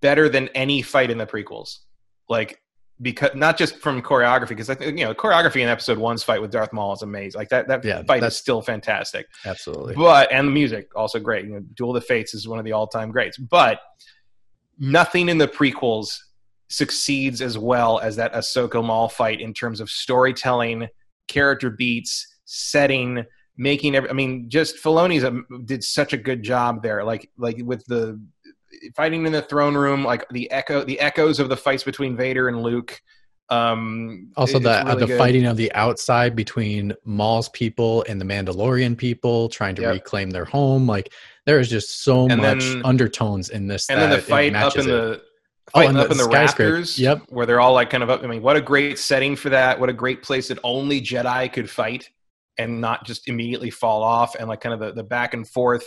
better 0.00 0.28
than 0.28 0.48
any 0.48 0.82
fight 0.82 1.10
in 1.10 1.18
the 1.18 1.26
prequels. 1.26 1.78
Like 2.28 2.60
because 3.02 3.30
not 3.34 3.56
just 3.56 3.78
from 3.78 4.00
choreography, 4.02 4.50
because 4.50 4.70
I 4.70 4.74
think 4.74 4.98
you 4.98 5.04
know 5.04 5.14
choreography 5.14 5.60
in 5.62 5.68
Episode 5.68 5.98
One's 5.98 6.22
fight 6.22 6.40
with 6.40 6.52
Darth 6.52 6.72
Maul 6.72 6.92
is 6.92 7.02
amazing. 7.02 7.38
Like 7.38 7.48
that 7.48 7.68
that 7.68 7.84
Yeah, 7.84 8.02
fight 8.04 8.22
is 8.22 8.36
still 8.36 8.62
fantastic. 8.62 9.26
absolutely. 9.44 9.94
But 9.94 10.30
and 10.32 10.48
the 10.48 10.52
music 10.52 10.90
also 10.96 11.18
great. 11.18 11.44
You 11.46 11.52
know, 11.54 11.60
Duel 11.74 11.94
of 11.96 12.02
the 12.02 12.06
Fates 12.06 12.34
is 12.34 12.46
one 12.46 12.58
of 12.58 12.64
the 12.64 12.72
all 12.72 12.86
time 12.86 13.10
greats. 13.10 13.36
But 13.36 13.80
nothing 14.78 15.28
in 15.28 15.38
the 15.38 15.48
prequels 15.48 16.16
succeeds 16.68 17.40
as 17.42 17.58
well 17.58 17.98
as 18.00 18.16
that 18.16 18.32
Ahsoka 18.32 18.84
Maul 18.84 19.08
fight 19.08 19.40
in 19.40 19.52
terms 19.52 19.80
of 19.80 19.90
storytelling, 19.90 20.88
character 21.28 21.70
beats, 21.70 22.26
setting, 22.44 23.24
making. 23.56 23.94
Every, 23.94 24.10
I 24.10 24.12
mean, 24.12 24.48
just 24.48 24.82
Filoni's 24.82 25.24
did 25.64 25.84
such 25.84 26.12
a 26.12 26.16
good 26.16 26.42
job 26.42 26.82
there. 26.82 27.04
Like 27.04 27.30
like 27.36 27.58
with 27.62 27.84
the 27.86 28.20
fighting 28.96 29.24
in 29.26 29.32
the 29.32 29.42
throne 29.42 29.76
room, 29.76 30.04
like 30.04 30.26
the 30.30 30.50
echo 30.50 30.84
the 30.84 30.98
echoes 31.00 31.38
of 31.40 31.48
the 31.48 31.56
fights 31.56 31.84
between 31.84 32.16
Vader 32.16 32.48
and 32.48 32.62
Luke. 32.62 33.00
Um, 33.50 34.30
Also, 34.36 34.58
the 34.58 34.70
uh, 34.70 34.94
the 34.94 35.06
good. 35.06 35.18
fighting 35.18 35.44
of 35.46 35.56
the 35.56 35.70
outside 35.74 36.34
between 36.34 36.94
Maul's 37.04 37.48
people 37.50 38.04
and 38.08 38.20
the 38.20 38.24
Mandalorian 38.24 38.96
people 38.96 39.48
trying 39.50 39.74
to 39.76 39.82
Yep. 39.82 39.92
reclaim 39.92 40.30
their 40.30 40.46
home. 40.46 40.86
Like 40.86 41.12
there 41.46 41.58
is 41.60 41.68
just 41.68 42.02
so 42.02 42.26
And 42.28 42.40
much 42.40 42.60
then- 42.60 42.82
undertones 42.84 43.50
in 43.50 43.66
this. 43.66 43.90
and 43.90 44.00
then 44.00 44.10
the 44.10 44.18
fight 44.18 44.54
up 44.54 44.74
in 44.76 44.82
it. 44.82 44.86
the 44.86 45.22
Oh, 45.74 45.80
and 45.80 45.96
up 45.96 46.08
the 46.08 46.12
in 46.12 46.18
the 46.18 46.28
rafters. 46.28 46.98
Yep. 46.98 47.22
where 47.30 47.46
they're 47.46 47.60
all 47.60 47.72
like 47.72 47.90
kind 47.90 48.02
of 48.02 48.10
up. 48.10 48.22
I 48.22 48.26
mean, 48.26 48.42
what 48.42 48.56
a 48.56 48.60
great 48.60 48.98
setting 48.98 49.34
for 49.34 49.48
that! 49.50 49.78
What 49.80 49.88
a 49.88 49.94
great 49.94 50.22
place 50.22 50.48
that 50.48 50.58
only 50.62 51.00
Jedi 51.00 51.50
could 51.52 51.68
fight 51.70 52.08
and 52.58 52.80
not 52.80 53.04
just 53.06 53.28
immediately 53.28 53.70
fall 53.70 54.02
off, 54.02 54.34
and 54.36 54.46
like 54.48 54.60
kind 54.60 54.74
of 54.74 54.80
the, 54.80 54.92
the 54.92 55.02
back 55.02 55.32
and 55.34 55.48
forth, 55.48 55.86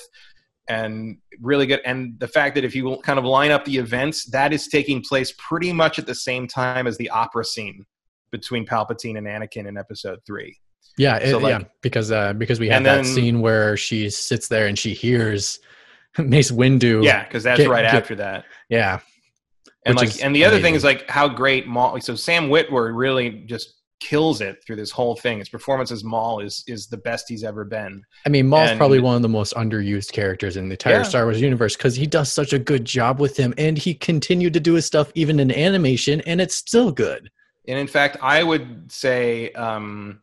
and 0.69 1.17
really 1.41 1.65
good. 1.65 1.81
And 1.85 2.19
the 2.19 2.27
fact 2.27 2.55
that 2.55 2.63
if 2.65 2.75
you 2.75 2.97
kind 3.03 3.17
of 3.19 3.25
line 3.25 3.51
up 3.51 3.65
the 3.65 3.77
events, 3.77 4.25
that 4.31 4.53
is 4.53 4.67
taking 4.67 5.01
place 5.01 5.33
pretty 5.37 5.71
much 5.73 5.97
at 5.99 6.05
the 6.05 6.15
same 6.15 6.47
time 6.47 6.87
as 6.87 6.97
the 6.97 7.09
opera 7.09 7.45
scene 7.45 7.85
between 8.31 8.65
Palpatine 8.65 9.17
and 9.17 9.25
Anakin 9.27 9.67
in 9.67 9.77
Episode 9.77 10.19
Three. 10.25 10.57
Yeah, 10.97 11.17
it, 11.17 11.35
like- 11.41 11.61
yeah, 11.61 11.67
because 11.81 12.11
uh, 12.11 12.33
because 12.33 12.59
we 12.59 12.69
have 12.69 12.83
that 12.83 12.95
then- 12.95 13.05
scene 13.05 13.39
where 13.39 13.77
she 13.77 14.09
sits 14.09 14.47
there 14.47 14.67
and 14.67 14.77
she 14.77 14.93
hears 14.93 15.59
Mace 16.17 16.51
Windu. 16.51 17.03
Yeah, 17.03 17.23
because 17.23 17.43
that's 17.43 17.59
Get- 17.59 17.69
right 17.69 17.83
get- 17.83 17.93
after 17.93 18.15
that. 18.15 18.45
yeah, 18.69 18.99
and 19.85 19.97
which 19.99 20.15
like 20.15 20.23
and 20.25 20.35
the 20.35 20.43
other 20.43 20.59
thing 20.59 20.73
is 20.75 20.83
like 20.83 21.07
how 21.09 21.27
great 21.29 21.67
Maul 21.67 22.01
so 22.01 22.15
Sam 22.15 22.49
Witwer 22.49 22.91
really 22.95 23.29
just 23.45 23.75
kills 23.99 24.41
it 24.41 24.63
through 24.65 24.75
this 24.75 24.91
whole 24.91 25.15
thing. 25.15 25.39
His 25.39 25.49
performance 25.49 25.91
as 25.91 26.03
Maul 26.03 26.39
is 26.39 26.63
is 26.67 26.87
the 26.87 26.97
best 26.97 27.25
he's 27.27 27.43
ever 27.43 27.65
been. 27.65 28.03
I 28.25 28.29
mean, 28.29 28.47
Maul's 28.47 28.69
And- 28.71 28.77
probably 28.77 28.99
one 28.99 29.15
of 29.15 29.21
the 29.21 29.29
most 29.29 29.53
underused 29.55 30.11
characters 30.11 30.57
in 30.57 30.69
the 30.69 30.73
entire 30.73 30.95
Yeah. 30.97 31.03
Star 31.03 31.23
Wars 31.25 31.41
universe 31.41 31.75
because 31.75 31.95
he 31.95 32.05
does 32.07 32.31
such 32.31 32.53
a 32.53 32.59
good 32.59 32.85
job 32.85 33.19
with 33.19 33.37
him, 33.37 33.53
and 33.57 33.77
he 33.77 33.93
continued 33.93 34.53
to 34.53 34.59
do 34.59 34.73
his 34.73 34.85
stuff 34.85 35.11
even 35.15 35.39
in 35.39 35.51
animation, 35.51 36.21
and 36.21 36.39
it's 36.41 36.55
still 36.55 36.91
good. 36.91 37.29
And 37.67 37.77
in 37.79 37.87
fact, 37.87 38.17
I 38.21 38.43
would 38.43 38.91
say 38.91 39.51
um 39.53 40.21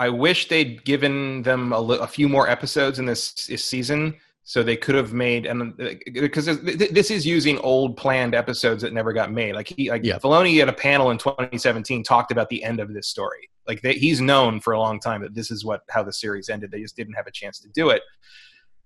I 0.00 0.08
wish 0.08 0.48
they'd 0.48 0.84
given 0.84 1.42
them 1.42 1.72
a, 1.72 1.80
li- 1.80 1.98
a 2.00 2.08
few 2.08 2.28
more 2.28 2.48
episodes 2.50 2.98
in 2.98 3.06
this, 3.06 3.46
this 3.46 3.64
season 3.64 4.16
so 4.44 4.62
they 4.62 4.76
could 4.76 4.94
have 4.94 5.12
made 5.12 5.46
and 5.46 5.80
uh, 5.80 5.94
because 6.12 6.46
this 6.62 7.10
is 7.10 7.24
using 7.24 7.58
old 7.58 7.96
planned 7.96 8.34
episodes 8.34 8.82
that 8.82 8.92
never 8.92 9.12
got 9.12 9.30
made. 9.30 9.54
Like 9.54 9.68
he, 9.68 9.90
like 9.90 10.04
Yeah. 10.04 10.18
Filoni 10.18 10.60
at 10.60 10.68
a 10.68 10.72
panel 10.72 11.10
in 11.10 11.18
2017 11.18 12.02
talked 12.02 12.32
about 12.32 12.48
the 12.48 12.62
end 12.64 12.80
of 12.80 12.92
this 12.92 13.06
story. 13.08 13.48
Like 13.68 13.82
they, 13.82 13.94
he's 13.94 14.20
known 14.20 14.60
for 14.60 14.72
a 14.72 14.80
long 14.80 14.98
time 14.98 15.22
that 15.22 15.34
this 15.34 15.50
is 15.50 15.64
what 15.64 15.82
how 15.90 16.02
the 16.02 16.12
series 16.12 16.48
ended. 16.48 16.72
They 16.72 16.82
just 16.82 16.96
didn't 16.96 17.14
have 17.14 17.28
a 17.28 17.30
chance 17.30 17.60
to 17.60 17.68
do 17.68 17.90
it. 17.90 18.02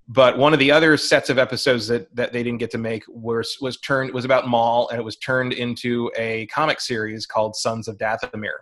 But 0.08 0.38
one 0.38 0.52
of 0.52 0.60
the 0.60 0.70
other 0.70 0.96
sets 0.96 1.30
of 1.30 1.38
episodes 1.38 1.88
that, 1.88 2.14
that 2.14 2.32
they 2.32 2.44
didn't 2.44 2.58
get 2.58 2.70
to 2.72 2.78
make 2.78 3.02
was 3.08 3.56
was 3.60 3.78
turned 3.78 4.12
was 4.12 4.24
about 4.24 4.46
Maul, 4.46 4.88
and 4.90 5.00
it 5.00 5.04
was 5.04 5.16
turned 5.16 5.52
into 5.52 6.12
a 6.16 6.46
comic 6.46 6.80
series 6.80 7.26
called 7.26 7.56
Sons 7.56 7.88
of 7.88 7.98
Dathomir, 7.98 8.58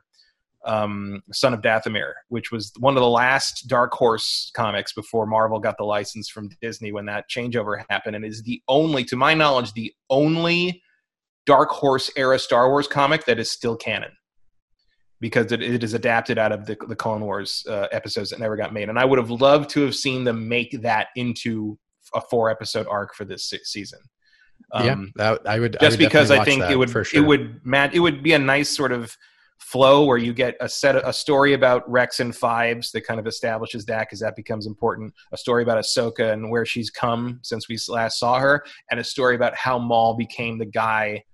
um, 0.65 1.23
Son 1.33 1.55
of 1.55 1.61
Dathomir, 1.61 2.13
which 2.29 2.51
was 2.51 2.73
one 2.79 2.97
of 2.97 3.03
the 3.03 3.09
last 3.09 3.69
Dark 3.69 3.93
Horse 3.93 4.51
comics 4.55 4.93
before 4.93 5.27
Marvel 5.27 5.59
got 5.61 5.77
the 5.79 5.85
license 5.85 6.29
from 6.29 6.49
Disney 6.61 6.93
when 6.93 7.07
that 7.07 7.29
changeover 7.31 7.85
happened, 7.91 8.17
and 8.17 8.25
is 8.25 8.43
the 8.43 8.63
only, 8.69 9.05
to 9.05 9.17
my 9.17 9.35
knowledge, 9.35 9.73
the 9.73 9.93
only 10.11 10.83
Dark 11.47 11.71
Horse 11.71 12.11
era 12.17 12.39
Star 12.39 12.71
Wars 12.71 12.89
comic 12.89 13.25
that 13.27 13.39
is 13.39 13.51
still 13.51 13.77
canon 13.77 14.13
because 15.21 15.53
it, 15.53 15.63
it 15.63 15.83
is 15.83 15.95
adapted 15.95 16.39
out 16.39 16.53
of 16.53 16.67
the, 16.67 16.77
the 16.89 16.97
Clone 16.97 17.23
Wars 17.23 17.65
uh, 17.69 17.87
episodes 17.93 18.31
that 18.31 18.41
never 18.41 18.57
got 18.57 18.73
made. 18.73 18.89
And 18.89 18.99
I 18.99 19.05
would 19.05 19.19
have 19.19 19.31
loved 19.31 19.71
to 19.71 19.81
have 19.83 19.95
seen 19.95 20.25
them 20.25 20.49
make 20.49 20.83
that 20.83 21.09
into 21.17 21.79
a 22.15 22.21
four 22.21 22.51
episode 22.51 22.87
arc 22.89 23.15
for 23.15 23.25
this 23.25 23.49
se- 23.49 23.61
season. 23.65 24.01
yeah, 24.75 24.93
Um, 24.93 25.13
that, 25.17 25.41
I 25.47 25.61
would 25.61 25.77
just 25.81 25.99
would 25.99 26.05
because 26.05 26.31
I 26.31 26.45
think 26.45 26.65
it 26.65 26.77
would 26.77 26.91
sure. 26.91 27.05
it 27.13 27.21
would 27.21 27.65
match 27.65 27.95
it 27.95 28.01
would 28.01 28.23
be 28.23 28.35
a 28.35 28.39
nice 28.39 28.69
sort 28.69 28.93
of 28.93 29.17
flow 29.59 30.05
where 30.05 30.19
you 30.19 30.33
get 30.33 30.57
a 30.61 30.69
set 30.69 30.97
a 30.97 31.13
story 31.13 31.53
about 31.53 31.89
Rex 31.91 32.21
and 32.21 32.35
Fives 32.35 32.93
that 32.93 33.07
kind 33.07 33.19
of 33.19 33.27
establishes 33.27 33.85
that 33.87 34.01
because 34.01 34.21
that 34.21 34.37
becomes 34.37 34.67
important. 34.67 35.13
A 35.33 35.37
story 35.37 35.63
about 35.63 35.79
Ahsoka 35.79 36.33
and 36.33 36.51
where 36.51 36.67
she's 36.67 36.91
come 36.91 37.41
since 37.43 37.69
we 37.69 37.79
last 37.89 38.19
saw 38.19 38.39
her, 38.39 38.65
and 38.91 39.01
a 39.01 39.05
story 39.05 39.35
about 39.35 39.55
how 39.57 39.79
Maul 39.79 40.15
became 40.15 40.59
the 40.59 40.67
guy 40.67 41.25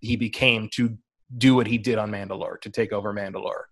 he 0.00 0.16
became 0.16 0.68
to 0.74 0.96
do 1.38 1.54
what 1.54 1.66
he 1.66 1.78
did 1.78 1.98
on 1.98 2.10
Mandalore 2.10 2.60
to 2.60 2.70
take 2.70 2.92
over 2.92 3.12
Mandalore. 3.12 3.64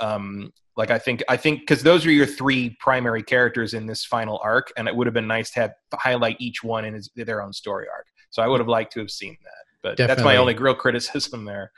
Um, 0.00 0.52
like 0.76 0.90
I 0.90 0.98
think 0.98 1.24
I 1.28 1.36
think 1.36 1.60
because 1.60 1.82
those 1.82 2.06
are 2.06 2.12
your 2.12 2.26
three 2.26 2.76
primary 2.78 3.22
characters 3.22 3.74
in 3.74 3.86
this 3.86 4.04
final 4.04 4.40
arc, 4.44 4.72
and 4.76 4.86
it 4.86 4.94
would 4.94 5.06
have 5.06 5.14
been 5.14 5.26
nice 5.26 5.50
to 5.52 5.60
have 5.60 5.72
highlight 5.94 6.36
each 6.38 6.62
one 6.62 6.84
in 6.84 6.94
his, 6.94 7.10
their 7.16 7.42
own 7.42 7.52
story 7.52 7.86
arc. 7.92 8.06
So 8.30 8.42
I 8.42 8.46
would 8.46 8.60
have 8.60 8.68
liked 8.68 8.92
to 8.92 9.00
have 9.00 9.10
seen 9.10 9.36
that, 9.42 9.64
but 9.82 9.96
that's 9.96 10.22
my 10.22 10.36
only 10.36 10.54
real 10.54 10.74
criticism 10.76 11.44
there. 11.44 11.72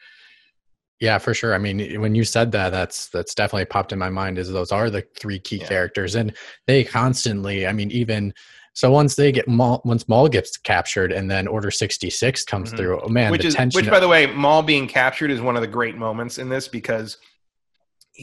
Yeah, 1.00 1.16
for 1.18 1.32
sure. 1.32 1.54
I 1.54 1.58
mean, 1.58 2.00
when 2.00 2.14
you 2.14 2.24
said 2.24 2.52
that, 2.52 2.70
that's 2.70 3.08
that's 3.08 3.34
definitely 3.34 3.64
popped 3.64 3.92
in 3.92 3.98
my 3.98 4.10
mind. 4.10 4.38
Is 4.38 4.50
those 4.52 4.70
are 4.70 4.90
the 4.90 5.04
three 5.18 5.38
key 5.38 5.56
Yeah. 5.56 5.66
characters, 5.66 6.14
and 6.14 6.36
they 6.66 6.84
constantly. 6.84 7.66
I 7.66 7.72
mean, 7.72 7.90
even 7.90 8.34
so, 8.74 8.90
once 8.90 9.16
they 9.16 9.32
get 9.32 9.48
Maul, 9.48 9.80
once 9.84 10.06
Maul 10.08 10.28
gets 10.28 10.56
captured, 10.58 11.10
and 11.10 11.30
then 11.30 11.48
Order 11.48 11.70
sixty 11.70 12.10
six 12.10 12.44
comes 12.44 12.70
Mhm. 12.72 12.76
through. 12.76 13.00
Oh 13.00 13.08
man, 13.08 13.30
which 13.32 13.46
is 13.46 13.54
tension. 13.54 13.78
which 13.80 13.90
by 13.90 13.98
the 13.98 14.08
way 14.08 14.26
maul 14.26 14.62
being 14.62 14.86
captured 14.86 15.30
is 15.30 15.40
one 15.40 15.56
of 15.56 15.62
the 15.62 15.66
great 15.68 15.96
moments 15.96 16.36
in 16.38 16.48
this 16.50 16.68
because 16.68 17.16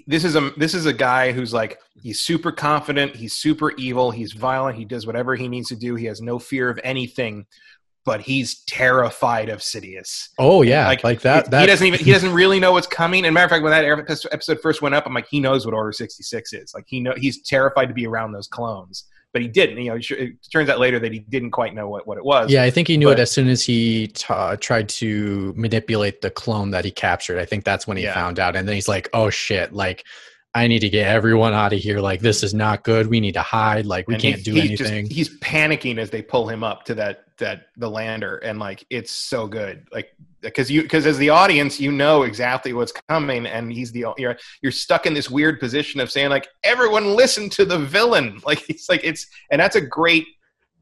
this 0.06 0.24
is 0.24 0.36
a 0.36 0.52
this 0.58 0.76
is 0.76 0.86
a 0.86 0.94
guy 0.94 1.32
who's 1.32 1.54
like 1.54 1.80
he's 2.04 2.20
super 2.20 2.52
confident 2.52 3.16
he's 3.16 3.34
super 3.34 3.72
evil 3.78 4.12
he's 4.12 4.34
violent 4.34 4.78
he 4.78 4.86
does 4.86 5.08
whatever 5.08 5.36
he 5.36 5.48
needs 5.48 5.70
to 5.70 5.76
do 5.76 5.96
he 5.96 6.06
has 6.06 6.22
no 6.22 6.38
fear 6.38 6.70
of 6.70 6.80
anything 6.84 7.46
but 8.08 8.22
he's 8.22 8.62
terrified 8.64 9.50
of 9.50 9.60
Sidious. 9.60 10.30
oh 10.40 10.62
yeah, 10.64 10.88
like, 11.04 11.22
that. 11.22 11.52
That 11.52 11.62
he 11.62 11.68
doesn't 11.68 11.86
even 11.86 12.00
he 12.00 12.12
doesn't 12.12 12.34
really 12.34 12.60
know 12.60 12.72
what's 12.72 12.88
coming. 12.88 13.26
And 13.26 13.34
matter 13.34 13.46
of 13.46 13.52
fact, 13.52 13.64
when 13.64 13.72
that 13.72 14.26
episode 14.32 14.60
first 14.62 14.82
went 14.82 14.96
up, 14.96 15.06
I'm 15.06 15.14
like, 15.14 15.28
he 15.30 15.40
knows 15.40 15.66
what 15.66 15.76
Order 15.76 15.92
66 15.92 16.54
is. 16.54 16.72
Like 16.74 16.86
he 16.88 17.02
know 17.02 17.14
he's 17.18 17.42
terrified 17.44 17.88
to 17.88 17.94
be 17.94 18.08
around 18.08 18.32
those 18.32 18.48
clones, 18.48 19.04
but 19.34 19.42
he 19.42 19.48
didn't. 19.50 19.78
You 19.78 19.92
know, 19.92 20.00
it 20.10 20.36
turns 20.52 20.70
out 20.70 20.80
later 20.80 20.98
that 21.00 21.12
he 21.12 21.20
didn't 21.20 21.52
quite 21.52 21.76
know 21.76 21.90
what, 21.90 22.08
what 22.08 22.18
it 22.18 22.24
was. 22.26 22.50
Yeah, 22.50 22.64
I 22.64 22.70
think 22.72 22.88
he 22.88 22.96
knew 22.98 23.08
But- 23.08 23.20
it 23.20 23.24
as 23.24 23.32
soon 23.32 23.50
as 23.50 23.62
he 23.64 24.08
t- 24.08 24.26
uh, 24.30 24.56
tried 24.56 24.88
to 24.90 25.54
manipulate 25.58 26.22
the 26.22 26.32
clone 26.32 26.72
that 26.72 26.86
he 26.86 26.92
captured. 26.92 27.38
I 27.40 27.46
think 27.46 27.66
that's 27.66 27.86
when 27.86 27.98
he 27.98 28.04
Yeah. 28.04 28.14
found 28.14 28.40
out, 28.40 28.56
and 28.56 28.68
then 28.68 28.74
he's 28.76 28.88
like, 28.88 29.10
"Oh 29.14 29.30
shit!" 29.30 29.74
Like, 29.74 30.06
I 30.58 30.68
need 30.68 30.80
to 30.80 30.90
get 30.90 31.08
everyone 31.08 31.54
out 31.54 31.74
of 31.74 31.80
here. 31.80 32.00
Like 32.00 32.20
this 32.22 32.42
is 32.44 32.54
not 32.54 32.84
good. 32.84 33.08
We 33.08 33.20
need 33.20 33.34
to 33.34 33.42
hide. 33.42 33.86
Like 33.86 34.08
we 34.08 34.16
And 34.16 34.22
can't 34.22 34.38
he- 34.38 34.44
do 34.44 34.54
he's 34.54 34.82
anything. 34.82 35.06
Just, 35.06 35.16
he's 35.16 35.40
panicking 35.40 35.98
as 35.98 36.10
they 36.10 36.22
pull 36.22 36.48
him 36.50 36.64
up 36.64 36.84
to 36.86 36.96
that 36.96 37.24
that 37.38 37.68
the 37.78 37.90
lander, 37.90 38.38
and 38.38 38.58
like 38.58 38.84
it's 38.90 39.12
so 39.12 39.48
good. 39.48 39.88
Like 39.92 40.14
because 40.42 40.72
you 40.72 40.82
because 40.82 41.06
as 41.06 41.18
the 41.20 41.30
audience, 41.30 41.80
you 41.80 41.92
know 41.92 42.24
exactly 42.24 42.74
what's 42.74 42.92
coming, 43.08 43.46
and 43.46 43.72
he's 43.72 43.92
the 43.92 44.06
you're 44.18 44.38
you're 44.62 44.72
stuck 44.72 45.06
in 45.06 45.14
this 45.14 45.30
weird 45.30 45.60
position 45.60 46.00
of 46.00 46.10
saying 46.12 46.30
like 46.30 46.48
everyone 46.64 47.16
listen 47.16 47.50
to 47.52 47.66
the 47.66 47.78
villain. 47.80 48.40
Like 48.46 48.68
it's 48.70 48.90
like 48.90 49.02
it's 49.04 49.28
and 49.52 49.62
that's 49.62 49.76
a 49.76 49.82
great 49.82 50.26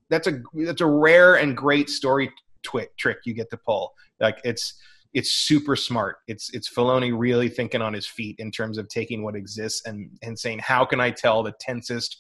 that's 0.10 0.28
a 0.28 0.42
that's 0.54 0.82
a 0.82 0.86
rare 0.86 1.36
and 1.36 1.58
great 1.58 1.90
story 1.90 2.32
twi- 2.64 2.88
trick 2.98 3.18
you 3.26 3.34
get 3.34 3.50
to 3.50 3.58
pull. 3.58 3.94
Like 4.22 4.40
it's 4.46 4.76
it's 5.16 5.32
super 5.32 5.76
smart. 5.76 6.18
It's 6.28 6.54
it's 6.54 6.70
Filoni 6.70 7.12
really 7.18 7.50
thinking 7.50 7.82
on 7.82 7.94
his 7.94 8.06
feet 8.06 8.36
in 8.38 8.52
terms 8.52 8.78
of 8.78 8.88
taking 8.90 9.24
what 9.24 9.36
exists 9.36 9.82
and 9.88 10.12
and 10.22 10.38
saying 10.38 10.60
how 10.60 10.86
can 10.86 11.00
I 11.00 11.10
tell 11.10 11.42
the 11.42 11.54
tensest 11.60 12.20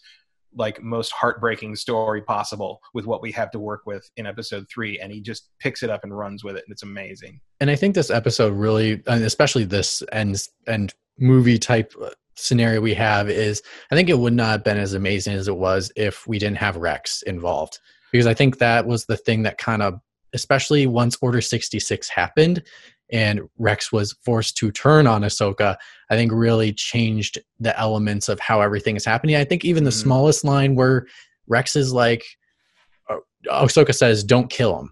like 0.57 0.81
most 0.81 1.11
heartbreaking 1.11 1.75
story 1.75 2.21
possible 2.21 2.79
with 2.93 3.05
what 3.05 3.21
we 3.21 3.29
have 3.33 3.51
to 3.51 3.59
work 3.59 3.81
with 3.85 4.09
in 4.15 4.25
episode 4.25 4.65
3 4.73 4.99
and 4.99 5.11
he 5.11 5.19
just 5.19 5.49
picks 5.59 5.83
it 5.83 5.89
up 5.89 6.05
and 6.05 6.17
runs 6.17 6.45
with 6.45 6.55
it 6.55 6.63
and 6.65 6.71
it's 6.71 6.83
amazing. 6.83 7.41
and 7.59 7.69
I 7.69 7.75
think 7.75 7.93
this 7.93 8.09
episode 8.09 8.53
really, 8.53 9.03
and 9.05 9.23
especially 9.23 9.65
this 9.65 10.01
and 10.13 10.41
and 10.65 10.93
movie 11.19 11.59
type 11.59 11.93
uh, 12.01 12.09
scenario 12.35 12.79
we 12.81 12.93
have 12.93 13.29
is, 13.29 13.61
I 13.91 13.95
think 13.95 14.09
it 14.09 14.19
would 14.19 14.33
not 14.33 14.51
have 14.51 14.63
been 14.63 14.77
as 14.77 14.93
amazing 14.93 15.33
as 15.33 15.47
it 15.49 15.57
was 15.57 15.91
if 15.97 16.25
we 16.27 16.39
didn't 16.39 16.57
have 16.57 16.77
Rex 16.77 17.21
involved, 17.23 17.79
because 18.11 18.27
I 18.27 18.33
think 18.33 18.59
that 18.59 18.85
was 18.85 19.05
the 19.05 19.17
thing 19.17 19.43
that 19.43 19.57
kind 19.57 19.81
of, 19.81 19.99
especially 20.35 20.85
once 20.85 21.17
Order 21.21 21.41
sixty 21.41 21.79
six 21.79 22.07
happened, 22.07 22.61
and 23.11 23.41
Rex 23.57 23.91
was 23.91 24.13
forced 24.23 24.55
to 24.57 24.71
turn 24.71 25.07
on 25.07 25.21
Ahsoka, 25.23 25.75
I 26.11 26.15
think 26.15 26.31
really 26.31 26.71
changed 26.73 27.39
the 27.59 27.77
elements 27.79 28.29
of 28.29 28.39
how 28.39 28.61
everything 28.61 28.95
is 28.95 29.05
happening. 29.05 29.35
I 29.35 29.43
think 29.45 29.65
even 29.65 29.83
the 29.83 29.89
Mhm. 29.89 30.03
smallest 30.03 30.43
line 30.43 30.75
where 30.75 31.07
Rex 31.47 31.75
is 31.75 31.91
like, 31.93 32.23
uh, 33.09 33.17
Ahsoka 33.49 33.93
says, 33.95 34.23
"Don't 34.23 34.49
kill 34.49 34.79
him." 34.79 34.91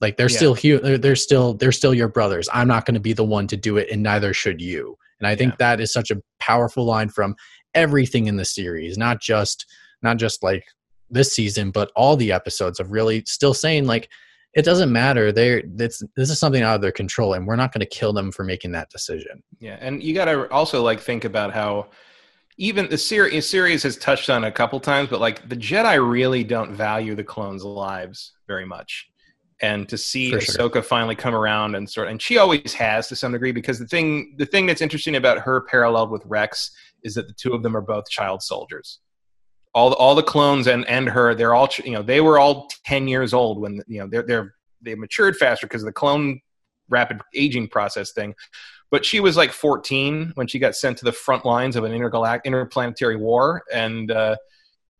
Like 0.00 0.16
they're 0.16 0.28
Yeah. 0.30 0.36
still 0.36 0.54
hu- 0.54 0.78
they're, 0.78 0.98
they're 0.98 1.16
still 1.16 1.54
they're 1.54 1.72
still 1.72 1.94
your 1.94 2.08
brothers. 2.08 2.48
I'm 2.52 2.68
not 2.68 2.84
going 2.84 2.94
to 2.94 3.00
be 3.00 3.12
the 3.14 3.24
one 3.24 3.46
to 3.48 3.56
do 3.56 3.76
it, 3.78 3.88
and 3.90 4.02
neither 4.02 4.32
should 4.34 4.60
you. 4.60 4.96
And 5.18 5.26
I 5.26 5.34
think 5.34 5.52
Yeah. 5.52 5.56
that 5.60 5.80
is 5.80 5.92
such 5.92 6.10
a 6.10 6.20
powerful 6.38 6.84
line 6.84 7.08
from 7.08 7.34
everything 7.74 8.26
in 8.26 8.36
the 8.36 8.44
series, 8.44 8.98
not 8.98 9.20
just 9.20 9.66
not 10.02 10.18
just 10.18 10.42
like 10.42 10.64
this 11.08 11.32
season, 11.34 11.70
but 11.70 11.90
all 11.96 12.16
the 12.16 12.32
episodes 12.32 12.78
of 12.80 12.90
really 12.90 13.22
still 13.26 13.54
saying 13.54 13.86
like 13.86 14.10
it 14.56 14.64
doesn't 14.64 14.90
matter. 14.90 15.30
They're 15.32 15.62
this 15.64 16.02
this 16.16 16.30
is 16.30 16.40
something 16.40 16.62
out 16.62 16.74
of 16.74 16.80
their 16.80 16.90
control, 16.90 17.34
and 17.34 17.46
we're 17.46 17.56
not 17.56 17.72
going 17.72 17.80
to 17.80 17.86
kill 17.86 18.14
them 18.14 18.32
for 18.32 18.42
making 18.42 18.72
that 18.72 18.88
decision. 18.90 19.42
Yeah, 19.60 19.76
and 19.80 20.02
you 20.02 20.14
got 20.14 20.24
to 20.24 20.50
also 20.50 20.82
like 20.82 20.98
think 21.00 21.24
about 21.24 21.52
how 21.52 21.88
even 22.56 22.88
the 22.88 22.96
series 22.96 23.48
series 23.48 23.82
has 23.82 23.98
touched 23.98 24.30
on 24.30 24.44
a 24.44 24.50
couple 24.50 24.80
times, 24.80 25.10
but 25.10 25.20
like 25.20 25.46
the 25.48 25.56
Jedi 25.56 26.10
really 26.10 26.42
don't 26.42 26.72
value 26.72 27.14
the 27.14 27.22
clones' 27.22 27.64
lives 27.64 28.32
very 28.48 28.64
much. 28.64 29.08
And 29.62 29.88
to 29.88 29.96
see 29.96 30.30
For 30.30 30.40
sure. 30.40 30.68
Ahsoka 30.68 30.84
finally 30.84 31.14
come 31.14 31.34
around 31.34 31.76
and 31.76 31.88
sort, 31.88 32.08
and 32.08 32.20
she 32.20 32.38
always 32.38 32.72
has 32.74 33.08
to 33.08 33.16
some 33.16 33.32
degree, 33.32 33.52
because 33.52 33.78
the 33.78 33.86
thing 33.86 34.36
the 34.38 34.46
thing 34.46 34.64
that's 34.64 34.80
interesting 34.80 35.16
about 35.16 35.38
her 35.40 35.62
paralleled 35.62 36.10
with 36.10 36.22
Rex 36.24 36.70
is 37.02 37.14
that 37.14 37.28
the 37.28 37.34
two 37.34 37.52
of 37.52 37.62
them 37.62 37.76
are 37.76 37.82
both 37.82 38.08
child 38.08 38.42
soldiers. 38.42 39.00
All 39.76 39.90
the, 39.90 39.96
all 39.96 40.14
the 40.14 40.22
clones 40.22 40.66
and 40.66 40.84
and 40.88 41.06
her, 41.08 41.34
they're 41.34 41.54
all 41.54 41.68
you 41.84 41.92
know 41.92 42.02
they 42.02 42.20
were 42.22 42.38
all 42.38 42.68
ten 42.84 43.06
years 43.06 43.34
old 43.34 43.60
when 43.60 43.82
you 43.86 44.00
know 44.00 44.06
they're 44.10 44.22
they're 44.22 44.54
they 44.80 44.94
matured 44.94 45.36
faster 45.36 45.66
because 45.66 45.82
of 45.82 45.86
the 45.86 45.92
clone 45.92 46.40
rapid 46.88 47.20
aging 47.34 47.68
process 47.68 48.12
thing. 48.12 48.34
But 48.90 49.04
she 49.04 49.20
was 49.20 49.36
like 49.36 49.52
14 49.52 50.32
when 50.36 50.46
she 50.46 50.58
got 50.60 50.76
sent 50.76 50.96
to 50.98 51.04
the 51.04 51.12
front 51.12 51.44
lines 51.44 51.74
of 51.76 51.84
an 51.84 51.92
intergalact 51.92 52.44
interplanetary 52.44 53.16
war 53.16 53.62
and 53.72 54.10
uh, 54.10 54.36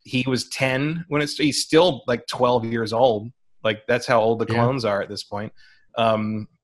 he 0.03 0.25
was 0.27 0.49
10 0.49 1.05
when 1.09 1.23
it's 1.23 1.37
he's 1.37 1.63
still 1.63 2.03
like 2.07 2.27
12 2.27 2.65
years 2.67 2.93
old. 2.93 3.31
Like 3.65 3.87
that's 3.87 4.07
how 4.07 4.21
old 4.21 4.41
the 4.41 4.47
Yeah. 4.49 4.55
clones 4.63 4.85
are 4.85 5.01
at 5.03 5.09
this 5.09 5.25
point. 5.25 5.53
Um 5.97 6.49
yeah, 6.49 6.56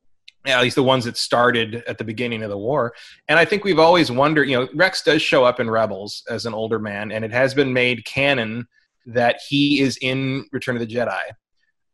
at 0.47 0.61
least 0.61 0.74
the 0.76 0.82
ones 0.82 1.05
that 1.05 1.16
started 1.16 1.82
at 1.86 1.99
the 1.99 2.05
beginning 2.05 2.43
of 2.43 2.51
the 2.51 2.59
war 2.59 2.93
and 3.28 3.38
i 3.38 3.45
think 3.45 3.64
we've 3.64 3.78
always 3.78 4.11
wondered 4.11 4.49
you 4.49 4.59
know 4.59 4.68
rex 4.74 5.03
does 5.03 5.22
show 5.22 5.45
up 5.45 5.61
in 5.61 5.70
rebels 5.70 6.22
as 6.28 6.47
an 6.47 6.55
older 6.55 6.78
man 6.78 7.12
and 7.12 7.24
it 7.24 7.30
has 7.32 7.55
been 7.55 7.72
made 7.72 8.05
canon 8.05 8.66
that 9.07 9.40
he 9.49 9.80
is 9.80 9.97
in 10.03 10.45
return 10.53 10.74
of 10.76 10.80
the 10.80 10.95
jedi 10.95 11.20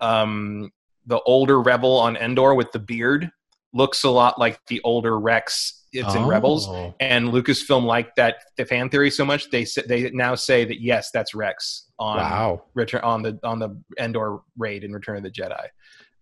um 0.00 0.70
the 1.06 1.20
older 1.20 1.60
rebel 1.60 1.98
on 1.98 2.16
endor 2.16 2.54
with 2.54 2.70
the 2.72 2.78
beard 2.78 3.30
looks 3.74 4.04
a 4.04 4.10
lot 4.10 4.38
like 4.38 4.58
the 4.68 4.80
older 4.82 5.18
rex 5.18 5.74
it's 5.92 6.14
in 6.14 6.26
rebels 6.26 6.68
Oh. 6.68 6.94
and 7.00 7.28
Lucasfilm 7.30 7.82
liked 7.84 8.16
that 8.16 8.36
the 8.58 8.66
fan 8.66 8.90
theory 8.90 9.10
so 9.10 9.24
much 9.24 9.48
they 9.50 9.64
they 9.86 10.10
now 10.10 10.34
say 10.34 10.66
that 10.66 10.82
yes, 10.82 11.10
that's 11.12 11.34
Rex 11.34 11.86
on 11.98 12.18
Wow. 12.18 12.64
return 12.74 13.00
on 13.00 13.22
the 13.22 13.38
on 13.42 13.58
the 13.58 13.70
Endor 13.98 14.40
raid 14.58 14.84
in 14.84 14.92
Return 14.92 15.16
of 15.16 15.22
the 15.22 15.30
Jedi. 15.30 15.64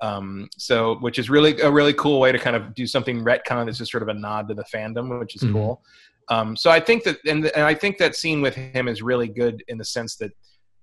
Um, 0.01 0.49
so 0.57 0.97
which 0.97 1.19
is 1.19 1.31
really 1.31 1.59
a 1.61 1.71
really 1.71 1.95
cool 1.95 2.21
way 2.21 2.31
to 2.31 2.39
kind 2.39 2.55
of 2.55 2.75
do 2.75 2.87
something 2.87 3.25
retcon 3.25 3.65
that's 3.65 3.79
just 3.79 3.91
sort 3.91 4.03
of 4.03 4.09
a 4.11 4.15
nod 4.15 4.47
to 4.49 4.55
the 4.55 4.65
fandom, 4.65 5.19
which 5.19 5.35
is 5.37 5.43
Mhm. 5.43 5.53
cool. 5.53 5.83
Um, 6.29 6.57
so 6.57 6.71
I 6.71 6.81
think 6.81 7.05
that 7.05 7.19
and, 7.27 7.47
and 7.47 7.65
I 7.65 7.73
think 7.75 7.99
that 7.99 8.15
scene 8.17 8.43
with 8.43 8.55
him 8.55 8.89
is 8.89 9.01
really 9.01 9.29
good 9.29 9.63
in 9.69 9.79
the 9.79 9.85
sense 9.85 10.17
that 10.17 10.33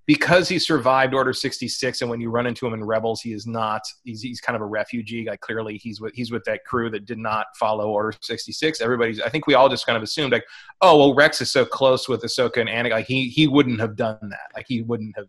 because 0.05 0.49
he 0.49 0.59
survived 0.59 1.13
Order 1.13 1.31
66 1.31 2.01
and 2.01 2.09
when 2.09 2.19
you 2.19 2.29
run 2.29 2.45
into 2.45 2.65
him 2.67 2.73
in 2.73 2.83
Rebels 2.83 3.21
he 3.21 3.31
is 3.33 3.45
not 3.47 3.81
he's, 4.03 4.21
he's 4.21 4.41
kind 4.41 4.55
of 4.55 4.61
a 4.61 4.65
refugee 4.65 5.25
like 5.29 5.39
clearly 5.41 5.77
he's 5.77 6.01
with 6.01 6.13
he's 6.13 6.31
with 6.31 6.43
that 6.45 6.65
crew 6.65 6.89
that 6.89 7.05
did 7.05 7.17
not 7.19 7.45
follow 7.57 7.89
Order 7.89 8.13
66 8.21 8.81
everybody's 8.81 9.21
I 9.21 9.29
think 9.29 9.47
we 9.47 9.53
all 9.53 9.69
just 9.69 9.85
kind 9.85 9.95
of 9.95 10.03
assumed 10.03 10.33
like 10.33 10.43
oh 10.81 10.97
well 10.97 11.13
Rex 11.15 11.39
is 11.39 11.51
so 11.51 11.65
close 11.65 12.09
with 12.09 12.21
Ahsoka 12.23 12.57
and 12.57 12.69
Anakin 12.69 12.91
like 12.91 13.05
he 13.05 13.29
he 13.29 13.47
wouldn't 13.47 13.79
have 13.79 13.95
done 13.95 14.17
that 14.23 14.51
like 14.55 14.65
he 14.67 14.81
wouldn't 14.81 15.15
have 15.15 15.27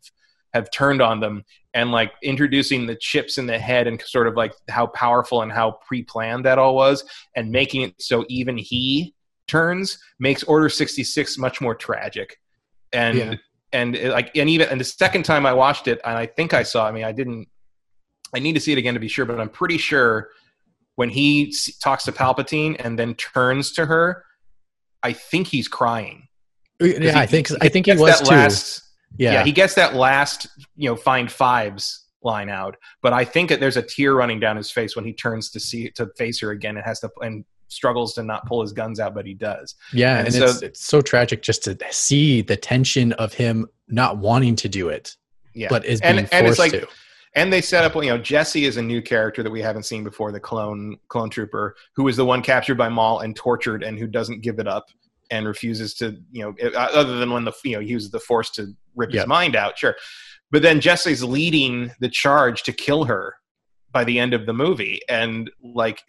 have 0.55 0.71
turned 0.71 1.03
on 1.03 1.21
them 1.21 1.45
and 1.75 1.91
like 1.91 2.13
introducing 2.23 2.87
the 2.87 2.95
chips 2.95 3.37
in 3.37 3.47
the 3.47 3.59
head 3.59 3.87
and 3.87 4.01
sort 4.03 4.27
of 4.29 4.35
like 4.37 4.55
how 4.71 4.87
powerful 4.87 5.43
and 5.43 5.53
how 5.53 5.73
pre-planned 5.87 6.45
that 6.45 6.59
all 6.59 6.75
was 6.77 7.05
and 7.37 7.51
making 7.51 7.83
it 7.83 7.95
so 8.01 8.25
even 8.29 8.57
he 8.57 9.13
turns 9.49 9.99
makes 10.19 10.43
Order 10.45 10.69
66 10.69 11.37
much 11.39 11.61
more 11.61 11.75
tragic 11.75 12.39
and 12.93 13.19
Yeah. 13.19 13.35
and 13.73 13.97
it, 13.97 14.11
like 14.13 14.31
and 14.37 14.49
even 14.49 14.69
and 14.69 14.81
the 14.81 14.85
second 14.85 15.25
time 15.25 15.45
I 15.45 15.53
watched 15.53 15.89
it 15.89 16.01
and 16.05 16.17
I 16.17 16.27
think 16.27 16.55
I 16.55 16.63
saw 16.63 16.87
I 16.87 16.93
mean 16.93 17.05
I 17.05 17.13
didn't 17.13 17.49
I 18.35 18.39
need 18.39 18.55
to 18.55 18.61
see 18.61 18.73
it 18.73 18.79
again 18.79 18.95
to 18.95 19.01
be 19.01 19.09
sure 19.09 19.27
but 19.27 19.41
I'm 19.41 19.51
pretty 19.51 19.77
sure 19.79 20.31
when 20.95 21.11
he 21.11 21.53
talks 21.83 22.05
to 22.05 22.13
Palpatine 22.13 22.77
and 22.79 22.97
then 22.97 23.15
turns 23.17 23.73
to 23.73 23.87
her 23.87 24.25
I 25.03 25.13
think 25.13 25.49
he's 25.49 25.67
crying 25.67 26.29
Yeah, 26.81 27.19
I 27.19 27.27
think 27.27 27.49
I 27.61 27.69
think 27.69 27.87
he 27.87 27.93
was 27.97 28.21
that 28.21 28.25
too. 28.25 28.35
last 28.35 28.83
yeah. 29.17 29.33
yeah. 29.35 29.45
he 29.45 29.53
gets 29.53 29.75
that 29.75 29.95
last, 29.95 30.47
you 30.77 30.89
know, 30.89 30.97
find 30.97 31.31
fives 31.31 32.05
line 32.23 32.49
out. 32.49 32.77
But 33.03 33.13
I 33.13 33.25
think 33.25 33.49
that 33.51 33.61
there's 33.61 33.77
a 33.77 33.83
tear 33.83 34.15
running 34.15 34.41
down 34.41 34.57
his 34.57 34.71
face 34.71 34.97
when 34.97 35.05
he 35.05 35.13
turns 35.13 35.51
to 35.51 35.61
see 35.61 35.91
to 35.91 36.09
face 36.17 36.41
her 36.41 36.51
again 36.51 36.77
and 36.77 36.85
has 36.85 37.01
to 37.01 37.11
and 37.21 37.45
struggles 37.69 38.15
to 38.15 38.23
not 38.23 38.47
pull 38.47 38.63
his 38.63 38.73
guns 38.73 39.01
out, 39.01 39.15
but 39.15 39.27
he 39.27 39.35
does. 39.35 39.75
Yeah, 39.93 40.19
And 40.19 40.27
and, 40.29 40.35
so- 40.35 40.45
it's 40.45 40.63
it's 40.63 40.87
so 40.87 41.01
tragic 41.01 41.43
just 41.43 41.65
to 41.65 41.77
see 41.91 42.41
the 42.43 42.57
tension 42.57 43.13
of 43.15 43.33
him 43.35 43.67
not 43.89 44.19
wanting 44.19 44.57
to 44.57 44.69
do 44.69 44.89
it, 44.89 45.17
Yeah. 45.55 45.69
but 45.71 45.85
is 45.85 46.01
And- 46.01 46.17
being 46.19 46.29
and 46.33 46.47
it's 46.47 46.59
like- 46.59 46.73
to. 46.73 46.87
and 47.35 47.53
they 47.53 47.61
set 47.61 47.85
up, 47.85 47.95
you 47.97 48.03
know, 48.11 48.19
Jesse 48.19 48.65
is 48.65 48.77
a 48.77 48.83
new 48.83 49.03
character 49.03 49.43
that 49.43 49.51
we 49.51 49.61
haven't 49.61 49.83
seen 49.85 50.05
before, 50.05 50.31
the 50.33 50.41
clone 50.41 50.97
clone 51.09 51.31
trooper, 51.31 51.75
who 51.97 52.07
is 52.09 52.17
the 52.17 52.25
one 52.25 52.43
captured 52.43 52.77
by 52.79 52.89
Maul 52.89 53.21
and 53.21 53.35
tortured 53.35 53.83
and 53.83 53.99
who 53.99 54.07
doesn't 54.07 54.41
give 54.43 54.59
it 54.61 54.69
up 54.69 54.87
and 55.31 55.47
refuses 55.47 55.95
to, 55.95 56.17
you 56.31 56.43
know, 56.43 56.55
uh, 56.63 56.79
other 56.79 57.19
than 57.19 57.31
when 57.31 57.45
the 57.45 57.53
you 57.65 57.73
know 57.73 57.81
he 57.81 57.89
uses 57.89 58.11
the 58.11 58.21
force 58.21 58.51
to 58.51 58.75
rip 58.95 59.13
his 59.13 59.27
mind 59.27 59.57
out, 59.57 59.79
sure. 59.79 59.97
But 60.51 60.63
then 60.63 60.81
Jesse's 60.81 61.25
leading 61.25 61.91
the 62.01 62.09
charge 62.09 62.63
to 62.65 62.73
kill 62.73 63.05
her 63.05 63.35
by 63.91 64.05
the 64.05 64.19
end 64.19 64.35
of 64.35 64.47
the 64.47 64.53
movie, 64.53 65.01
and 65.09 65.51
like 65.63 66.03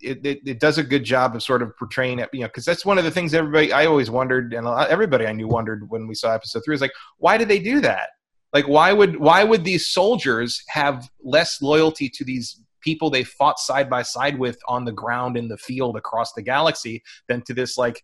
it, 0.00 0.24
it, 0.24 0.40
it 0.46 0.60
does 0.60 0.78
a 0.78 0.84
good 0.84 1.04
job 1.04 1.34
of 1.34 1.42
sort 1.42 1.62
of 1.62 1.76
portraying 1.76 2.18
it, 2.18 2.28
you 2.32 2.40
know, 2.40 2.46
because 2.46 2.64
that's 2.64 2.84
one 2.84 2.98
of 2.98 3.04
the 3.04 3.10
things 3.10 3.34
everybody 3.34 3.72
I 3.72 3.86
always 3.86 4.10
wondered, 4.10 4.54
and 4.54 4.66
a 4.66 4.70
lot- 4.70 4.90
everybody 4.90 5.26
I 5.26 5.32
knew 5.32 5.48
wondered 5.48 5.90
when 5.90 6.06
we 6.06 6.14
saw 6.14 6.32
episode 6.32 6.62
three 6.64 6.74
is 6.74 6.80
like, 6.80 6.92
why 7.18 7.36
did 7.36 7.48
they 7.48 7.58
do 7.58 7.80
that? 7.80 8.10
Like, 8.52 8.66
why 8.66 8.92
would 8.92 9.18
why 9.18 9.44
would 9.44 9.64
these 9.64 9.88
soldiers 9.88 10.62
have 10.68 11.08
less 11.22 11.60
loyalty 11.60 12.08
to 12.10 12.24
these 12.24 12.60
people 12.80 13.10
they 13.10 13.24
fought 13.24 13.58
side 13.58 13.90
by 13.90 14.02
side 14.02 14.38
with 14.38 14.58
on 14.68 14.84
the 14.84 14.92
ground 14.92 15.36
in 15.36 15.48
the 15.48 15.58
field 15.58 15.96
across 15.96 16.32
the 16.32 16.42
galaxy 16.42 17.02
than 17.28 17.42
to 17.42 17.52
this 17.52 17.76
like 17.76 18.02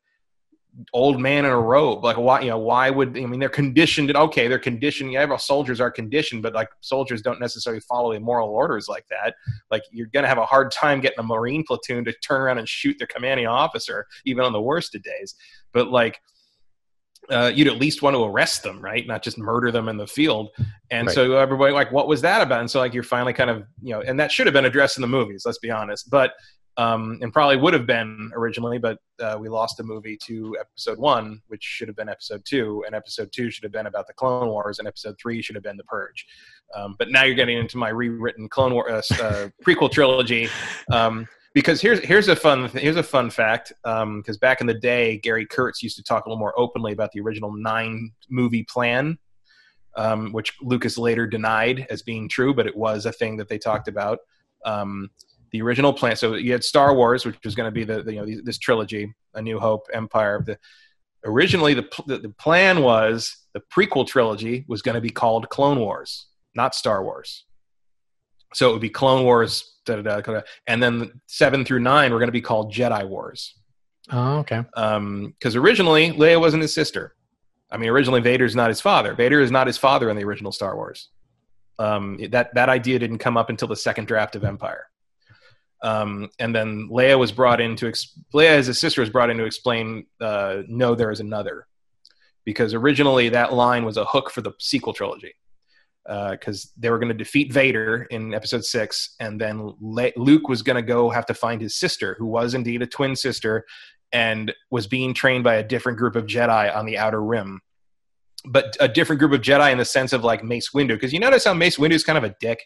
old 0.92 1.20
man 1.20 1.44
in 1.44 1.50
a 1.50 1.60
robe 1.60 2.02
like 2.02 2.16
why 2.16 2.40
you 2.40 2.48
know 2.48 2.58
why 2.58 2.90
would 2.90 3.16
i 3.16 3.26
mean 3.26 3.38
they're 3.38 3.48
conditioned 3.48 4.14
okay 4.16 4.48
they're 4.48 4.58
conditioned 4.58 5.12
yeah 5.12 5.36
soldiers 5.36 5.80
are 5.80 5.90
conditioned 5.90 6.42
but 6.42 6.52
like 6.52 6.68
soldiers 6.80 7.22
don't 7.22 7.38
necessarily 7.40 7.80
follow 7.80 8.12
immoral 8.12 8.48
orders 8.48 8.88
like 8.88 9.06
that 9.08 9.34
like 9.70 9.82
you're 9.92 10.08
gonna 10.12 10.26
have 10.26 10.38
a 10.38 10.44
hard 10.44 10.70
time 10.72 11.00
getting 11.00 11.18
a 11.20 11.22
marine 11.22 11.62
platoon 11.66 12.04
to 12.04 12.12
turn 12.14 12.40
around 12.40 12.58
and 12.58 12.68
shoot 12.68 12.96
their 12.98 13.06
commanding 13.06 13.46
officer 13.46 14.06
even 14.24 14.44
on 14.44 14.52
the 14.52 14.60
worst 14.60 14.94
of 14.94 15.02
days 15.02 15.34
but 15.72 15.88
like 15.90 16.20
uh, 17.30 17.50
you'd 17.54 17.68
at 17.68 17.76
least 17.78 18.02
want 18.02 18.14
to 18.14 18.22
arrest 18.22 18.62
them, 18.62 18.82
right? 18.82 19.06
Not 19.06 19.22
just 19.22 19.38
murder 19.38 19.70
them 19.70 19.88
in 19.88 19.96
the 19.96 20.06
field. 20.06 20.50
And 20.90 21.06
Right. 21.06 21.14
so 21.14 21.36
everybody 21.36 21.72
like, 21.72 21.90
what 21.90 22.06
was 22.06 22.20
that 22.20 22.42
about? 22.42 22.60
And 22.60 22.70
so 22.70 22.80
like 22.80 22.92
you're 22.92 23.02
finally 23.02 23.32
kind 23.32 23.48
of 23.48 23.64
you 23.82 23.94
know, 23.94 24.02
and 24.02 24.20
that 24.20 24.30
should 24.30 24.46
have 24.46 24.52
been 24.52 24.66
addressed 24.66 24.98
in 24.98 25.00
the 25.00 25.08
movies. 25.08 25.44
Let's 25.46 25.58
be 25.58 25.70
honest, 25.70 26.10
but 26.10 26.32
um, 26.76 27.18
and 27.22 27.32
probably 27.32 27.56
would 27.56 27.72
have 27.72 27.86
been 27.86 28.30
originally, 28.34 28.78
but 28.78 28.98
uh, 29.20 29.36
we 29.38 29.48
lost 29.48 29.76
the 29.76 29.84
movie 29.84 30.18
to 30.24 30.56
episode 30.58 30.98
one, 30.98 31.40
which 31.46 31.62
should 31.62 31.86
have 31.86 31.96
been 31.96 32.08
episode 32.08 32.42
two, 32.44 32.82
and 32.86 32.96
episode 32.96 33.30
two 33.32 33.50
should 33.50 33.62
have 33.62 33.72
been 33.72 33.86
about 33.86 34.06
the 34.06 34.12
Clone 34.12 34.48
Wars, 34.48 34.78
and 34.78 34.88
episode 34.88 35.14
three 35.20 35.40
should 35.40 35.54
have 35.54 35.62
been 35.62 35.76
the 35.76 35.84
Purge. 35.84 36.26
Um, 36.74 36.96
but 36.98 37.10
now 37.10 37.22
you're 37.22 37.36
getting 37.36 37.58
into 37.58 37.78
my 37.78 37.90
rewritten 37.90 38.48
Clone 38.48 38.74
War 38.74 38.90
uh, 38.90 39.02
uh, 39.20 39.48
prequel 39.64 39.90
trilogy. 39.90 40.48
Um, 40.90 41.28
because 41.54 41.80
here's 41.80 42.00
here's 42.00 42.26
a 42.26 42.34
fun 42.34 42.68
here's 42.70 42.96
a 42.96 43.02
fun 43.02 43.30
fact. 43.30 43.72
Because 43.84 44.36
back 44.38 44.60
in 44.60 44.66
the 44.66 44.74
day, 44.74 45.18
Gary 45.18 45.46
Kurtz 45.46 45.82
used 45.82 45.96
to 45.96 46.02
talk 46.02 46.26
a 46.26 46.28
little 46.28 46.40
more 46.40 46.58
openly 46.58 46.92
about 46.92 47.12
the 47.12 47.20
original 47.20 47.52
nine 47.52 48.10
movie 48.28 48.64
plan, 48.64 49.16
um, 49.96 50.32
which 50.32 50.52
Lucas 50.60 50.98
later 50.98 51.28
denied 51.28 51.86
as 51.90 52.02
being 52.02 52.28
true, 52.28 52.52
but 52.52 52.66
it 52.66 52.76
was 52.76 53.06
a 53.06 53.12
thing 53.12 53.36
that 53.36 53.48
they 53.48 53.58
talked 53.58 53.86
about. 53.86 54.18
Um, 55.54 55.58
the 55.58 55.62
original 55.62 55.92
plan. 55.92 56.16
So 56.16 56.34
you 56.34 56.52
had 56.52 56.64
Star 56.64 56.94
Wars, 56.94 57.24
which 57.24 57.36
was 57.44 57.54
going 57.54 57.68
to 57.68 57.72
be 57.72 57.84
the, 57.84 58.02
the 58.02 58.14
you 58.14 58.20
know 58.20 58.42
this 58.42 58.58
trilogy, 58.58 59.14
A 59.34 59.42
New 59.42 59.60
Hope, 59.60 59.86
Empire. 59.92 60.42
The 60.44 60.58
originally 61.24 61.74
the 61.74 61.88
the, 62.06 62.18
the 62.18 62.28
plan 62.30 62.82
was 62.82 63.36
the 63.52 63.62
prequel 63.74 64.06
trilogy 64.06 64.64
was 64.68 64.82
going 64.82 64.96
to 64.96 65.00
be 65.00 65.10
called 65.10 65.48
Clone 65.48 65.78
Wars, 65.78 66.26
not 66.54 66.74
Star 66.74 67.02
Wars. 67.02 67.44
So 68.52 68.70
it 68.70 68.72
would 68.72 68.80
be 68.82 68.90
Clone 68.90 69.24
Wars, 69.24 69.80
da, 69.84 69.96
da, 69.96 70.20
da, 70.20 70.20
da, 70.20 70.40
and 70.66 70.82
then 70.82 71.20
seven 71.26 71.64
through 71.64 71.80
nine 71.80 72.12
were 72.12 72.18
going 72.18 72.28
to 72.28 72.32
be 72.32 72.40
called 72.40 72.72
Jedi 72.72 73.08
Wars. 73.08 73.54
Oh, 74.12 74.38
okay. 74.38 74.62
Because 74.74 75.56
originally 75.56 76.12
Leia 76.12 76.38
wasn't 76.38 76.62
his 76.62 76.74
sister. 76.74 77.16
I 77.70 77.78
mean, 77.78 77.88
originally 77.88 78.20
Vader's 78.20 78.54
not 78.54 78.68
his 78.68 78.80
father. 78.80 79.14
Vader 79.14 79.40
is 79.40 79.50
not 79.50 79.66
his 79.66 79.76
father 79.76 80.10
in 80.10 80.16
the 80.16 80.24
original 80.24 80.52
Star 80.52 80.76
Wars. 80.76 81.08
Um, 81.80 82.20
that 82.30 82.54
that 82.54 82.68
idea 82.68 83.00
didn't 83.00 83.18
come 83.18 83.36
up 83.36 83.50
until 83.50 83.66
the 83.66 83.76
second 83.76 84.06
draft 84.06 84.36
of 84.36 84.44
Empire. 84.44 84.86
Um, 85.84 86.30
and 86.40 86.52
then 86.52 86.88
Leia 86.90 87.16
was 87.16 87.30
brought 87.30 87.60
in 87.60 87.76
to 87.76 87.86
ex- 87.86 88.18
Leia 88.34 88.56
as 88.56 88.68
a 88.68 88.74
sister 88.74 89.00
was 89.02 89.10
brought 89.10 89.30
in 89.30 89.36
to 89.36 89.44
explain 89.44 90.06
uh, 90.20 90.62
no, 90.66 90.96
there 90.96 91.12
is 91.12 91.20
another, 91.20 91.68
because 92.44 92.74
originally 92.74 93.28
that 93.28 93.52
line 93.52 93.84
was 93.84 93.96
a 93.96 94.04
hook 94.04 94.30
for 94.30 94.40
the 94.40 94.52
sequel 94.58 94.92
trilogy. 94.92 95.34
Because 96.06 96.70
they 96.76 96.90
were 96.90 96.98
going 96.98 97.08
to 97.08 97.14
defeat 97.14 97.50
Vader 97.50 98.06
in 98.10 98.34
Episode 98.34 98.62
Six, 98.62 99.14
and 99.20 99.40
then 99.40 99.72
Le- 99.80 100.12
Luke 100.16 100.48
was 100.48 100.60
going 100.60 100.76
to 100.76 100.82
go 100.82 101.08
have 101.08 101.24
to 101.24 101.32
find 101.32 101.62
his 101.62 101.76
sister, 101.76 102.14
who 102.18 102.26
was 102.26 102.52
indeed 102.52 102.82
a 102.82 102.86
twin 102.86 103.16
sister, 103.16 103.64
and 104.12 104.52
was 104.70 104.86
being 104.86 105.14
trained 105.14 105.44
by 105.44 105.54
a 105.54 105.62
different 105.62 105.96
group 105.96 106.14
of 106.14 106.26
Jedi 106.26 106.76
on 106.76 106.84
the 106.84 106.98
Outer 106.98 107.22
Rim. 107.22 107.62
But 108.44 108.76
a 108.80 108.86
different 108.86 109.18
group 109.18 109.32
of 109.32 109.40
Jedi 109.40 109.72
in 109.72 109.78
the 109.78 109.86
sense 109.86 110.12
of 110.12 110.22
like 110.22 110.44
Mace 110.44 110.72
Windu, 110.74 110.88
because 110.88 111.14
you 111.14 111.20
notice 111.20 111.46
how 111.46 111.54
Mace 111.54 111.78
Windu 111.78 111.92
is 111.92 112.04
kind 112.04 112.18
of 112.18 112.24
a 112.24 112.34
dick. 112.38 112.60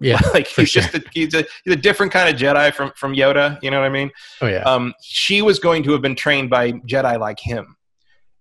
Yeah. 0.00 0.20
like 0.34 0.46
he's 0.46 0.70
sure. 0.70 0.82
just 0.82 0.94
a, 0.94 1.04
he's 1.12 1.34
a 1.34 1.44
he's 1.64 1.74
a 1.74 1.76
different 1.76 2.12
kind 2.12 2.28
of 2.28 2.40
Jedi 2.40 2.72
from 2.72 2.92
from 2.96 3.14
Yoda. 3.14 3.58
You 3.62 3.70
know 3.70 3.80
what 3.80 3.86
I 3.86 3.90
mean? 3.90 4.10
Oh 4.40 4.46
yeah. 4.46 4.62
Um, 4.62 4.94
she 5.02 5.42
was 5.42 5.58
going 5.58 5.82
to 5.84 5.92
have 5.92 6.02
been 6.02 6.16
trained 6.16 6.50
by 6.50 6.72
Jedi 6.72 7.18
like 7.18 7.38
him, 7.38 7.76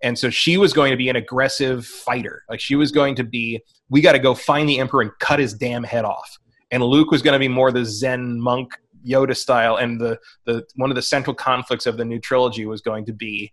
and 0.01 0.18
so 0.18 0.30
she 0.30 0.57
was 0.57 0.74
going 0.74 0.91
to 0.91 0.97
be 0.97 1.10
an 1.10 1.16
aggressive 1.16 1.86
fighter. 1.86 2.43
Like 2.49 2.60
she 2.60 2.76
was 2.76 2.91
going 2.91 3.16
to 3.16 3.24
be, 3.24 3.62
we 3.89 4.01
got 4.01 4.14
to 4.14 4.20
go 4.20 4.34
find 4.34 4.68
the 4.68 4.80
Emperor 4.80 5.01
and 5.01 5.12
cut 5.20 5.39
his 5.39 5.53
damn 5.53 5.84
head 5.84 6.05
off. 6.05 6.38
And 6.72 6.84
Luke 6.84 7.12
was 7.12 7.22
going 7.22 7.34
to 7.34 7.39
be 7.39 7.47
more 7.47 7.72
the 7.72 7.84
Zen 7.86 8.39
monk 8.39 8.72
Yoda 9.05 9.36
style, 9.36 9.76
and 9.76 9.99
the 9.99 10.18
the 10.45 10.66
one 10.76 10.89
of 10.89 10.95
the 10.95 11.01
central 11.01 11.36
conflicts 11.36 11.86
of 11.86 11.97
the 11.97 12.05
new 12.05 12.20
trilogy 12.20 12.66
was 12.66 12.82
going 12.82 13.05
to 13.05 13.14
be. 13.14 13.51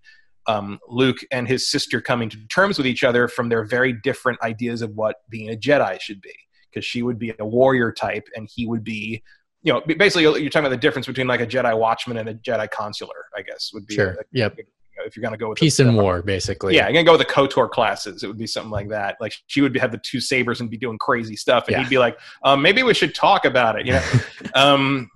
Um, 0.49 0.79
Luke 0.87 1.17
and 1.33 1.49
his 1.49 1.69
sister 1.69 2.01
coming 2.01 2.29
to 2.29 2.39
terms 2.47 2.79
with 2.79 2.87
each 2.87 3.03
other 3.03 3.27
from 3.27 3.49
their 3.49 3.65
very 3.65 3.93
different 3.93 4.41
ideas 4.45 4.81
of 4.81 4.93
what 4.93 5.17
being 5.29 5.51
a 5.51 5.57
Jedi 5.57 6.01
should 6.01 6.21
be 6.21 6.46
because 6.71 6.85
she 6.85 7.03
would 7.03 7.19
be 7.19 7.33
a 7.39 7.45
warrior 7.45 7.93
type 7.93 8.27
and 8.37 8.49
he 8.53 8.67
would 8.67 8.85
be 8.85 9.23
you 9.63 9.73
know 9.73 9.81
basically 9.99 10.23
you're 10.23 10.33
talking 10.51 10.61
about 10.67 10.71
the 10.71 10.77
difference 10.77 11.07
between 11.07 11.27
like 11.27 11.41
a 11.41 11.47
jedi 11.47 11.77
watchman 11.79 12.17
and 12.19 12.29
a 12.29 12.35
jedi 12.35 12.71
consular 12.71 13.27
i 13.37 13.43
guess 13.43 13.71
would 13.75 13.87
be 13.87 13.95
Sure. 13.95 14.15
like, 14.17 14.27
Yep. 14.33 14.59
you 14.59 14.65
know, 14.65 15.05
if 15.07 15.17
you're 15.17 15.21
going 15.23 15.33
to 15.33 15.39
go 15.39 15.49
with 15.51 15.59
Peace 15.59 15.77
the, 15.77 15.87
and 15.87 15.97
war, 15.97 16.23
basically. 16.23 16.75
yeah, 16.75 16.85
you're 16.89 16.95
gonna 16.95 17.05
go 17.05 17.13
with 17.19 17.27
the 17.27 17.33
Kotor 17.33 17.71
classes. 17.71 18.23
It 18.23 18.29
would 18.29 18.39
be 18.39 18.47
something 18.47 18.71
like 18.71 18.89
that. 18.89 19.17
Like 19.21 19.35
she 19.47 19.61
would 19.61 19.77
have 19.77 19.93
the 19.93 19.99
two 19.99 20.21
sabers 20.21 20.61
and 20.63 20.71
be 20.71 20.79
doing 20.79 20.97
crazy 20.99 21.37
stuff, 21.37 21.65
and 21.69 21.73
Yeah. 21.77 21.83
he'd 21.83 21.91
be 21.91 21.99
like, 21.99 22.19
um, 22.45 22.63
"Maybe 22.63 22.83
we 22.83 22.95
should 22.95 23.15
talk 23.15 23.45
about 23.45 23.79
it," 23.79 23.85
you 23.87 23.93
know, 23.93 24.03
um, 24.55 25.11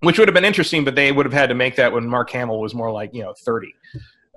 which 0.00 0.18
would 0.18 0.26
have 0.26 0.34
been 0.34 0.44
interesting. 0.44 0.84
But 0.84 0.96
they 0.96 1.12
would 1.12 1.24
have 1.24 1.32
had 1.32 1.48
to 1.50 1.54
make 1.54 1.76
that 1.76 1.92
when 1.92 2.04
Mark 2.08 2.30
Hamill 2.30 2.60
was 2.60 2.74
more 2.74 2.90
like 2.90 3.14
you 3.14 3.22
know 3.22 3.32
thirty. 3.44 3.72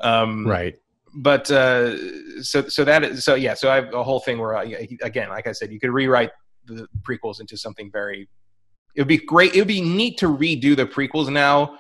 Um, 0.01 0.45
Right. 0.47 0.76
but 1.16 1.49
uh, 1.49 1.97
so 2.43 2.68
so 2.68 2.84
that 2.86 3.03
is 3.03 3.24
so 3.26 3.34
yeah 3.34 3.56
so 3.56 3.72
I 3.72 3.76
have 3.76 3.91
a 3.93 4.03
whole 4.03 4.20
thing 4.20 4.38
where 4.38 4.56
I, 4.56 4.88
again 5.01 5.30
like 5.30 5.47
I 5.47 5.51
said 5.51 5.72
you 5.72 5.80
could 5.80 5.89
rewrite 5.91 6.30
the 6.66 6.88
prequels 7.01 7.39
into 7.39 7.57
something 7.57 7.91
very 7.91 8.28
it 8.95 9.01
would 9.01 9.07
be 9.07 9.18
great 9.18 9.55
it 9.55 9.59
would 9.59 9.68
be 9.68 9.82
neat 9.82 10.18
to 10.18 10.28
redo 10.28 10.76
the 10.76 10.86
prequels 10.86 11.30
now 11.30 11.78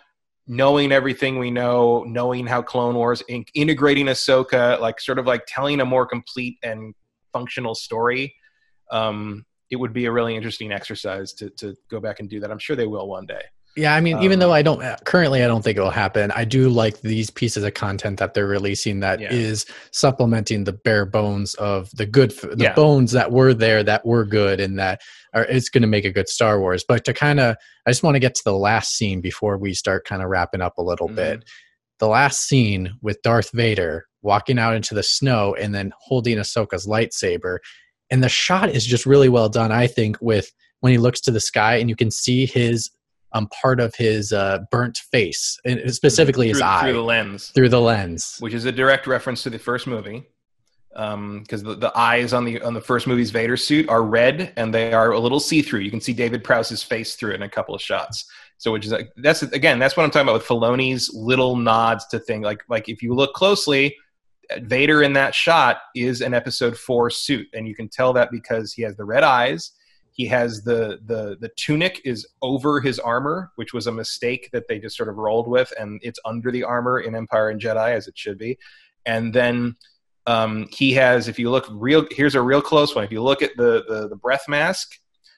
knowing 0.47 0.91
everything 0.91 1.39
we 1.39 1.49
know 1.49 2.03
knowing 2.03 2.45
how 2.45 2.61
Clone 2.61 2.95
Wars 2.95 3.21
in- 3.27 3.45
integrating 3.53 4.05
Ahsoka 4.05 4.79
like 4.79 4.99
sort 4.99 5.17
of 5.17 5.25
like 5.25 5.43
telling 5.47 5.81
a 5.81 5.85
more 5.85 6.05
complete 6.05 6.57
and 6.63 6.93
functional 7.33 7.75
story. 7.75 8.33
Um, 8.91 9.45
it 9.71 9.77
would 9.77 9.93
be 9.93 10.05
a 10.05 10.11
really 10.11 10.35
interesting 10.35 10.71
exercise 10.71 11.33
to 11.33 11.49
to 11.51 11.75
go 11.89 11.99
back 11.99 12.19
and 12.19 12.29
do 12.29 12.39
that. 12.39 12.51
I'm 12.51 12.59
sure 12.59 12.75
they 12.75 12.85
will 12.85 13.07
one 13.07 13.25
day 13.25 13.41
Yeah, 13.77 13.93
I 13.93 13.99
mean, 13.99 14.19
even 14.19 14.35
Um, 14.35 14.39
though 14.39 14.53
I 14.53 14.61
don't 14.61 14.81
currently, 15.03 15.43
I 15.43 15.47
don't 15.47 15.61
think 15.61 15.77
it 15.77 15.81
will 15.81 15.89
happen. 15.89 16.31
I 16.31 16.45
do 16.45 16.69
like 16.69 17.01
these 17.01 17.29
pieces 17.29 17.63
of 17.65 17.73
content 17.73 18.19
that 18.19 18.33
they're 18.33 18.47
releasing 18.47 19.01
that 19.01 19.21
is 19.21 19.65
Yeah. 19.67 19.75
supplementing 19.91 20.63
the 20.63 20.71
bare 20.71 21.05
bones 21.05 21.55
of 21.55 21.89
the 21.93 22.05
good, 22.05 22.31
the 22.31 22.55
Yeah. 22.57 22.73
bones 22.73 23.11
that 23.11 23.31
were 23.33 23.53
there 23.53 23.83
that 23.83 24.05
were 24.05 24.23
good, 24.23 24.61
and 24.61 24.79
that 24.79 25.01
are 25.33 25.43
it's 25.45 25.67
going 25.67 25.81
to 25.81 25.87
make 25.89 26.05
a 26.05 26.11
good 26.11 26.29
Star 26.29 26.59
Wars. 26.61 26.85
But 26.87 27.03
to 27.03 27.13
kind 27.13 27.41
of, 27.41 27.57
I 27.85 27.91
just 27.91 28.01
want 28.01 28.15
to 28.15 28.19
get 28.19 28.33
to 28.35 28.43
the 28.45 28.53
last 28.53 28.95
scene 28.95 29.19
before 29.19 29.57
we 29.57 29.73
start 29.73 30.05
kind 30.05 30.21
of 30.21 30.29
wrapping 30.29 30.61
up 30.61 30.77
a 30.77 30.81
little 30.83 31.09
Mhm. 31.09 31.15
bit. 31.15 31.43
The 31.99 32.07
last 32.07 32.47
scene 32.47 32.93
with 33.01 33.21
Darth 33.23 33.51
Vader 33.53 34.05
walking 34.21 34.57
out 34.57 34.75
into 34.75 34.93
the 34.95 35.03
snow 35.03 35.53
and 35.59 35.75
then 35.75 35.91
holding 35.99 36.37
Ahsoka's 36.37 36.87
lightsaber, 36.87 37.57
and 38.09 38.23
the 38.23 38.29
shot 38.29 38.69
is 38.69 38.85
just 38.85 39.05
really 39.05 39.27
well 39.29 39.49
done. 39.49 39.73
I 39.73 39.87
think 39.87 40.17
with 40.21 40.51
when 40.79 40.91
he 40.93 40.97
looks 40.97 41.19
to 41.21 41.31
the 41.31 41.39
sky 41.41 41.75
and 41.75 41.89
you 41.89 41.95
can 41.95 42.11
see 42.11 42.45
his 42.45 42.89
um 43.35 43.47
part 43.61 43.79
of 43.79 43.93
his 43.95 44.33
uh, 44.33 44.59
burnt 44.71 44.97
face, 45.11 45.59
and 45.65 45.93
specifically 45.93 46.47
his 46.47 46.57
through, 46.57 46.67
eye 46.67 46.81
through 46.81 46.93
the 46.93 47.03
lens 47.03 47.49
through 47.49 47.69
the 47.69 47.81
lens. 47.81 48.37
which 48.39 48.53
is 48.53 48.65
a 48.65 48.71
direct 48.71 49.05
reference 49.05 49.43
to 49.43 49.49
the 49.49 49.59
first 49.59 49.85
movie 49.85 50.25
because 50.95 51.61
the, 51.61 51.75
the 51.75 51.91
eyes 51.97 52.31
on 52.31 52.45
the 52.45 52.61
on 52.61 52.73
the 52.73 52.81
first 52.81 53.05
movie's 53.05 53.29
Vader 53.29 53.57
suit 53.57 53.89
are 53.89 54.01
red 54.03 54.53
and 54.55 54.73
they 54.73 54.93
are 54.93 55.11
a 55.11 55.19
little 55.19 55.41
see 55.41 55.61
through. 55.61 55.81
You 55.81 55.91
can 55.91 55.99
see 55.99 56.13
David 56.13 56.43
Prowse's 56.43 56.81
face 56.81 57.15
through 57.15 57.31
it 57.31 57.35
in 57.35 57.41
a 57.43 57.49
couple 57.49 57.75
of 57.75 57.81
shots. 57.81 58.25
So, 58.57 58.71
which 58.71 58.85
is 58.85 58.93
like 58.93 59.11
that's 59.17 59.43
again 59.43 59.77
that's 59.77 59.97
what 59.97 60.03
I'm 60.03 60.11
talking 60.11 60.29
about 60.29 60.35
with 60.35 60.47
Filoni's 60.47 61.13
little 61.13 61.57
nods 61.57 62.07
to 62.07 62.19
things 62.19 62.45
like 62.45 62.63
like 62.69 62.87
if 62.87 63.01
you 63.01 63.13
look 63.13 63.33
closely, 63.33 63.95
Vader 64.59 65.03
in 65.03 65.11
that 65.13 65.35
shot 65.35 65.79
is 65.95 66.21
an 66.21 66.33
Episode 66.33 66.77
Four 66.77 67.09
suit, 67.09 67.47
and 67.53 67.67
you 67.67 67.75
can 67.75 67.89
tell 67.89 68.13
that 68.13 68.31
because 68.31 68.71
he 68.71 68.81
has 68.83 68.95
the 68.95 69.05
red 69.05 69.23
eyes. 69.23 69.71
He 70.15 70.25
has 70.27 70.63
the 70.63 70.99
the 71.05 71.37
the 71.41 71.49
tunic 71.57 72.01
is 72.05 72.25
over 72.41 72.79
his 72.79 72.99
armor, 72.99 73.51
which 73.57 73.73
was 73.73 73.87
a 73.87 73.91
mistake 73.91 74.49
that 74.53 74.67
they 74.69 74.79
just 74.79 74.95
sort 74.95 75.09
of 75.09 75.17
rolled 75.17 75.47
with, 75.47 75.73
and 75.77 75.99
it's 76.03 76.19
under 76.23 76.51
the 76.51 76.63
armor 76.63 77.01
in 77.01 77.15
Empire 77.15 77.49
and 77.49 77.59
Jedi 77.59 77.91
as 77.91 78.07
it 78.07 78.17
should 78.17 78.37
be. 78.37 78.57
And 79.05 79.33
then 79.33 79.75
um, 80.25 80.67
he 80.71 80.93
has, 80.93 81.27
if 81.27 81.37
you 81.37 81.51
look 81.51 81.67
real, 81.69 82.07
here's 82.11 82.35
a 82.35 82.41
real 82.41 82.61
close 82.61 82.95
one. 82.95 83.03
If 83.03 83.11
you 83.11 83.21
look 83.21 83.41
at 83.41 83.51
the 83.57 83.83
the, 83.89 84.07
the 84.07 84.15
breath 84.15 84.45
mask, 84.47 84.95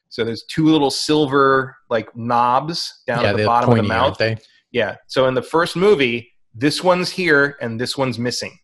so 0.09 0.23
there's 0.23 0.43
two 0.43 0.67
little 0.67 0.91
silver 0.91 1.75
like 1.89 2.15
knobs 2.15 3.01
down 3.07 3.23
yeah, 3.23 3.31
at 3.31 3.37
the 3.37 3.45
bottom 3.45 3.71
of 3.71 3.75
the 3.77 3.81
pointy, 3.81 3.89
mouth. 3.89 4.03
aren't 4.05 4.17
they? 4.19 4.37
Yeah. 4.71 4.97
So 5.07 5.27
in 5.27 5.33
the 5.33 5.41
first 5.41 5.75
movie, 5.75 6.31
this 6.53 6.83
one's 6.83 7.09
here 7.09 7.57
and 7.61 7.81
this 7.81 7.97
one's 7.97 8.19
missing. 8.19 8.57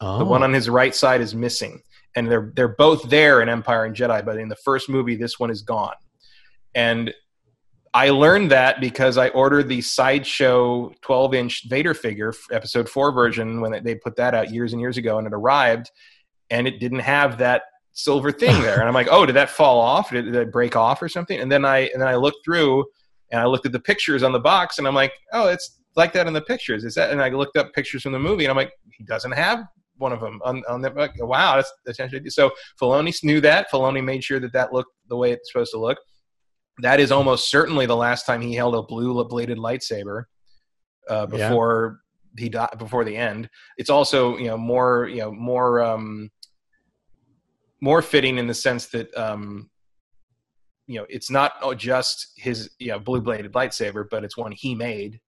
Oh, 0.00 0.18
The 0.18 0.24
one 0.24 0.42
on 0.42 0.52
his 0.52 0.68
right 0.68 0.94
side 0.94 1.20
is 1.20 1.34
missing, 1.34 1.82
and 2.16 2.30
they're 2.30 2.52
they're 2.54 2.68
both 2.68 3.08
there 3.08 3.40
in 3.42 3.48
Empire 3.48 3.84
and 3.84 3.96
Jedi. 3.96 4.24
But 4.24 4.38
in 4.38 4.48
the 4.48 4.56
first 4.56 4.88
movie, 4.88 5.16
this 5.16 5.38
one 5.38 5.50
is 5.50 5.62
gone. 5.62 5.94
And 6.74 7.12
I 7.94 8.10
learned 8.10 8.50
that 8.50 8.80
because 8.80 9.18
I 9.18 9.28
ordered 9.28 9.68
the 9.68 9.82
sideshow 9.82 10.92
12 11.02 11.34
inch 11.34 11.68
Vader 11.68 11.94
figure, 11.94 12.32
Episode 12.50 12.88
Four 12.88 13.12
version, 13.12 13.60
when 13.60 13.82
they 13.84 13.94
put 13.94 14.16
that 14.16 14.34
out 14.34 14.50
years 14.50 14.72
and 14.72 14.80
years 14.80 14.96
ago, 14.96 15.18
and 15.18 15.26
it 15.26 15.34
arrived, 15.34 15.90
and 16.50 16.66
it 16.66 16.80
didn't 16.80 17.00
have 17.00 17.38
that 17.38 17.62
silver 17.92 18.32
thing 18.32 18.60
there. 18.62 18.78
And 18.80 18.88
I'm 18.88 18.94
like, 18.94 19.08
oh, 19.10 19.26
did 19.26 19.36
that 19.36 19.50
fall 19.50 19.78
off? 19.78 20.10
Did, 20.10 20.24
did 20.24 20.34
it 20.34 20.52
break 20.52 20.74
off 20.74 21.02
or 21.02 21.08
something? 21.08 21.38
And 21.38 21.52
then 21.52 21.64
I 21.64 21.90
and 21.92 22.00
then 22.00 22.08
I 22.08 22.16
looked 22.16 22.44
through, 22.44 22.86
and 23.30 23.40
I 23.40 23.44
looked 23.44 23.66
at 23.66 23.72
the 23.72 23.80
pictures 23.80 24.22
on 24.22 24.32
the 24.32 24.40
box, 24.40 24.78
and 24.78 24.88
I'm 24.88 24.94
like, 24.94 25.12
oh, 25.32 25.48
it's 25.48 25.80
like 25.94 26.14
that 26.14 26.26
in 26.26 26.32
the 26.32 26.42
pictures. 26.42 26.84
Is 26.84 26.94
that? 26.94 27.10
And 27.10 27.20
I 27.20 27.28
looked 27.28 27.58
up 27.58 27.74
pictures 27.74 28.02
from 28.02 28.12
the 28.12 28.18
movie, 28.18 28.44
and 28.44 28.50
I'm 28.50 28.56
like, 28.56 28.72
he 28.90 29.04
doesn't 29.04 29.32
have 29.32 29.64
one 29.98 30.12
of 30.12 30.20
them 30.20 30.40
on, 30.44 30.62
on 30.68 30.80
the 30.80 30.90
like, 30.90 31.12
wow 31.22 31.56
that's 31.56 31.72
essentially 31.86 32.28
so 32.30 32.50
Filoni 32.80 33.14
knew 33.22 33.40
that 33.40 33.70
Filoni 33.70 34.02
made 34.02 34.24
sure 34.24 34.40
that 34.40 34.52
that 34.52 34.72
looked 34.72 34.92
the 35.08 35.16
way 35.16 35.32
it's 35.32 35.52
supposed 35.52 35.72
to 35.72 35.78
look 35.78 35.98
that 36.78 37.00
is 37.00 37.12
almost 37.12 37.50
certainly 37.50 37.86
the 37.86 37.96
last 37.96 38.24
time 38.26 38.40
he 38.40 38.54
held 38.54 38.74
a 38.74 38.82
blue 38.82 39.22
bladed 39.24 39.58
lightsaber 39.58 40.24
uh, 41.10 41.26
Yeah. 41.30 41.48
before 41.48 41.98
he 42.38 42.48
died 42.48 42.70
before 42.78 43.04
the 43.04 43.16
end. 43.16 43.48
It's 43.76 43.90
also 43.90 44.36
you 44.38 44.46
know 44.46 44.56
more 44.56 45.06
you 45.08 45.18
know 45.18 45.32
more 45.32 45.82
um, 45.82 46.30
more 47.80 48.02
fitting 48.02 48.38
in 48.38 48.46
the 48.46 48.54
sense 48.54 48.86
that 48.88 49.14
um, 49.16 49.70
you 50.86 50.98
know 50.98 51.06
it's 51.08 51.30
not 51.30 51.52
just 51.76 52.32
his 52.36 52.70
you 52.78 52.88
know 52.88 52.98
blue 52.98 53.20
bladed 53.20 53.52
lightsaber, 53.52 54.06
but 54.10 54.24
it's 54.24 54.36
one 54.36 54.52
he 54.52 54.74
made. 54.74 55.20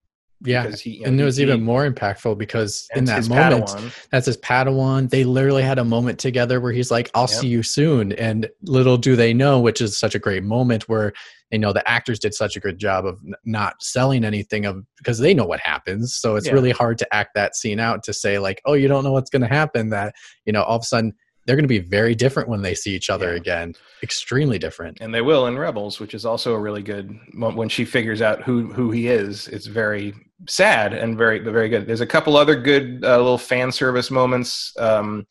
Yeah, 0.43 0.71
he, 0.71 1.03
and 1.05 1.19
it 1.19 1.25
was 1.25 1.41
even 1.41 1.63
more 1.63 1.89
impactful 1.89 2.37
because 2.37 2.87
in 2.95 3.07
that 3.07 3.29
moment, 3.29 3.67
Padawan. 3.67 4.09
that's 4.11 4.27
his 4.27 4.37
Padawan. 4.37 5.09
They 5.09 5.25
literally 5.25 5.63
had 5.63 5.79
a 5.79 5.85
moment 5.85 6.19
together 6.19 6.61
where 6.61 6.73
he's 6.73 6.91
like, 6.91 7.11
"I'll 7.15 7.23
yep. 7.23 7.31
see 7.31 7.49
you 7.49 7.63
soon," 7.63 8.13
and 8.13 8.51
little 8.63 8.99
do 8.99 9.17
they 9.17 9.33
know, 9.33 9.59
which 9.59 9.81
is 9.81 9.97
such 9.97 10.15
a 10.15 10.19
great 10.19 10.43
moment 10.43 10.89
where 10.89 11.13
you 11.51 11.59
know 11.59 11.73
the 11.73 11.89
actors 11.89 12.19
did 12.19 12.35
such 12.35 12.57
a 12.57 12.61
good 12.61 12.79
job 12.79 13.07
of 13.07 13.21
not 13.45 13.83
selling 13.83 14.25
anything 14.25 14.67
of 14.67 14.85
because 14.99 15.19
they 15.19 15.33
know 15.33 15.47
what 15.47 15.61
happens. 15.61 16.15
So 16.15 16.37
it's 16.37 16.47
yeah. 16.47 16.53
really 16.53 16.73
hard 16.73 16.99
to 16.99 17.15
act 17.15 17.31
that 17.35 17.57
scene 17.57 17.81
out 17.81 18.03
to 18.03 18.13
say 18.13 18.39
like, 18.39 18.61
"Oh, 18.67 18.75
you 18.75 18.89
don't 18.89 19.05
know 19.05 19.13
what's 19.13 19.31
going 19.31 19.43
to 19.43 19.49
happen." 19.49 19.91
That 19.91 20.15
you 20.45 20.53
know, 20.53 20.63
all 20.63 20.77
of 20.77 20.83
a 20.83 20.87
sudden 20.87 21.15
they're 21.47 21.57
going 21.57 21.65
to 21.65 21.69
be 21.69 21.79
very 21.79 22.15
different 22.15 22.49
when 22.49 22.63
they 22.63 22.75
see 22.75 22.95
each 22.95 23.11
other 23.11 23.31
yeah. 23.31 23.37
again. 23.37 23.75
Extremely 24.03 24.59
different. 24.59 24.99
And 25.01 25.15
they 25.15 25.21
will 25.21 25.47
in 25.47 25.59
rebels 25.59 26.01
which 26.01 26.15
is 26.15 26.25
also 26.25 26.55
a 26.55 26.59
really 26.59 26.83
good 26.83 27.19
when 27.35 27.69
she 27.69 27.85
figures 27.85 28.23
out 28.23 28.43
who 28.43 28.73
who 28.73 28.91
he 28.91 29.09
is 29.09 29.49
it's 29.49 29.67
very 29.67 30.15
sad 30.49 30.93
and 30.93 31.17
very 31.17 31.39
very 31.39 31.69
good. 31.69 31.87
There's 31.87 32.01
a 32.01 32.07
couple 32.07 32.37
other 32.37 32.57
good 32.57 33.05
uh, 33.05 33.17
little 33.17 33.39
fan 33.39 33.73
service 33.73 34.11
moments 34.11 34.73
um, 34.79 35.27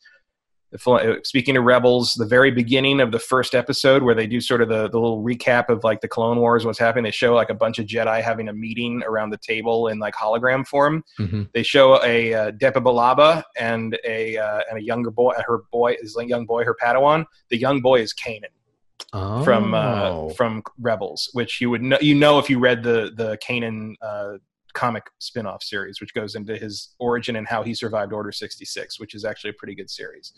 speaking 1.22 1.56
of 1.56 1.64
rebels 1.64 2.14
the 2.14 2.26
very 2.26 2.50
beginning 2.50 3.00
of 3.00 3.12
the 3.12 3.18
first 3.18 3.54
episode 3.54 4.02
where 4.02 4.14
they 4.14 4.26
do 4.26 4.40
sort 4.40 4.60
of 4.60 4.68
the, 4.68 4.88
the 4.88 4.98
little 4.98 5.22
recap 5.22 5.68
of 5.68 5.84
like 5.84 6.00
the 6.00 6.08
clone 6.08 6.38
wars 6.38 6.66
what's 6.66 6.78
happening 6.78 7.04
they 7.04 7.10
show 7.10 7.34
like 7.34 7.50
a 7.50 7.54
bunch 7.54 7.78
of 7.78 7.86
jedi 7.86 8.22
having 8.22 8.48
a 8.48 8.52
meeting 8.52 9.02
around 9.06 9.30
the 9.30 9.38
table 9.38 9.88
in 9.88 9.98
like 9.98 10.14
hologram 10.14 10.66
form 10.66 11.04
mm-hmm. 11.18 11.42
they 11.52 11.62
show 11.62 12.02
a 12.02 12.34
uh, 12.34 12.50
depa 12.52 12.82
Billaba 12.82 13.42
and 13.56 13.98
a 14.04 14.36
uh, 14.36 14.60
and 14.68 14.78
a 14.78 14.82
younger 14.82 15.10
boy 15.10 15.32
her 15.46 15.62
boy 15.70 15.94
is 16.00 16.16
a 16.16 16.26
young 16.26 16.44
boy 16.46 16.64
her 16.64 16.76
padawan 16.82 17.24
the 17.50 17.56
young 17.56 17.80
boy 17.80 18.00
is 18.00 18.12
kanan 18.12 18.42
oh. 19.12 19.44
from 19.44 19.74
uh, 19.74 20.10
oh. 20.10 20.30
from 20.30 20.62
rebels 20.80 21.30
which 21.34 21.60
you 21.60 21.70
would 21.70 21.82
know 21.82 21.98
you 22.00 22.14
know 22.14 22.38
if 22.38 22.50
you 22.50 22.58
read 22.58 22.82
the 22.82 23.12
the 23.16 23.38
kanan 23.38 23.94
uh, 24.02 24.32
comic 24.74 25.04
spin-off 25.20 25.62
series 25.62 26.00
which 26.00 26.12
goes 26.14 26.34
into 26.34 26.56
his 26.56 26.94
origin 26.98 27.36
and 27.36 27.46
how 27.46 27.62
he 27.62 27.72
survived 27.72 28.12
order 28.12 28.32
66 28.32 29.00
which 29.00 29.14
is 29.14 29.24
actually 29.24 29.50
a 29.50 29.54
pretty 29.54 29.74
good 29.74 29.88
series 29.88 30.32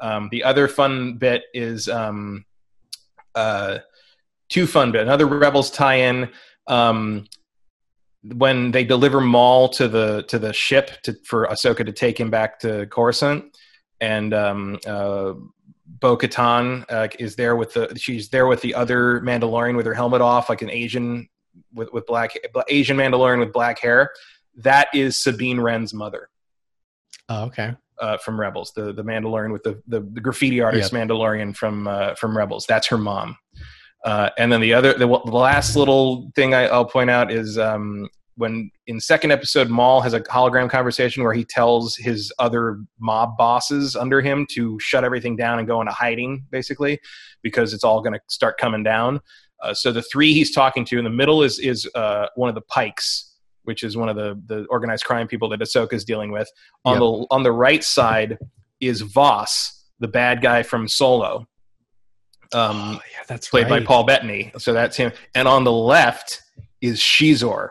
um, 0.00 0.28
the 0.30 0.44
other 0.44 0.68
fun 0.68 1.16
bit 1.16 1.44
is 1.52 1.88
um, 1.88 2.44
uh, 3.34 3.78
two 4.48 4.66
fun 4.66 4.92
bit. 4.92 5.02
Another 5.02 5.26
Rebels 5.26 5.70
tie-in 5.70 6.30
um, 6.66 7.26
when 8.22 8.70
they 8.70 8.84
deliver 8.84 9.20
Maul 9.20 9.68
to 9.70 9.88
the 9.88 10.22
to 10.28 10.38
the 10.38 10.52
ship 10.52 10.90
to, 11.02 11.14
for 11.24 11.46
Ahsoka 11.46 11.84
to 11.84 11.92
take 11.92 12.18
him 12.18 12.30
back 12.30 12.58
to 12.60 12.86
Coruscant, 12.86 13.56
and 14.00 14.32
um, 14.32 14.78
uh, 14.86 15.34
Bo 15.86 16.16
Katan 16.16 16.84
uh, 16.88 17.08
is 17.18 17.36
there 17.36 17.56
with 17.56 17.74
the 17.74 17.96
she's 17.98 18.28
there 18.30 18.46
with 18.46 18.62
the 18.62 18.74
other 18.74 19.20
Mandalorian 19.20 19.76
with 19.76 19.86
her 19.86 19.94
helmet 19.94 20.20
off, 20.20 20.48
like 20.48 20.62
an 20.62 20.70
Asian 20.70 21.28
with 21.72 21.92
with 21.92 22.06
black 22.06 22.34
Asian 22.68 22.96
Mandalorian 22.96 23.40
with 23.40 23.52
black 23.52 23.78
hair. 23.78 24.10
That 24.56 24.88
is 24.94 25.16
Sabine 25.18 25.60
Wren's 25.60 25.92
mother. 25.92 26.28
Oh, 27.28 27.44
okay 27.46 27.74
uh, 28.00 28.16
from 28.18 28.38
Rebels, 28.38 28.72
the 28.74 28.92
the 28.92 29.04
Mandalorian 29.04 29.52
with 29.52 29.62
the 29.62 29.82
the, 29.86 30.00
the 30.12 30.20
graffiti 30.20 30.60
artist 30.60 30.92
yep. 30.92 31.08
Mandalorian 31.08 31.56
from 31.56 31.86
uh, 31.86 32.14
from 32.14 32.36
Rebels. 32.36 32.66
That's 32.66 32.86
her 32.88 32.98
mom. 32.98 33.36
Uh, 34.04 34.28
and 34.36 34.52
then 34.52 34.60
the 34.60 34.74
other, 34.74 34.92
the, 34.92 35.06
the 35.06 35.32
last 35.32 35.76
little 35.76 36.30
thing 36.36 36.52
I, 36.52 36.70
will 36.70 36.84
point 36.84 37.08
out 37.08 37.32
is 37.32 37.58
um, 37.58 38.06
when 38.36 38.70
in 38.86 39.00
second 39.00 39.30
episode, 39.30 39.70
Maul 39.70 40.00
has 40.00 40.12
a 40.12 40.20
hologram 40.20 40.68
conversation 40.68 41.22
where 41.22 41.32
he 41.32 41.44
tells 41.44 41.96
his 41.96 42.32
other 42.38 42.80
mob 43.00 43.36
bosses 43.38 43.96
under 43.96 44.20
him 44.20 44.46
to 44.50 44.78
shut 44.80 45.04
everything 45.04 45.36
down 45.36 45.58
and 45.58 45.66
go 45.66 45.80
into 45.80 45.92
hiding, 45.92 46.44
basically, 46.50 46.98
because 47.42 47.72
it's 47.72 47.84
all 47.84 48.02
going 48.02 48.12
to 48.12 48.20
start 48.28 48.58
coming 48.58 48.82
down. 48.82 49.20
Uh, 49.62 49.72
so 49.72 49.92
the 49.92 50.02
three 50.02 50.34
he's 50.34 50.52
talking 50.52 50.84
to 50.84 50.98
in 50.98 51.04
the 51.04 51.10
middle 51.10 51.42
is 51.42 51.58
is 51.58 51.88
uh, 51.94 52.26
one 52.34 52.48
of 52.48 52.54
the 52.54 52.60
Pikes, 52.62 53.33
which 53.64 53.82
is 53.82 53.96
one 53.96 54.08
of 54.08 54.16
the 54.16 54.40
the 54.46 54.64
organized 54.70 55.04
crime 55.04 55.26
people 55.26 55.48
that 55.50 55.60
Ahsoka 55.60 55.92
is 55.92 56.04
dealing 56.04 56.30
with. 56.30 56.50
On 56.84 56.94
yep. 56.94 57.00
the 57.00 57.26
on 57.30 57.42
the 57.42 57.52
right 57.52 57.82
side 57.82 58.38
is 58.80 59.00
Vos, 59.00 59.84
the 60.00 60.08
bad 60.08 60.40
guy 60.40 60.62
from 60.62 60.88
Solo. 60.88 61.46
Um, 62.52 62.76
oh, 62.76 62.92
yeah, 62.92 63.24
that's 63.26 63.48
played 63.48 63.68
right. 63.70 63.80
by 63.80 63.86
Paul 63.86 64.04
Bettany. 64.04 64.52
So 64.58 64.72
that's 64.72 64.96
him. 64.96 65.12
And 65.34 65.48
on 65.48 65.64
the 65.64 65.72
left 65.72 66.42
is 66.80 67.00
Xizor, 67.00 67.70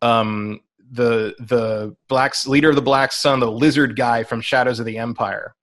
um, 0.00 0.60
the 0.90 1.34
the 1.38 1.94
black 2.08 2.34
leader 2.46 2.70
of 2.70 2.76
the 2.76 2.82
Black 2.82 3.12
Sun, 3.12 3.40
the 3.40 3.50
lizard 3.50 3.96
guy 3.96 4.22
from 4.24 4.40
Shadows 4.40 4.80
of 4.80 4.86
the 4.86 4.98
Empire. 4.98 5.54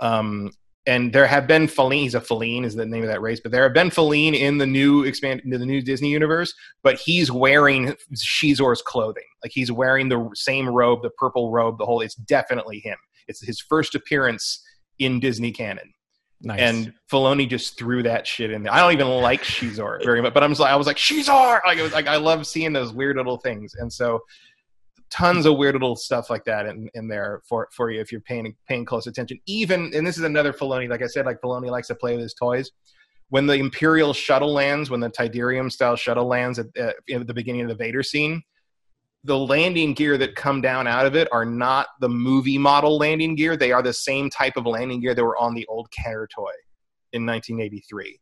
Um, 0.00 0.52
and 0.86 1.12
there 1.12 1.26
have 1.26 1.46
been 1.46 1.66
Falleen. 1.66 2.02
He's 2.02 2.14
a 2.14 2.20
Falleen 2.20 2.64
is 2.64 2.74
the 2.74 2.86
name 2.86 3.02
of 3.02 3.08
that 3.08 3.20
race, 3.20 3.40
but 3.40 3.52
there 3.52 3.64
have 3.64 3.74
been 3.74 3.90
Falleen 3.90 4.34
in 4.34 4.58
the 4.58 4.66
new 4.66 5.04
expand 5.04 5.42
in 5.44 5.50
the 5.50 5.66
new 5.66 5.82
Disney 5.82 6.10
universe. 6.10 6.54
But 6.82 6.98
he's 6.98 7.30
wearing 7.30 7.94
Xizor's 8.14 8.82
clothing, 8.82 9.24
like 9.42 9.52
he's 9.52 9.72
wearing 9.72 10.08
the 10.08 10.30
same 10.34 10.68
robe, 10.68 11.02
the 11.02 11.10
purple 11.10 11.50
robe, 11.50 11.78
the 11.78 11.86
whole. 11.86 12.00
It's 12.00 12.14
definitely 12.14 12.80
him. 12.80 12.96
It's 13.28 13.44
his 13.44 13.60
first 13.60 13.94
appearance 13.94 14.62
in 14.98 15.20
Disney 15.20 15.52
canon. 15.52 15.92
Nice. 16.42 16.60
And 16.60 16.92
Filoni 17.10 17.48
just 17.48 17.78
threw 17.78 18.02
that 18.02 18.26
shit 18.26 18.50
in 18.50 18.62
there. 18.62 18.72
I 18.72 18.80
don't 18.80 18.92
even 18.92 19.08
like 19.08 19.42
Xizor 19.42 20.04
very 20.04 20.20
much, 20.20 20.34
but 20.34 20.42
I'm 20.44 20.50
just 20.50 20.60
like, 20.60 20.70
I 20.70 20.76
was 20.76 20.86
like 20.86 20.98
Xizor. 20.98 21.60
Like 21.66 21.78
it 21.78 21.82
was 21.82 21.92
like 21.92 22.06
I 22.06 22.16
love 22.16 22.46
seeing 22.46 22.72
those 22.72 22.92
weird 22.92 23.16
little 23.16 23.38
things, 23.38 23.74
and 23.74 23.92
so 23.92 24.20
tons 25.10 25.46
of 25.46 25.56
weird 25.56 25.74
little 25.74 25.96
stuff 25.96 26.30
like 26.30 26.44
that 26.44 26.66
in, 26.66 26.88
in 26.94 27.08
there 27.08 27.42
for, 27.48 27.68
for 27.72 27.90
you 27.90 28.00
if 28.00 28.10
you're 28.10 28.20
paying 28.22 28.54
paying 28.68 28.84
close 28.84 29.06
attention. 29.06 29.38
Even 29.46 29.92
and 29.94 30.06
this 30.06 30.18
is 30.18 30.24
another 30.24 30.52
Filoni, 30.52 30.88
like 30.88 31.02
I 31.02 31.06
said, 31.06 31.26
like 31.26 31.40
Filoni 31.40 31.70
likes 31.70 31.88
to 31.88 31.94
play 31.94 32.12
with 32.12 32.22
his 32.22 32.34
toys. 32.34 32.70
When 33.28 33.46
the 33.46 33.54
Imperial 33.54 34.12
shuttle 34.12 34.52
lands, 34.52 34.88
when 34.88 35.00
the 35.00 35.10
Tydirium 35.10 35.70
style 35.70 35.96
shuttle 35.96 36.26
lands 36.26 36.60
at, 36.60 36.66
at, 36.76 36.94
at 37.12 37.26
the 37.26 37.34
beginning 37.34 37.62
of 37.62 37.68
the 37.68 37.74
Vader 37.74 38.02
scene, 38.02 38.42
the 39.24 39.36
landing 39.36 39.94
gear 39.94 40.16
that 40.16 40.36
come 40.36 40.60
down 40.60 40.86
out 40.86 41.06
of 41.06 41.16
it 41.16 41.28
are 41.32 41.44
not 41.44 41.88
the 42.00 42.08
movie 42.08 42.58
model 42.58 42.96
landing 42.96 43.34
gear. 43.34 43.56
They 43.56 43.72
are 43.72 43.82
the 43.82 43.92
same 43.92 44.30
type 44.30 44.56
of 44.56 44.66
landing 44.66 45.00
gear 45.00 45.14
that 45.14 45.24
were 45.24 45.36
on 45.38 45.54
the 45.54 45.66
old 45.66 45.90
Kenner 45.90 46.28
toy 46.32 46.52
in 47.12 47.26
1983. 47.26 48.20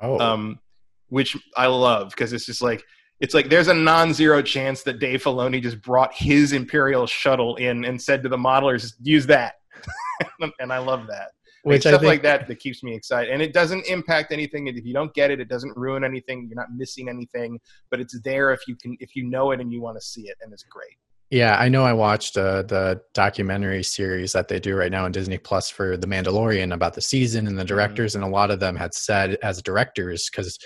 Oh. 0.00 0.20
Um, 0.20 0.60
which 1.08 1.36
I 1.56 1.66
love 1.66 2.10
because 2.10 2.32
it's 2.32 2.46
just 2.46 2.62
like 2.62 2.84
it's 3.20 3.34
like 3.34 3.48
there's 3.48 3.68
a 3.68 3.74
non-zero 3.74 4.42
chance 4.42 4.82
that 4.82 4.98
Dave 4.98 5.22
Filoni 5.22 5.62
just 5.62 5.80
brought 5.80 6.12
his 6.14 6.52
Imperial 6.52 7.06
shuttle 7.06 7.56
in 7.56 7.84
and 7.84 8.00
said 8.00 8.22
to 8.22 8.28
the 8.28 8.36
modelers, 8.36 8.94
"Use 9.02 9.26
that," 9.26 9.54
and 10.60 10.72
I 10.72 10.78
love 10.78 11.06
that. 11.08 11.30
Which 11.62 11.82
stuff 11.82 12.00
think, 12.00 12.08
like 12.08 12.22
that 12.22 12.46
that 12.46 12.60
keeps 12.60 12.82
me 12.84 12.94
excited, 12.94 13.32
and 13.32 13.42
it 13.42 13.52
doesn't 13.52 13.86
impact 13.86 14.32
anything. 14.32 14.68
If 14.68 14.84
you 14.84 14.92
don't 14.92 15.12
get 15.14 15.30
it, 15.30 15.40
it 15.40 15.48
doesn't 15.48 15.76
ruin 15.76 16.04
anything. 16.04 16.46
You're 16.48 16.56
not 16.56 16.72
missing 16.76 17.08
anything, 17.08 17.58
but 17.90 18.00
it's 18.00 18.20
there 18.20 18.52
if 18.52 18.60
you 18.68 18.76
can, 18.76 18.96
if 19.00 19.16
you 19.16 19.24
know 19.24 19.50
it 19.50 19.60
and 19.60 19.72
you 19.72 19.80
want 19.80 19.98
to 19.98 20.06
see 20.06 20.28
it, 20.28 20.36
and 20.42 20.52
it's 20.52 20.62
great. 20.62 20.96
Yeah, 21.30 21.56
I 21.58 21.68
know. 21.68 21.84
I 21.84 21.92
watched 21.92 22.38
uh, 22.38 22.62
the 22.62 23.00
documentary 23.12 23.82
series 23.82 24.32
that 24.32 24.46
they 24.46 24.60
do 24.60 24.76
right 24.76 24.92
now 24.92 25.06
on 25.06 25.12
Disney 25.12 25.38
Plus 25.38 25.68
for 25.68 25.96
The 25.96 26.06
Mandalorian 26.06 26.72
about 26.72 26.94
the 26.94 27.00
season 27.00 27.48
and 27.48 27.58
the 27.58 27.62
mm-hmm. 27.62 27.68
directors, 27.68 28.12
mm-hmm. 28.12 28.22
and 28.22 28.32
a 28.32 28.34
lot 28.34 28.52
of 28.52 28.60
them 28.60 28.76
had 28.76 28.94
said 28.94 29.36
as 29.42 29.60
directors 29.60 30.30
because 30.30 30.56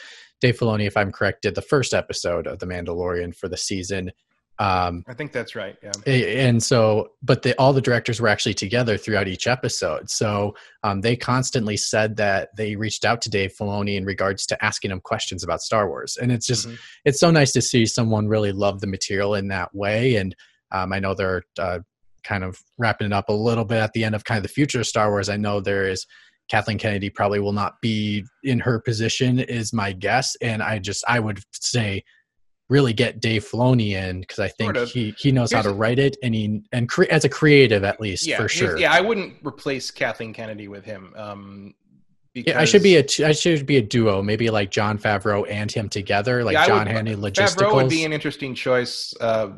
Dave 0.40 0.58
Filoni, 0.58 0.86
if 0.86 0.96
I'm 0.96 1.12
correct, 1.12 1.42
did 1.42 1.54
the 1.54 1.62
first 1.62 1.94
episode 1.94 2.46
of 2.46 2.58
The 2.58 2.66
Mandalorian 2.66 3.34
for 3.34 3.48
the 3.48 3.56
season. 3.56 4.10
Um, 4.58 5.04
I 5.08 5.14
think 5.14 5.32
that's 5.32 5.56
right. 5.56 5.74
Yeah. 5.82 6.12
And 6.12 6.62
so, 6.62 7.12
but 7.22 7.40
the, 7.40 7.58
all 7.58 7.72
the 7.72 7.80
directors 7.80 8.20
were 8.20 8.28
actually 8.28 8.52
together 8.52 8.98
throughout 8.98 9.26
each 9.26 9.46
episode. 9.46 10.10
So 10.10 10.54
um, 10.82 11.00
they 11.00 11.16
constantly 11.16 11.78
said 11.78 12.16
that 12.16 12.50
they 12.58 12.76
reached 12.76 13.06
out 13.06 13.22
to 13.22 13.30
Dave 13.30 13.54
Filoni 13.58 13.96
in 13.96 14.04
regards 14.04 14.44
to 14.46 14.62
asking 14.62 14.90
him 14.90 15.00
questions 15.00 15.42
about 15.42 15.62
Star 15.62 15.88
Wars. 15.88 16.18
And 16.20 16.30
it's 16.30 16.46
just, 16.46 16.66
mm-hmm. 16.66 16.76
it's 17.06 17.20
so 17.20 17.30
nice 17.30 17.52
to 17.52 17.62
see 17.62 17.86
someone 17.86 18.28
really 18.28 18.52
love 18.52 18.82
the 18.82 18.86
material 18.86 19.34
in 19.34 19.48
that 19.48 19.74
way. 19.74 20.16
And 20.16 20.36
um, 20.72 20.92
I 20.92 20.98
know 20.98 21.14
they're 21.14 21.42
uh, 21.58 21.78
kind 22.22 22.44
of 22.44 22.60
wrapping 22.76 23.06
it 23.06 23.14
up 23.14 23.30
a 23.30 23.32
little 23.32 23.64
bit 23.64 23.78
at 23.78 23.94
the 23.94 24.04
end 24.04 24.14
of 24.14 24.24
kind 24.24 24.36
of 24.36 24.42
the 24.42 24.50
future 24.50 24.80
of 24.80 24.86
Star 24.86 25.08
Wars. 25.08 25.30
I 25.30 25.38
know 25.38 25.60
there 25.60 25.88
is 25.88 26.06
Kathleen 26.50 26.78
Kennedy 26.78 27.10
probably 27.10 27.38
will 27.38 27.52
not 27.52 27.80
be 27.80 28.24
in 28.42 28.58
her 28.60 28.80
position, 28.80 29.38
is 29.38 29.72
my 29.72 29.92
guess. 29.92 30.36
And 30.42 30.62
I 30.62 30.78
just, 30.78 31.04
I 31.06 31.20
would 31.20 31.40
say, 31.52 32.04
really 32.68 32.92
get 32.92 33.20
Dave 33.20 33.44
Filoni 33.44 33.92
in 33.92 34.20
because 34.20 34.38
I 34.38 34.48
think 34.48 34.74
sort 34.74 34.76
of. 34.76 34.90
he 34.90 35.14
he 35.18 35.32
knows 35.32 35.50
here's 35.50 35.64
how 35.64 35.70
to 35.70 35.76
write 35.76 35.98
it 35.98 36.16
and 36.22 36.34
he 36.34 36.62
and 36.72 36.88
cre- 36.88 37.04
as 37.10 37.24
a 37.24 37.28
creative 37.28 37.84
at 37.84 38.00
least 38.00 38.26
yeah, 38.26 38.36
for 38.36 38.48
sure. 38.48 38.78
Yeah, 38.78 38.92
I 38.92 39.00
wouldn't 39.00 39.34
replace 39.44 39.90
Kathleen 39.90 40.32
Kennedy 40.32 40.68
with 40.68 40.84
him. 40.84 41.12
Um, 41.16 41.74
because... 42.32 42.52
Yeah, 42.52 42.60
I 42.60 42.64
should 42.64 42.82
be 42.82 42.96
a 42.96 43.04
I 43.24 43.32
should 43.32 43.66
be 43.66 43.76
a 43.76 43.82
duo, 43.82 44.22
maybe 44.22 44.50
like 44.50 44.70
Jon 44.70 44.98
Favreau 44.98 45.46
and 45.48 45.70
him 45.70 45.88
together, 45.88 46.44
like 46.44 46.54
yeah, 46.54 46.66
John 46.66 46.86
Handy 46.86 47.14
Logisticals. 47.16 47.56
Favreau 47.56 47.74
would 47.74 47.88
be 47.90 48.04
an 48.04 48.12
interesting 48.12 48.54
choice. 48.54 49.14
Uh, 49.20 49.50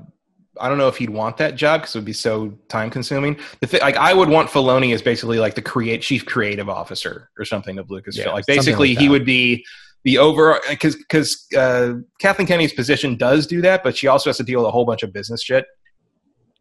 I 0.63 0.69
don't 0.69 0.79
know 0.79 0.89
if 0.89 0.97
he'd 0.97 1.11
want 1.11 1.37
that 1.39 1.57
job 1.57 1.81
because 1.81 1.95
it 1.95 1.99
would 1.99 2.05
be 2.05 2.13
so 2.13 2.57
time 2.69 2.89
consuming. 2.89 3.39
The 3.61 3.67
th- 3.67 3.83
like 3.83 3.97
I 3.97 4.15
would 4.15 4.29
want 4.29 4.49
Filoni 4.49 4.95
as 4.95 5.03
basically 5.03 5.39
like 5.41 5.55
the 5.57 5.63
create 5.63 6.03
chief 6.03 6.25
creative 6.25 6.69
officer 6.69 7.31
or 7.37 7.45
something 7.45 7.79
of 7.79 7.89
Lucasfilm. 7.89 8.25
Yeah, 8.25 8.33
like 8.33 8.47
basically 8.47 8.91
like 8.91 8.99
he 8.99 9.09
would 9.09 9.25
be 9.27 9.65
the 10.05 10.19
over 10.19 10.61
because 10.71 10.97
because 10.97 11.47
uh, 11.57 11.95
Kathleen 12.21 12.47
Kennedy's 12.47 12.73
position 12.73 13.17
does 13.17 13.47
do 13.47 13.61
that, 13.63 13.83
but 13.83 13.97
she 13.97 14.07
also 14.07 14.31
has 14.31 14.37
to 14.39 14.45
deal 14.45 14.61
with 14.61 14.69
a 14.69 14.71
whole 14.71 14.85
bunch 14.85 15.03
of 15.03 15.13
business 15.13 15.43
shit. 15.43 15.67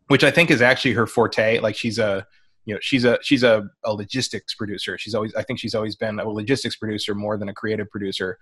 which 0.08 0.24
I 0.26 0.32
think 0.32 0.52
is 0.52 0.62
actually 0.62 0.93
her 0.93 1.08
forte. 1.08 1.60
Like 1.60 1.76
she's 1.76 1.97
a 1.97 2.28
you 2.66 2.74
know 2.74 2.80
she's 2.82 3.06
a 3.06 3.18
she's 3.22 3.43
a, 3.43 3.70
a 3.86 3.93
logistics 3.93 4.54
producer. 4.56 4.97
She's 4.97 5.16
always 5.16 5.34
I 5.36 5.43
think 5.43 5.60
she's 5.60 5.74
always 5.74 5.95
been 5.95 6.20
a 6.20 6.28
logistics 6.28 6.76
producer 6.76 7.16
more 7.16 7.38
than 7.38 7.49
a 7.49 7.54
creative 7.54 7.89
producer 7.89 8.38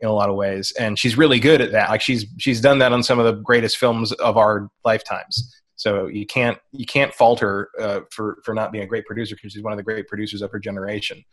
in 0.00 0.08
a 0.08 0.12
lot 0.12 0.28
of 0.28 0.36
ways, 0.36 0.72
and 0.78 0.98
she's 0.98 1.16
really 1.16 1.38
good 1.38 1.60
at 1.60 1.72
that. 1.72 1.90
Like 1.90 2.00
she's 2.00 2.26
she's 2.38 2.60
done 2.60 2.78
that 2.78 2.92
on 2.92 3.02
some 3.02 3.18
of 3.18 3.26
the 3.26 3.40
greatest 3.40 3.76
films 3.76 4.12
of 4.12 4.36
our 4.36 4.70
lifetimes. 4.84 5.54
So 5.76 6.08
you 6.08 6.26
can't 6.26 6.58
you 6.72 6.84
can't 6.84 7.14
fault 7.14 7.40
her 7.40 7.70
uh, 7.78 8.00
for 8.10 8.38
for 8.44 8.54
not 8.54 8.70
being 8.70 8.84
a 8.84 8.86
great 8.86 9.06
producer 9.06 9.34
because 9.34 9.52
she's 9.52 9.62
one 9.62 9.72
of 9.72 9.78
the 9.78 9.82
great 9.82 10.08
producers 10.08 10.42
of 10.42 10.50
her 10.50 10.58
generation. 10.58 11.24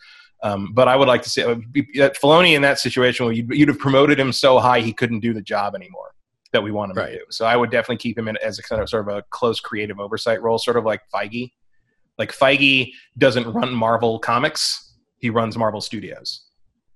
Um, 0.44 0.72
but 0.74 0.88
I 0.88 0.96
would 0.96 1.08
like 1.08 1.22
to 1.24 1.30
say 1.30 1.44
that 1.96 2.16
Filoni 2.16 2.56
in 2.56 2.62
that 2.62 2.80
situation, 2.80 3.26
well, 3.26 3.34
you'd, 3.34 3.50
you'd, 3.50 3.70
have 3.70 3.80
promoted 3.80 4.20
him 4.20 4.32
so 4.32 4.60
high 4.60 4.82
he 4.82 4.94
couldn't 4.94 5.20
do 5.20 5.34
the 5.34 5.42
job 5.42 5.74
anymore 5.76 6.14
that 6.54 6.62
we 6.62 6.72
want 6.72 6.92
him 6.92 6.98
right. 6.98 7.12
to 7.12 7.18
do. 7.18 7.24
So 7.30 7.46
I 7.46 7.56
would 7.56 7.72
definitely 7.72 7.98
keep 7.98 8.18
him 8.18 8.28
in 8.28 8.38
as 8.44 8.60
a 8.60 8.64
kind 8.64 8.82
of 8.82 8.88
sort 8.88 9.10
of 9.10 9.18
a 9.18 9.24
close 9.32 9.60
creative 9.60 10.00
oversight 10.00 10.42
role, 10.42 10.58
sort 10.58 10.78
of 10.78 10.86
like 10.86 11.02
Feige. 11.14 11.52
Like 12.18 12.32
Feige 12.32 12.92
doesn't 13.18 13.52
run 13.52 13.74
Marvel 13.74 14.18
Comics; 14.20 14.94
he 15.18 15.30
runs 15.30 15.58
Marvel 15.58 15.82
Studios. 15.82 16.47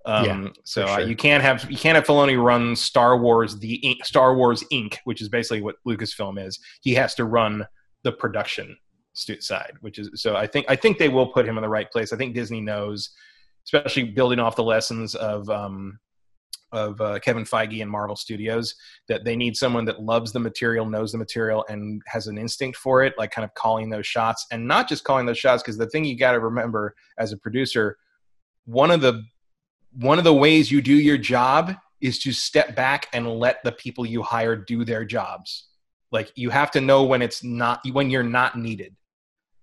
Um, 0.06 0.26
yeah, 0.26 0.50
so 0.64 0.84
uh, 0.84 0.88
sure. 0.88 0.96
uh, 0.96 1.06
you 1.06 1.16
can't 1.16 1.44
have 1.44 1.70
you 1.70 1.78
can't 1.78 1.96
have 1.96 2.06
Filoni 2.06 2.42
run 2.42 2.76
Star 2.76 3.18
Wars 3.18 3.60
the 3.60 4.00
Star 4.04 4.36
Wars 4.36 4.64
Inc., 4.72 4.98
which 5.04 5.22
is 5.22 5.30
basically 5.30 5.62
what 5.62 5.76
Lucasfilm 5.88 6.44
is. 6.44 6.60
He 6.82 6.94
has 6.96 7.14
to 7.16 7.26
run 7.26 7.66
the 8.04 8.12
production 8.12 8.76
side, 9.14 9.74
which 9.82 10.00
is 10.00 10.10
so. 10.16 10.36
I 10.36 10.48
think 10.48 10.66
I 10.70 10.76
think 10.76 10.98
they 10.98 11.10
will 11.10 11.28
put 11.28 11.48
him 11.48 11.58
in 11.58 11.62
the 11.62 11.70
right 11.70 11.90
place. 11.92 12.14
I 12.14 12.18
think 12.18 12.34
Disney 12.34 12.62
knows, 12.62 13.12
especially 13.66 14.04
building 14.04 14.40
off 14.40 14.56
the 14.56 14.64
lessons 14.64 15.16
of 15.16 15.50
um, 15.50 16.00
of 16.72 17.00
uh, 17.02 17.20
Kevin 17.20 17.44
Feige 17.44 17.82
and 17.82 17.92
Marvel 17.92 18.16
Studios, 18.16 18.76
that 19.08 19.26
they 19.26 19.36
need 19.36 19.56
someone 19.56 19.86
that 19.86 20.02
loves 20.02 20.32
the 20.32 20.40
material, 20.40 20.86
knows 20.86 21.12
the 21.12 21.18
material, 21.18 21.66
and 21.70 22.02
has 22.08 22.28
an 22.28 22.38
instinct 22.38 22.78
for 22.78 23.04
it, 23.04 23.14
like 23.18 23.32
kind 23.32 23.46
of 23.46 23.54
calling 23.56 23.90
those 23.90 24.08
shots, 24.08 24.46
and 24.52 24.68
not 24.68 24.88
just 24.88 25.04
calling 25.04 25.26
those 25.26 25.38
shots. 25.38 25.62
Because 25.62 25.78
the 25.78 25.90
thing 25.90 26.06
you 26.06 26.18
got 26.18 26.32
to 26.32 26.40
remember 26.40 26.96
as 27.18 27.32
a 27.32 27.38
producer, 27.38 27.98
one 28.66 28.92
of 28.92 29.02
the 29.02 29.24
one 29.94 30.18
of 30.18 30.24
the 30.24 30.34
ways 30.34 30.72
you 30.72 30.82
do 30.82 30.94
your 30.94 31.18
job 31.18 31.76
is 32.00 32.20
to 32.20 32.32
step 32.32 32.76
back 32.76 33.08
and 33.14 33.28
let 33.28 33.64
the 33.64 33.72
people 33.72 34.06
you 34.06 34.22
hire 34.22 34.56
do 34.56 34.84
their 34.84 35.06
jobs. 35.06 35.68
Like 36.12 36.32
you 36.36 36.50
have 36.50 36.72
to 36.72 36.82
know 36.82 37.04
when 37.04 37.22
it's 37.22 37.44
not 37.44 37.82
when 37.92 38.10
you're 38.10 38.24
not 38.24 38.58
needed. 38.58 38.96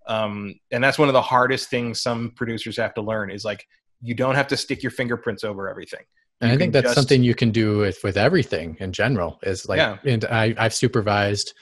Um, 0.07 0.55
and 0.71 0.83
that's 0.83 0.99
one 0.99 1.09
of 1.09 1.13
the 1.13 1.23
hardest 1.23 1.69
things 1.69 2.01
some 2.01 2.31
producers 2.31 2.77
have 2.79 2.95
to 2.95 3.03
learn 3.03 3.31
is 3.31 3.45
like 3.45 3.67
you 4.01 4.15
don't 4.15 4.37
have 4.37 4.49
to 4.49 4.57
stick 4.57 4.83
your 4.83 4.91
fingerprints 4.91 5.45
over 5.45 5.69
everything. 5.69 6.05
And 6.41 6.53
I 6.53 6.57
think 6.57 6.73
that's 6.73 6.85
just, 6.85 6.95
something 6.95 7.23
you 7.23 7.35
can 7.35 7.51
do 7.51 7.79
with 7.79 7.99
with 8.05 8.17
everything 8.17 8.77
in 8.81 8.93
general. 8.93 9.39
Is 9.43 9.69
like, 9.69 9.79
yeah. 9.79 9.99
and 10.05 10.25
I 10.27 10.55
I've 10.57 10.75
supervised 10.75 11.55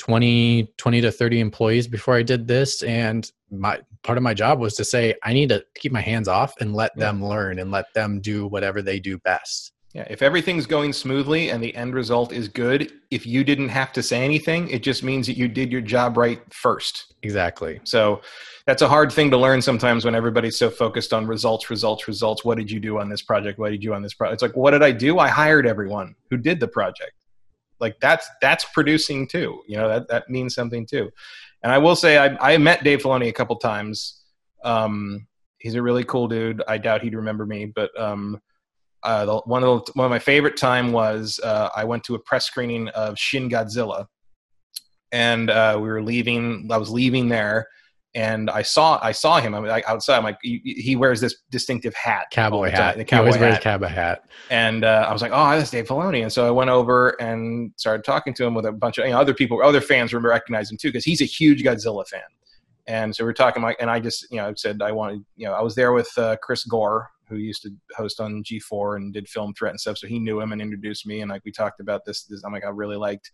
20 0.00 0.72
20 0.78 1.00
to 1.02 1.12
30 1.12 1.40
employees 1.40 1.86
before 1.86 2.16
i 2.16 2.22
did 2.22 2.48
this 2.48 2.82
and 2.84 3.30
my 3.50 3.78
part 4.02 4.18
of 4.18 4.24
my 4.24 4.34
job 4.34 4.58
was 4.58 4.74
to 4.74 4.84
say 4.84 5.14
i 5.22 5.32
need 5.32 5.48
to 5.48 5.64
keep 5.74 5.92
my 5.92 6.00
hands 6.00 6.28
off 6.28 6.54
and 6.60 6.74
let 6.74 6.92
yeah. 6.96 7.06
them 7.06 7.24
learn 7.24 7.58
and 7.58 7.70
let 7.70 7.86
them 7.94 8.20
do 8.20 8.46
whatever 8.46 8.82
they 8.82 8.98
do 9.00 9.18
best. 9.18 9.72
Yeah 9.94 10.06
if 10.08 10.22
everything's 10.22 10.66
going 10.66 10.92
smoothly 10.92 11.50
and 11.50 11.62
the 11.62 11.74
end 11.74 11.94
result 11.94 12.32
is 12.32 12.46
good 12.46 12.92
if 13.10 13.26
you 13.26 13.42
didn't 13.42 13.70
have 13.70 13.92
to 13.92 14.02
say 14.02 14.24
anything 14.24 14.68
it 14.68 14.84
just 14.84 15.02
means 15.02 15.26
that 15.26 15.36
you 15.36 15.48
did 15.48 15.72
your 15.72 15.80
job 15.80 16.16
right 16.16 16.40
first. 16.52 17.14
Exactly. 17.22 17.80
So 17.84 18.20
that's 18.66 18.82
a 18.82 18.88
hard 18.88 19.10
thing 19.10 19.30
to 19.32 19.36
learn 19.36 19.60
sometimes 19.60 20.04
when 20.04 20.14
everybody's 20.14 20.56
so 20.56 20.70
focused 20.70 21.12
on 21.12 21.26
results 21.26 21.70
results 21.70 22.06
results. 22.06 22.44
What 22.44 22.56
did 22.56 22.70
you 22.70 22.78
do 22.78 23.00
on 23.00 23.08
this 23.08 23.22
project? 23.22 23.58
What 23.58 23.70
did 23.70 23.82
you 23.82 23.90
do 23.90 23.94
on 23.94 24.02
this 24.02 24.14
project 24.14 24.34
it's 24.34 24.42
like 24.42 24.56
what 24.56 24.70
did 24.70 24.82
i 24.84 24.92
do? 24.92 25.18
I 25.18 25.28
hired 25.28 25.66
everyone 25.66 26.14
who 26.30 26.36
did 26.36 26.60
the 26.60 26.68
project. 26.68 27.12
Like 27.80 27.98
that's 28.00 28.30
that's 28.40 28.64
producing 28.66 29.26
too. 29.26 29.62
You 29.66 29.78
know 29.78 29.88
that 29.88 30.08
that 30.08 30.30
means 30.30 30.54
something 30.54 30.86
too. 30.86 31.10
And 31.62 31.72
I 31.72 31.78
will 31.78 31.96
say 31.96 32.18
I 32.18 32.54
I 32.54 32.58
met 32.58 32.84
Dave 32.84 33.02
Filoni 33.02 33.28
a 33.28 33.32
couple 33.32 33.56
times. 33.56 34.22
Um, 34.64 35.26
he's 35.58 35.74
a 35.74 35.82
really 35.82 36.04
cool 36.04 36.28
dude. 36.28 36.62
I 36.66 36.78
doubt 36.78 37.02
he'd 37.02 37.14
remember 37.14 37.46
me, 37.46 37.66
but 37.66 37.90
um, 38.00 38.40
uh, 39.02 39.24
the, 39.24 39.36
one 39.40 39.62
of 39.62 39.84
the, 39.84 39.92
one 39.92 40.04
of 40.06 40.10
my 40.10 40.18
favorite 40.18 40.56
time 40.56 40.92
was 40.92 41.40
uh, 41.42 41.68
I 41.74 41.84
went 41.84 42.04
to 42.04 42.14
a 42.14 42.18
press 42.18 42.46
screening 42.46 42.88
of 42.88 43.18
Shin 43.18 43.48
Godzilla, 43.48 44.06
and 45.12 45.50
uh, 45.50 45.76
we 45.76 45.88
were 45.88 46.02
leaving. 46.02 46.68
I 46.70 46.76
was 46.76 46.90
leaving 46.90 47.28
there, 47.28 47.66
and 48.14 48.50
I 48.50 48.62
saw 48.62 48.98
I 49.02 49.12
saw 49.12 49.40
him. 49.40 49.54
I'm 49.54 49.64
like 49.64 49.88
outside. 49.88 50.16
I'm 50.18 50.24
like 50.24 50.38
he, 50.42 50.60
he 50.64 50.96
wears 50.96 51.20
this 51.20 51.36
distinctive 51.50 51.94
hat, 51.94 52.26
cowboy 52.32 52.70
hat. 52.70 52.96
The 52.96 53.04
cowboy 53.04 53.16
he 53.16 53.18
always 53.20 53.34
hat. 53.36 53.40
wears 53.40 53.58
cowboy 53.58 53.86
hat. 53.86 54.24
And 54.50 54.84
uh, 54.84 55.06
I 55.08 55.12
was 55.12 55.22
like, 55.22 55.32
oh, 55.32 55.50
that's 55.50 55.70
Dave 55.70 55.86
Filoni. 55.86 56.22
And 56.22 56.32
so 56.32 56.46
I 56.46 56.50
went 56.50 56.70
over 56.70 57.10
and 57.20 57.72
started 57.76 58.04
talking 58.04 58.34
to 58.34 58.44
him 58.44 58.54
with 58.54 58.66
a 58.66 58.72
bunch 58.72 58.98
of 58.98 59.04
you 59.04 59.12
know, 59.12 59.20
other 59.20 59.34
people, 59.34 59.62
other 59.62 59.80
fans 59.80 60.12
were 60.12 60.20
recognizing 60.20 60.74
him 60.74 60.78
too 60.78 60.88
because 60.88 61.04
he's 61.04 61.20
a 61.20 61.26
huge 61.26 61.62
Godzilla 61.62 62.06
fan. 62.06 62.22
And 62.86 63.14
so 63.14 63.24
we 63.24 63.30
are 63.30 63.34
talking 63.34 63.62
like, 63.62 63.76
and 63.80 63.88
I 63.88 64.00
just 64.00 64.26
you 64.30 64.38
know 64.38 64.48
I 64.48 64.54
said 64.56 64.82
I 64.82 64.90
wanted 64.90 65.24
you 65.36 65.46
know 65.46 65.52
I 65.52 65.62
was 65.62 65.74
there 65.74 65.92
with 65.92 66.10
uh, 66.18 66.36
Chris 66.42 66.64
Gore 66.64 67.08
who 67.28 67.36
used 67.36 67.62
to 67.62 67.70
host 67.94 68.20
on 68.20 68.42
G4 68.42 68.96
and 68.96 69.14
did 69.14 69.28
film 69.28 69.54
threat 69.54 69.70
and 69.70 69.80
stuff. 69.80 69.98
So 69.98 70.08
he 70.08 70.18
knew 70.18 70.40
him 70.40 70.50
and 70.50 70.60
introduced 70.60 71.06
me, 71.06 71.20
and 71.20 71.30
like 71.30 71.44
we 71.44 71.52
talked 71.52 71.78
about 71.78 72.04
this. 72.04 72.24
this 72.24 72.42
I'm 72.44 72.52
like 72.52 72.64
I 72.64 72.70
really 72.70 72.96
liked 72.96 73.30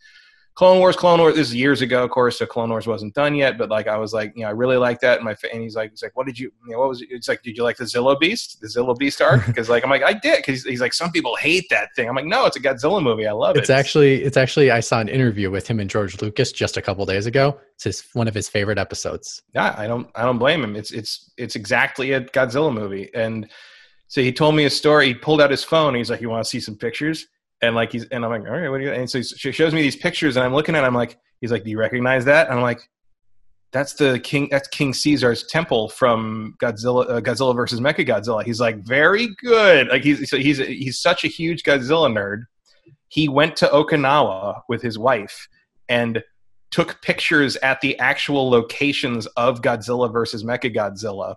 Clone 0.56 0.78
Wars, 0.78 0.96
Clone 0.96 1.20
Wars. 1.20 1.34
This 1.34 1.48
is 1.48 1.54
years 1.54 1.82
ago, 1.82 2.02
of 2.02 2.10
course, 2.10 2.38
so 2.38 2.46
Clone 2.46 2.70
Wars 2.70 2.86
wasn't 2.86 3.12
done 3.12 3.34
yet. 3.34 3.58
But 3.58 3.68
like, 3.68 3.88
I 3.88 3.98
was 3.98 4.14
like, 4.14 4.32
you 4.34 4.42
know, 4.42 4.48
I 4.48 4.52
really 4.52 4.78
like 4.78 5.00
that. 5.00 5.16
And 5.16 5.24
my 5.26 5.36
and 5.52 5.62
he's 5.62 5.76
like, 5.76 5.90
he's 5.90 6.02
like, 6.02 6.16
what 6.16 6.26
did 6.26 6.38
you, 6.38 6.50
you 6.64 6.72
know, 6.72 6.78
what 6.78 6.88
was 6.88 7.02
it? 7.02 7.08
It's 7.10 7.28
like, 7.28 7.42
did 7.42 7.58
you 7.58 7.62
like 7.62 7.76
the 7.76 7.86
Zilla 7.86 8.16
Beast, 8.16 8.62
the 8.62 8.68
Zilla 8.68 8.94
Beast 8.94 9.20
arc? 9.20 9.44
Because 9.56 9.68
like, 9.68 9.84
I'm 9.84 9.90
like, 9.90 10.02
I 10.02 10.14
did. 10.14 10.38
Because 10.38 10.64
he's 10.64 10.80
like, 10.80 10.94
some 10.94 11.12
people 11.12 11.36
hate 11.36 11.66
that 11.68 11.90
thing. 11.94 12.08
I'm 12.08 12.16
like, 12.16 12.24
no, 12.24 12.46
it's 12.46 12.56
a 12.56 12.60
Godzilla 12.60 13.02
movie. 13.02 13.26
I 13.26 13.32
love 13.32 13.56
it. 13.56 13.60
It's 13.60 13.70
actually, 13.70 14.22
it's 14.22 14.38
actually, 14.38 14.70
I 14.70 14.80
saw 14.80 14.98
an 14.98 15.08
interview 15.08 15.50
with 15.50 15.68
him 15.68 15.78
and 15.78 15.90
George 15.90 16.20
Lucas 16.22 16.52
just 16.52 16.78
a 16.78 16.82
couple 16.82 17.04
days 17.04 17.26
ago. 17.26 17.60
It's 17.74 17.84
his 17.84 18.04
one 18.14 18.26
of 18.26 18.34
his 18.34 18.48
favorite 18.48 18.78
episodes. 18.78 19.42
Yeah, 19.54 19.74
I 19.76 19.86
don't, 19.86 20.08
I 20.14 20.24
don't 20.24 20.38
blame 20.38 20.64
him. 20.64 20.74
It's, 20.74 20.90
it's, 20.90 21.32
it's 21.36 21.54
exactly 21.54 22.12
a 22.12 22.22
Godzilla 22.22 22.72
movie. 22.72 23.10
And 23.14 23.48
so 24.08 24.22
he 24.22 24.32
told 24.32 24.54
me 24.54 24.64
a 24.64 24.70
story. 24.70 25.08
He 25.08 25.14
pulled 25.14 25.42
out 25.42 25.50
his 25.50 25.64
phone. 25.64 25.94
he's 25.94 26.10
like, 26.10 26.22
you 26.22 26.30
want 26.30 26.44
to 26.44 26.48
see 26.48 26.60
some 26.60 26.76
pictures? 26.76 27.26
And 27.62 27.74
like 27.74 27.92
he's 27.92 28.04
and 28.04 28.24
I'm 28.24 28.30
like, 28.30 28.42
all 28.42 28.56
right, 28.56 28.68
what 28.68 28.78
do 28.78 28.84
you? 28.84 28.92
And 28.92 29.08
so 29.08 29.22
she 29.22 29.52
shows 29.52 29.72
me 29.72 29.82
these 29.82 29.96
pictures, 29.96 30.36
and 30.36 30.44
I'm 30.44 30.54
looking 30.54 30.74
at. 30.74 30.84
it, 30.84 30.86
I'm 30.86 30.94
like, 30.94 31.18
He's 31.40 31.50
like, 31.50 31.64
"Do 31.64 31.70
you 31.70 31.78
recognize 31.78 32.24
that?" 32.24 32.48
And 32.48 32.56
I'm 32.56 32.62
like, 32.62 32.88
"That's 33.72 33.94
the 33.94 34.18
king. 34.18 34.48
That's 34.50 34.68
King 34.68 34.94
Caesar's 34.94 35.46
temple 35.46 35.88
from 35.88 36.54
Godzilla. 36.62 37.08
Uh, 37.08 37.20
Godzilla 37.20 37.54
versus 37.54 37.80
Mechagodzilla." 37.80 38.44
He's 38.44 38.60
like, 38.60 38.78
"Very 38.78 39.28
good." 39.42 39.88
Like 39.88 40.02
he's 40.02 40.28
so 40.30 40.38
he's 40.38 40.58
he's 40.58 41.00
such 41.00 41.24
a 41.24 41.28
huge 41.28 41.62
Godzilla 41.62 42.10
nerd. 42.10 42.44
He 43.08 43.28
went 43.28 43.56
to 43.56 43.66
Okinawa 43.66 44.62
with 44.68 44.82
his 44.82 44.98
wife 44.98 45.48
and 45.88 46.22
took 46.70 47.00
pictures 47.02 47.56
at 47.56 47.80
the 47.80 47.98
actual 47.98 48.50
locations 48.50 49.26
of 49.36 49.62
Godzilla 49.62 50.12
versus 50.12 50.42
Mechagodzilla, 50.42 51.36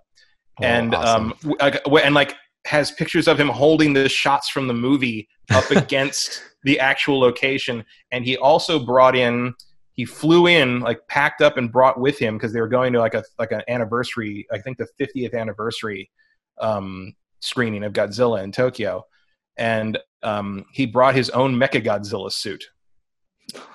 and 0.62 0.94
awesome. 0.94 1.34
um 1.60 1.98
and 2.02 2.14
like 2.14 2.34
has 2.66 2.90
pictures 2.92 3.26
of 3.26 3.38
him 3.38 3.48
holding 3.48 3.92
the 3.92 4.08
shots 4.08 4.48
from 4.48 4.66
the 4.66 4.74
movie 4.74 5.28
up 5.52 5.70
against 5.70 6.42
the 6.64 6.78
actual 6.78 7.18
location. 7.18 7.84
And 8.12 8.24
he 8.24 8.36
also 8.36 8.78
brought 8.78 9.16
in 9.16 9.54
he 9.94 10.04
flew 10.06 10.46
in 10.46 10.80
like 10.80 11.06
packed 11.08 11.42
up 11.42 11.58
and 11.58 11.70
brought 11.70 12.00
with 12.00 12.18
him 12.18 12.36
because 12.38 12.54
they 12.54 12.60
were 12.60 12.68
going 12.68 12.92
to 12.92 13.00
like 13.00 13.12
a 13.12 13.22
like 13.38 13.52
an 13.52 13.60
anniversary 13.68 14.46
i 14.50 14.58
think 14.58 14.78
the 14.78 14.86
50th 14.98 15.34
anniversary 15.34 16.10
um, 16.60 17.14
screening 17.40 17.84
of 17.84 17.92
godzilla 17.92 18.42
in 18.42 18.52
tokyo. 18.52 19.04
And 19.56 19.98
um, 20.22 20.66
he 20.72 20.86
brought 20.86 21.14
his 21.14 21.30
own 21.30 21.56
mecha 21.56 21.84
godzilla 21.84 22.30
suit. 22.30 22.64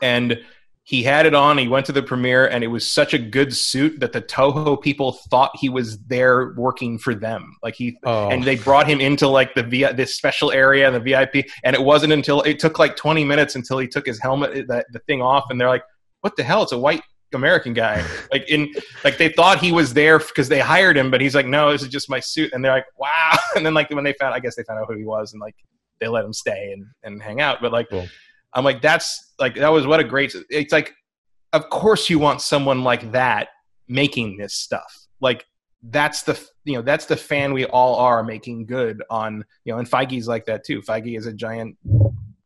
And 0.02 0.40
he 0.86 1.04
had 1.04 1.26
it 1.26 1.34
on 1.34 1.58
he 1.58 1.68
went 1.68 1.86
to 1.86 1.92
the 1.92 2.02
premiere 2.02 2.48
and 2.48 2.64
it 2.64 2.68
was 2.68 2.88
such 2.88 3.14
a 3.14 3.18
good 3.18 3.54
suit 3.54 4.00
that 4.00 4.14
the 4.14 4.22
toho 4.22 4.80
people 4.82 5.14
thought 5.30 5.52
he 5.60 5.68
was 5.68 5.98
there 6.06 6.54
working 6.56 6.98
for 6.98 7.14
them 7.14 7.58
like 7.64 7.76
he 7.76 7.98
oh. 8.06 8.30
and 8.30 8.44
they 8.44 8.56
brought 8.56 8.88
him 8.88 9.02
into 9.02 9.28
like 9.28 9.54
the 9.56 9.64
v 9.64 9.86
this 9.94 10.16
special 10.16 10.52
area 10.52 10.88
and 10.88 10.96
the 10.96 11.00
vip 11.00 11.46
and 11.64 11.76
it 11.76 11.82
wasn't 11.82 12.14
until 12.14 12.42
it 12.44 12.60
took 12.60 12.80
like 12.80 12.96
20 12.96 13.24
minutes 13.24 13.56
until 13.56 13.80
he 13.80 13.88
took 13.88 14.06
his 14.06 14.20
helmet 14.22 14.52
uh, 14.52 14.64
that 14.68 14.86
the 14.92 15.00
thing 15.00 15.22
off 15.22 15.46
and 15.50 15.60
they're 15.60 15.68
like 15.68 15.84
what 16.26 16.36
the 16.36 16.44
hell? 16.44 16.64
It's 16.64 16.72
a 16.72 16.78
white 16.80 17.04
American 17.36 17.74
guy. 17.74 18.04
like 18.32 18.50
in 18.50 18.74
like 19.04 19.20
they 19.20 19.30
thought 19.30 19.60
he 19.60 19.72
was 19.72 19.94
there 19.94 20.18
because 20.18 20.50
they 20.50 20.60
hired 20.60 20.98
him, 20.98 21.12
but 21.12 21.22
he's 21.22 21.36
like, 21.36 21.46
no, 21.46 21.72
this 21.72 21.84
is 21.84 21.88
just 21.88 22.10
my 22.10 22.20
suit. 22.20 22.52
And 22.52 22.66
they're 22.66 22.72
like, 22.72 22.88
wow. 22.98 23.38
And 23.56 23.64
then 23.64 23.76
like 23.76 23.92
when 23.92 24.04
they 24.04 24.14
found, 24.14 24.34
I 24.34 24.40
guess 24.40 24.56
they 24.56 24.64
found 24.64 24.80
out 24.80 24.88
who 24.90 24.98
he 24.98 25.06
was, 25.06 25.34
and 25.34 25.40
like 25.40 25.56
they 26.02 26.08
let 26.08 26.26
him 26.26 26.34
stay 26.34 26.74
and 26.74 26.88
and 27.04 27.22
hang 27.22 27.42
out. 27.42 27.62
But 27.62 27.72
like, 27.72 27.90
cool. 27.92 28.08
I'm 28.56 28.64
like, 28.64 28.82
that's 28.82 29.34
like 29.38 29.56
that 29.56 29.70
was 29.70 29.86
what 29.86 30.00
a 30.00 30.04
great. 30.04 30.34
It's 30.50 30.74
like, 30.74 30.96
of 31.54 31.70
course 31.70 32.10
you 32.10 32.20
want 32.20 32.42
someone 32.42 32.84
like 32.84 33.12
that 33.12 33.50
making 33.88 34.38
this 34.38 34.54
stuff. 34.54 35.08
Like 35.20 35.46
that's 35.90 36.24
the 36.24 36.42
you 36.64 36.74
know 36.74 36.82
that's 36.82 37.06
the 37.06 37.16
fan 37.16 37.54
we 37.54 37.66
all 37.66 37.96
are 37.96 38.24
making 38.24 38.66
good 38.66 39.04
on 39.10 39.46
you 39.66 39.74
know 39.74 39.78
and 39.80 39.90
Feige's 39.90 40.28
like 40.28 40.46
that 40.46 40.64
too. 40.64 40.82
Feige 40.82 41.18
is 41.18 41.28
a 41.28 41.34
giant 41.34 41.78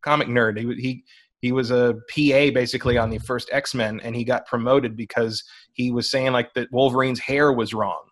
comic 0.01 0.27
nerd. 0.27 0.57
He 0.57 0.81
he 0.81 1.03
he 1.41 1.51
was 1.51 1.71
a 1.71 1.95
PA 2.09 2.51
basically 2.53 2.97
on 2.97 3.09
the 3.09 3.19
first 3.19 3.49
X 3.51 3.73
Men, 3.73 3.99
and 4.01 4.15
he 4.15 4.23
got 4.23 4.45
promoted 4.45 4.97
because 4.97 5.43
he 5.73 5.91
was 5.91 6.11
saying 6.11 6.33
like 6.33 6.53
that 6.55 6.71
Wolverine's 6.71 7.19
hair 7.19 7.53
was 7.53 7.73
wrong. 7.73 8.08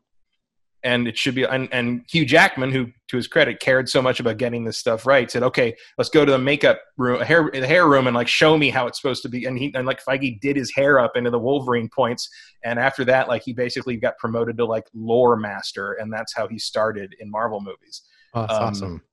And 0.83 1.07
it 1.07 1.17
should 1.17 1.35
be 1.35 1.43
and, 1.43 1.67
and 1.71 2.03
hugh 2.09 2.25
jackman 2.25 2.71
who 2.71 2.87
to 3.07 3.15
his 3.15 3.27
credit 3.27 3.59
cared 3.59 3.89
so 3.89 4.01
much 4.01 4.19
about 4.19 4.37
getting 4.37 4.63
this 4.63 4.77
stuff 4.77 5.05
right 5.05 5.31
said 5.31 5.43
okay 5.43 5.75
let's 5.97 6.09
go 6.09 6.23
to 6.23 6.31
the 6.31 6.37
makeup 6.37 6.79
room 6.97 7.21
hair 7.21 7.49
the 7.53 7.67
hair 7.67 7.87
room 7.87 8.07
and 8.07 8.15
like 8.15 8.27
show 8.27 8.57
me 8.57 8.69
how 8.69 8.87
it's 8.87 8.99
supposed 9.01 9.21
to 9.23 9.29
be. 9.29 9.45
And 9.45 9.57
he 9.57 9.71
and 9.75 9.87
like 9.87 10.03
feige 10.03 10.39
did 10.39 10.55
his 10.55 10.73
hair 10.73 10.99
up 10.99 11.15
into 11.15 11.29
the 11.29 11.39
wolverine 11.39 11.89
points 11.89 12.29
and 12.63 12.79
after 12.79 13.03
that 13.05 13.27
like 13.27 13.43
he 13.43 13.53
basically 13.53 13.97
got 13.97 14.17
promoted 14.17 14.57
to 14.57 14.65
like 14.65 14.85
lore 14.93 15.35
master 15.35 15.93
and 15.93 16.11
that's 16.11 16.33
how 16.33 16.47
he 16.47 16.59
started 16.59 17.15
in 17.19 17.29
marvel 17.29 17.59
movies. 17.59 18.03
Oh, 18.33 18.41
that's 18.41 18.53
um, 18.53 18.63
awesome. 18.63 19.03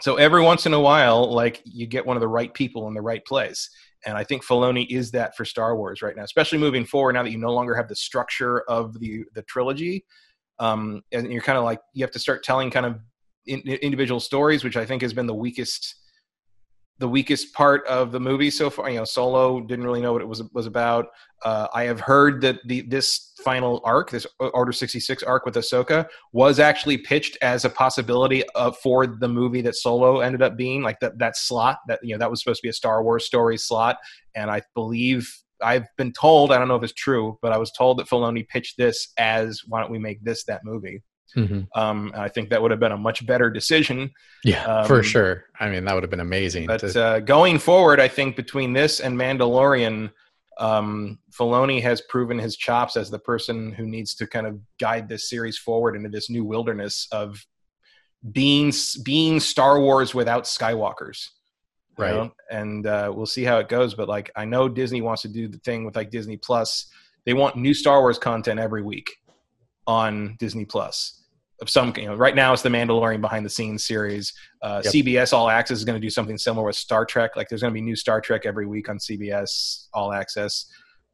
so 0.00 0.16
every 0.16 0.42
once 0.42 0.66
in 0.66 0.74
a 0.74 0.80
while 0.80 1.32
like 1.32 1.62
you 1.64 1.86
get 1.86 2.04
one 2.04 2.16
of 2.16 2.20
the 2.20 2.28
right 2.28 2.52
people 2.52 2.88
in 2.88 2.94
the 2.94 3.02
right 3.02 3.24
place 3.24 3.68
and 4.04 4.18
I 4.18 4.24
think 4.24 4.44
Filoni 4.44 4.88
is 4.90 5.12
that 5.12 5.36
for 5.36 5.44
Star 5.44 5.76
Wars 5.76 6.02
right 6.02 6.16
now, 6.16 6.24
especially 6.24 6.58
moving 6.58 6.84
forward. 6.84 7.12
Now 7.12 7.22
that 7.22 7.30
you 7.30 7.38
no 7.38 7.52
longer 7.52 7.76
have 7.76 7.86
the 7.86 7.94
structure 7.94 8.62
of 8.62 8.98
the 8.98 9.24
the 9.34 9.42
trilogy, 9.42 10.04
um, 10.62 11.02
and 11.10 11.30
you're 11.30 11.42
kind 11.42 11.58
of 11.58 11.64
like 11.64 11.80
you 11.92 12.04
have 12.04 12.12
to 12.12 12.20
start 12.20 12.44
telling 12.44 12.70
kind 12.70 12.86
of 12.86 13.00
in, 13.46 13.60
individual 13.60 14.20
stories, 14.20 14.62
which 14.62 14.76
I 14.76 14.86
think 14.86 15.02
has 15.02 15.12
been 15.12 15.26
the 15.26 15.34
weakest 15.34 15.96
the 16.98 17.08
weakest 17.08 17.52
part 17.52 17.84
of 17.88 18.12
the 18.12 18.20
movie 18.20 18.48
so 18.50 18.70
far. 18.70 18.88
You 18.88 18.98
know, 18.98 19.04
Solo 19.04 19.60
didn't 19.60 19.84
really 19.84 20.00
know 20.00 20.12
what 20.12 20.22
it 20.22 20.28
was 20.28 20.40
was 20.52 20.66
about. 20.66 21.06
Uh, 21.44 21.66
I 21.74 21.82
have 21.82 21.98
heard 21.98 22.40
that 22.42 22.60
the 22.64 22.82
this 22.82 23.32
final 23.44 23.80
arc, 23.82 24.10
this 24.10 24.24
Order 24.38 24.70
sixty 24.70 25.00
six 25.00 25.24
arc 25.24 25.44
with 25.44 25.56
Ahsoka, 25.56 26.06
was 26.32 26.60
actually 26.60 26.98
pitched 26.98 27.36
as 27.42 27.64
a 27.64 27.70
possibility 27.70 28.44
of, 28.54 28.78
for 28.78 29.08
the 29.08 29.28
movie 29.28 29.62
that 29.62 29.74
Solo 29.74 30.20
ended 30.20 30.42
up 30.42 30.56
being, 30.56 30.82
like 30.82 31.00
that 31.00 31.18
that 31.18 31.36
slot 31.36 31.78
that 31.88 31.98
you 32.04 32.14
know 32.14 32.18
that 32.18 32.30
was 32.30 32.40
supposed 32.40 32.60
to 32.60 32.66
be 32.66 32.70
a 32.70 32.72
Star 32.72 33.02
Wars 33.02 33.24
story 33.24 33.58
slot, 33.58 33.96
and 34.36 34.48
I 34.48 34.62
believe 34.76 35.28
I've 35.62 35.86
been 35.96 36.12
told, 36.12 36.52
I 36.52 36.58
don't 36.58 36.68
know 36.68 36.76
if 36.76 36.82
it's 36.82 36.92
true, 36.92 37.38
but 37.42 37.52
I 37.52 37.58
was 37.58 37.72
told 37.72 37.98
that 37.98 38.08
Filoni 38.08 38.46
pitched 38.46 38.76
this 38.76 39.12
as 39.18 39.62
why 39.66 39.80
don't 39.80 39.90
we 39.90 39.98
make 39.98 40.22
this 40.22 40.44
that 40.44 40.64
movie? 40.64 41.02
Mm-hmm. 41.36 41.62
Um, 41.80 42.12
I 42.14 42.28
think 42.28 42.50
that 42.50 42.60
would 42.60 42.70
have 42.70 42.80
been 42.80 42.92
a 42.92 42.96
much 42.98 43.24
better 43.26 43.50
decision. 43.50 44.10
Yeah, 44.44 44.64
um, 44.64 44.86
for 44.86 45.02
sure. 45.02 45.44
I 45.58 45.70
mean, 45.70 45.84
that 45.84 45.94
would 45.94 46.02
have 46.02 46.10
been 46.10 46.20
amazing. 46.20 46.66
But 46.66 46.80
to... 46.80 47.02
uh, 47.02 47.20
going 47.20 47.58
forward, 47.58 48.00
I 48.00 48.08
think 48.08 48.36
between 48.36 48.72
this 48.72 49.00
and 49.00 49.16
Mandalorian, 49.16 50.12
um, 50.58 51.18
Filoni 51.30 51.80
has 51.82 52.02
proven 52.02 52.38
his 52.38 52.56
chops 52.56 52.96
as 52.96 53.10
the 53.10 53.18
person 53.18 53.72
who 53.72 53.86
needs 53.86 54.14
to 54.16 54.26
kind 54.26 54.46
of 54.46 54.60
guide 54.78 55.08
this 55.08 55.30
series 55.30 55.56
forward 55.56 55.96
into 55.96 56.10
this 56.10 56.28
new 56.28 56.44
wilderness 56.44 57.08
of 57.12 57.46
being 58.30 58.72
being 59.02 59.40
Star 59.40 59.80
Wars 59.80 60.14
without 60.14 60.44
Skywalkers 60.44 61.28
right. 61.98 62.14
know? 62.14 62.32
and 62.50 62.86
uh, 62.86 63.10
we'll 63.14 63.26
see 63.26 63.44
how 63.44 63.58
it 63.58 63.68
goes 63.68 63.94
but 63.94 64.08
like 64.08 64.30
i 64.36 64.44
know 64.44 64.68
disney 64.68 65.00
wants 65.02 65.22
to 65.22 65.28
do 65.28 65.48
the 65.48 65.58
thing 65.58 65.84
with 65.84 65.96
like 65.96 66.10
disney 66.10 66.36
plus. 66.36 66.86
They 67.24 67.34
want 67.34 67.54
new 67.54 67.72
star 67.72 68.00
wars 68.00 68.18
content 68.18 68.58
every 68.58 68.82
week 68.82 69.10
on 69.86 70.36
disney 70.38 70.64
plus 70.64 71.22
of 71.62 71.70
some 71.70 71.94
you 71.96 72.06
know 72.06 72.14
right 72.14 72.34
now 72.34 72.52
it's 72.52 72.60
the 72.60 72.68
mandalorian 72.68 73.20
behind 73.20 73.46
the 73.46 73.50
scenes 73.50 73.86
series. 73.86 74.34
Uh, 74.60 74.82
yep. 74.84 74.92
cbs 74.92 75.32
all 75.32 75.48
access 75.48 75.78
is 75.78 75.84
going 75.84 75.98
to 75.98 76.04
do 76.04 76.10
something 76.10 76.36
similar 76.36 76.66
with 76.66 76.76
star 76.76 77.06
trek. 77.06 77.36
Like 77.36 77.48
there's 77.48 77.62
going 77.62 77.72
to 77.72 77.74
be 77.74 77.80
new 77.80 77.96
star 77.96 78.20
trek 78.20 78.42
every 78.44 78.66
week 78.66 78.88
on 78.90 78.98
cbs 78.98 79.86
all 79.94 80.12
access. 80.12 80.66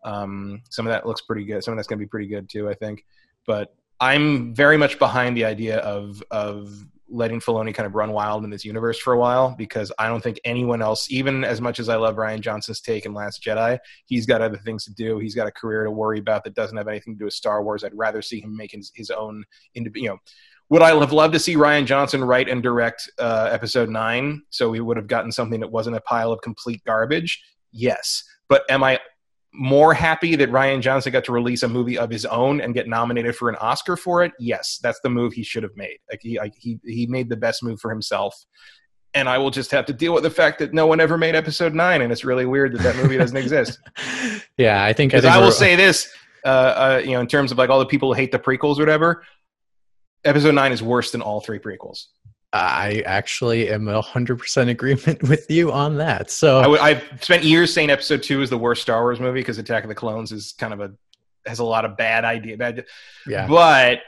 Um, 0.05 0.63
some 0.71 0.87
of 0.87 0.93
that 0.93 1.07
looks 1.07 1.21
pretty 1.21 1.45
good. 1.45 1.63
Some 1.63 1.73
of 1.73 1.79
that's 1.79 1.89
going 1.89 1.99
to 1.99 2.05
be 2.05 2.09
pretty 2.09 2.29
good 2.29 2.49
too 2.49 2.69
i 2.69 2.75
think. 2.75 3.05
But 3.47 3.75
i'm 4.01 4.55
very 4.55 4.77
much 4.77 4.99
behind 4.99 5.37
the 5.37 5.45
idea 5.45 5.79
of 5.79 6.23
of 6.31 6.87
letting 7.09 7.41
Filoni 7.41 7.75
kind 7.75 7.87
of 7.87 7.95
run 7.95 8.13
wild 8.13 8.45
in 8.45 8.51
this 8.51 8.65
universe 8.65 8.99
for 8.99 9.13
a 9.13 9.19
while 9.19 9.55
because 9.57 9.91
I 9.99 10.09
don't 10.09 10.23
think 10.23 10.41
anyone 10.45 10.83
else, 10.83 11.11
even 11.11 11.45
as 11.45 11.61
much 11.61 11.81
as 11.81 11.89
I 11.89 11.97
love 11.97 12.17
Rian 12.17 12.41
Johnson's 12.41 12.81
take 12.81 13.07
in 13.07 13.15
Last 13.15 13.43
Jedi, 13.43 13.79
he's 14.07 14.27
got 14.27 14.43
other 14.43 14.59
things 14.59 14.85
to 14.85 14.93
do. 14.93 15.19
He's 15.19 15.35
got 15.35 15.47
a 15.47 15.53
career 15.53 15.85
to 15.85 15.91
worry 15.91 16.19
about 16.19 16.45
that 16.45 16.55
doesn't 16.55 16.77
have 16.77 16.89
anything 16.89 17.15
to 17.15 17.19
do 17.19 17.25
with 17.25 17.35
Star 17.35 17.63
Wars. 17.63 17.85
I'd 17.85 17.97
rather 17.97 18.23
see 18.23 18.41
him 18.41 18.57
making 18.57 18.81
his, 18.81 18.93
his 18.95 19.11
own, 19.11 19.45
you 19.75 20.09
know, 20.09 20.19
would 20.71 20.83
I 20.83 20.95
have 20.95 21.13
loved 21.13 21.33
to 21.33 21.41
see 21.41 21.57
Rian 21.57 21.87
Johnson 21.87 22.23
write 22.23 22.49
and 22.49 22.63
direct 22.63 23.11
uh, 23.19 23.49
episode 23.51 23.89
nine 23.89 24.43
so 24.51 24.69
we 24.69 24.81
would 24.81 24.99
have 24.99 25.07
gotten 25.07 25.33
something 25.33 25.61
that 25.61 25.73
wasn't 25.73 25.97
a 25.97 26.01
pile 26.03 26.31
of 26.31 26.43
complete 26.43 26.83
garbage? 26.85 27.43
Yes. 27.73 28.23
But 28.49 28.65
am 28.71 28.85
I 28.85 29.01
more 29.53 29.95
happy 29.95 30.37
that 30.37 30.51
Rian 30.51 30.81
Johnson 30.81 31.13
got 31.13 31.25
to 31.25 31.33
release 31.33 31.63
a 31.63 31.69
movie 31.69 31.99
of 31.99 32.11
his 32.11 32.25
own 32.27 32.61
and 32.61 32.75
get 32.75 32.89
nominated 32.89 33.35
for 33.35 33.49
an 33.49 33.57
Oscar 33.57 33.97
for 33.97 34.23
it? 34.23 34.33
Yes, 34.39 34.79
that's 34.83 35.01
the 35.01 35.11
move 35.11 35.33
he 35.33 35.43
should 35.43 35.63
have 35.63 35.77
made. 35.77 35.99
Like 36.11 36.21
he, 36.23 36.39
he, 36.57 36.79
he 36.85 37.07
made 37.07 37.29
the 37.29 37.37
best 37.37 37.63
move 37.63 37.81
for 37.81 37.91
himself. 37.91 38.35
And 39.15 39.29
I 39.29 39.39
will 39.39 39.51
just 39.51 39.71
have 39.71 39.87
to 39.87 39.93
deal 39.93 40.13
with 40.13 40.23
the 40.23 40.31
fact 40.31 40.59
that 40.59 40.75
no 40.75 40.87
one 40.87 41.01
ever 41.01 41.17
made 41.17 41.35
episode 41.35 41.75
nine, 41.75 42.03
and 42.03 42.13
it's 42.13 42.25
really 42.25 42.45
weird 42.45 42.75
that 42.75 42.83
that 42.83 42.97
movie 42.97 43.17
doesn't 43.17 43.37
exist. 43.39 43.79
Yeah, 44.59 44.85
I 44.85 44.93
think 44.93 45.15
I, 45.15 45.21
think 45.21 45.33
I 45.33 45.39
will 45.39 45.51
say 45.51 45.77
this, 45.77 46.13
uh, 46.45 46.49
uh, 46.49 47.03
you 47.03 47.13
know, 47.13 47.21
in 47.21 47.27
terms 47.27 47.51
of 47.51 47.57
like 47.59 47.71
all 47.71 47.79
the 47.79 47.87
people 47.87 48.13
who 48.13 48.21
hate 48.21 48.33
the 48.33 48.39
prequels 48.39 48.77
or 48.77 48.83
whatever, 48.83 49.25
episode 50.25 50.55
nine 50.55 50.73
is 50.73 50.83
worse 50.83 51.11
than 51.11 51.23
all 51.23 51.41
three 51.41 51.59
prequels. 51.59 52.07
I 52.53 53.03
actually 53.05 53.69
am 53.69 53.89
a 53.89 54.01
hundred 54.01 54.39
percent 54.39 54.71
agreement 54.71 55.23
with 55.29 55.51
you 55.51 55.71
on 55.73 55.99
that. 55.99 56.31
So 56.31 56.59
I 56.59 56.63
w- 56.63 56.81
I've 56.81 57.05
spent 57.21 57.45
years 57.45 57.73
saying 57.73 57.91
Episode 57.91 58.23
Two 58.23 58.43
is 58.43 58.51
the 58.51 58.59
worst 58.59 58.83
Star 58.83 59.03
Wars 59.03 59.21
movie 59.21 59.41
because 59.41 59.59
Attack 59.59 59.85
of 59.85 59.89
the 59.89 59.95
Clones 59.95 60.33
is 60.33 60.53
kind 60.59 60.73
of 60.73 60.81
a 60.81 60.93
has 61.47 61.59
a 61.59 61.65
lot 61.65 61.85
of 61.85 61.97
bad 61.97 62.25
idea. 62.25 62.57
Bad, 62.57 62.87
yeah. 63.27 63.47
But 63.47 64.01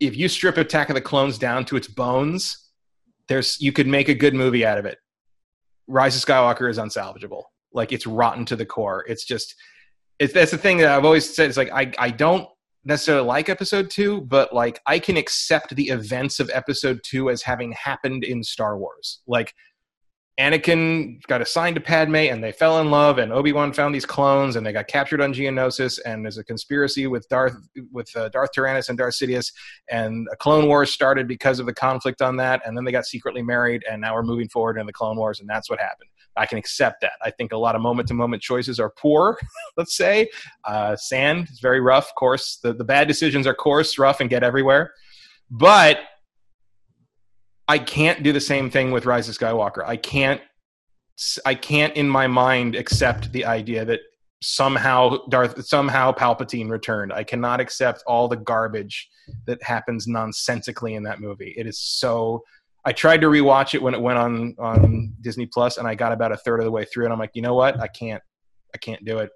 if 0.00 0.16
you 0.16 0.28
strip 0.28 0.56
Attack 0.56 0.88
of 0.88 0.94
the 0.94 1.00
Clones 1.00 1.38
down 1.38 1.64
to 1.66 1.76
its 1.76 1.88
bones, 1.88 2.70
there's 3.28 3.60
you 3.60 3.72
could 3.72 3.86
make 3.86 4.08
a 4.08 4.14
good 4.14 4.34
movie 4.34 4.64
out 4.64 4.78
of 4.78 4.86
it. 4.86 4.98
Rise 5.86 6.16
of 6.16 6.26
Skywalker 6.26 6.70
is 6.70 6.78
unsalvageable. 6.78 7.44
Like 7.72 7.92
it's 7.92 8.06
rotten 8.06 8.44
to 8.46 8.56
the 8.56 8.66
core. 8.66 9.04
It's 9.06 9.24
just 9.24 9.54
it's 10.18 10.32
that's 10.32 10.50
the 10.50 10.58
thing 10.58 10.78
that 10.78 10.90
I've 10.90 11.04
always 11.04 11.34
said. 11.34 11.48
It's 11.48 11.58
like 11.58 11.70
I 11.72 11.92
I 11.98 12.10
don't 12.10 12.48
necessarily 12.86 13.26
like 13.26 13.48
episode 13.48 13.90
two, 13.90 14.22
but 14.22 14.54
like 14.54 14.80
I 14.86 14.98
can 14.98 15.16
accept 15.16 15.74
the 15.74 15.88
events 15.88 16.40
of 16.40 16.50
episode 16.54 17.00
two 17.04 17.28
as 17.28 17.42
having 17.42 17.72
happened 17.72 18.24
in 18.24 18.42
Star 18.42 18.78
Wars. 18.78 19.20
Like 19.26 19.52
Anakin 20.38 21.20
got 21.26 21.40
assigned 21.40 21.74
to 21.76 21.80
Padme 21.80 22.14
and 22.14 22.44
they 22.44 22.52
fell 22.52 22.80
in 22.80 22.90
love 22.90 23.18
and 23.18 23.32
Obi-Wan 23.32 23.72
found 23.72 23.94
these 23.94 24.04
clones 24.06 24.54
and 24.54 24.64
they 24.64 24.72
got 24.72 24.86
captured 24.86 25.20
on 25.20 25.32
Geonosis 25.32 25.98
and 26.04 26.24
there's 26.24 26.38
a 26.38 26.44
conspiracy 26.44 27.06
with 27.06 27.26
Darth 27.28 27.56
with 27.90 28.14
uh, 28.14 28.28
Darth 28.28 28.50
Tyrannus 28.54 28.88
and 28.88 28.98
Darth 28.98 29.14
Sidious 29.14 29.50
and 29.90 30.28
a 30.30 30.36
Clone 30.36 30.66
Wars 30.66 30.92
started 30.92 31.26
because 31.26 31.58
of 31.58 31.66
the 31.66 31.74
conflict 31.74 32.20
on 32.22 32.36
that 32.36 32.60
and 32.66 32.76
then 32.76 32.84
they 32.84 32.92
got 32.92 33.06
secretly 33.06 33.42
married 33.42 33.82
and 33.90 34.00
now 34.00 34.14
we're 34.14 34.22
moving 34.22 34.48
forward 34.48 34.78
in 34.78 34.86
the 34.86 34.92
Clone 34.92 35.16
Wars 35.16 35.40
and 35.40 35.48
that's 35.48 35.70
what 35.70 35.80
happened. 35.80 36.10
I 36.36 36.46
can 36.46 36.58
accept 36.58 37.00
that. 37.02 37.12
I 37.22 37.30
think 37.30 37.52
a 37.52 37.56
lot 37.56 37.74
of 37.74 37.82
moment 37.82 38.08
to 38.08 38.14
moment 38.14 38.42
choices 38.42 38.78
are 38.78 38.90
poor, 38.90 39.38
let's 39.76 39.96
say. 39.96 40.28
Uh, 40.64 40.96
sand 40.96 41.48
is 41.50 41.60
very 41.60 41.80
rough, 41.80 42.14
course. 42.14 42.58
The, 42.62 42.72
the 42.72 42.84
bad 42.84 43.08
decisions 43.08 43.46
are 43.46 43.54
coarse, 43.54 43.98
rough, 43.98 44.20
and 44.20 44.28
get 44.28 44.42
everywhere. 44.42 44.92
But 45.50 46.00
I 47.68 47.78
can't 47.78 48.22
do 48.22 48.32
the 48.32 48.40
same 48.40 48.70
thing 48.70 48.92
with 48.92 49.06
Rise 49.06 49.28
of 49.28 49.36
Skywalker. 49.36 49.84
I 49.84 49.96
can't 49.96 50.40
I 51.46 51.54
can't 51.54 51.96
in 51.96 52.08
my 52.08 52.26
mind 52.26 52.74
accept 52.74 53.32
the 53.32 53.46
idea 53.46 53.86
that 53.86 54.00
somehow 54.42 55.16
Darth 55.28 55.64
somehow 55.64 56.12
Palpatine 56.12 56.70
returned. 56.70 57.12
I 57.12 57.24
cannot 57.24 57.60
accept 57.60 58.02
all 58.06 58.28
the 58.28 58.36
garbage 58.36 59.08
that 59.46 59.62
happens 59.62 60.06
nonsensically 60.06 60.94
in 60.94 61.02
that 61.04 61.20
movie. 61.20 61.54
It 61.56 61.66
is 61.66 61.78
so 61.80 62.44
I 62.86 62.92
tried 62.92 63.20
to 63.22 63.26
rewatch 63.26 63.74
it 63.74 63.82
when 63.82 63.94
it 63.94 64.00
went 64.00 64.16
on 64.16 64.54
on 64.60 65.12
Disney 65.20 65.46
Plus, 65.46 65.76
and 65.76 65.88
I 65.88 65.96
got 65.96 66.12
about 66.12 66.30
a 66.30 66.36
third 66.36 66.60
of 66.60 66.64
the 66.64 66.70
way 66.70 66.84
through, 66.84 67.04
and 67.04 67.12
I'm 67.12 67.18
like, 67.18 67.32
you 67.34 67.42
know 67.42 67.54
what? 67.54 67.80
I 67.80 67.88
can't, 67.88 68.22
I 68.74 68.78
can't 68.78 69.04
do 69.04 69.18
it. 69.18 69.30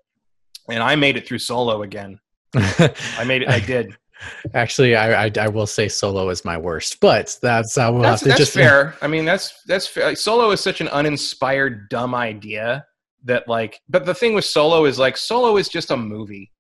And 0.69 0.81
I 0.81 0.95
made 0.95 1.17
it 1.17 1.27
through 1.27 1.41
Solo 1.41 1.83
again. 1.83 2.21
I 2.55 3.25
made 3.27 3.43
it. 3.43 3.49
I 3.49 3.59
did. 3.59 3.97
Actually, 4.55 4.95
I, 4.95 5.27
I, 5.27 5.33
I 5.41 5.49
will 5.49 5.67
say 5.67 5.89
Solo 5.89 6.29
is 6.29 6.45
my 6.45 6.57
worst, 6.57 7.01
but 7.01 7.37
that's 7.43 7.77
I 7.77 7.89
will 7.89 8.03
that's, 8.03 8.21
have 8.21 8.21
to 8.21 8.29
that's 8.29 8.39
just 8.39 8.53
fair. 8.53 8.95
I 9.03 9.09
mean, 9.09 9.25
that's 9.25 9.63
that's 9.65 9.87
fair. 9.87 10.15
Solo 10.15 10.53
is 10.53 10.61
such 10.61 10.81
an 10.81 10.89
uninspired, 10.89 11.89
dumb 11.89 12.15
idea 12.15 12.87
that 13.25 13.49
like. 13.49 13.81
But 13.89 14.07
the 14.07 14.15
thing 14.15 14.33
with 14.33 14.45
Solo 14.45 14.85
is 14.85 14.97
like 14.97 15.17
Solo 15.17 15.57
is 15.57 15.69
just 15.69 15.91
a 15.91 15.97
movie. 15.97 16.53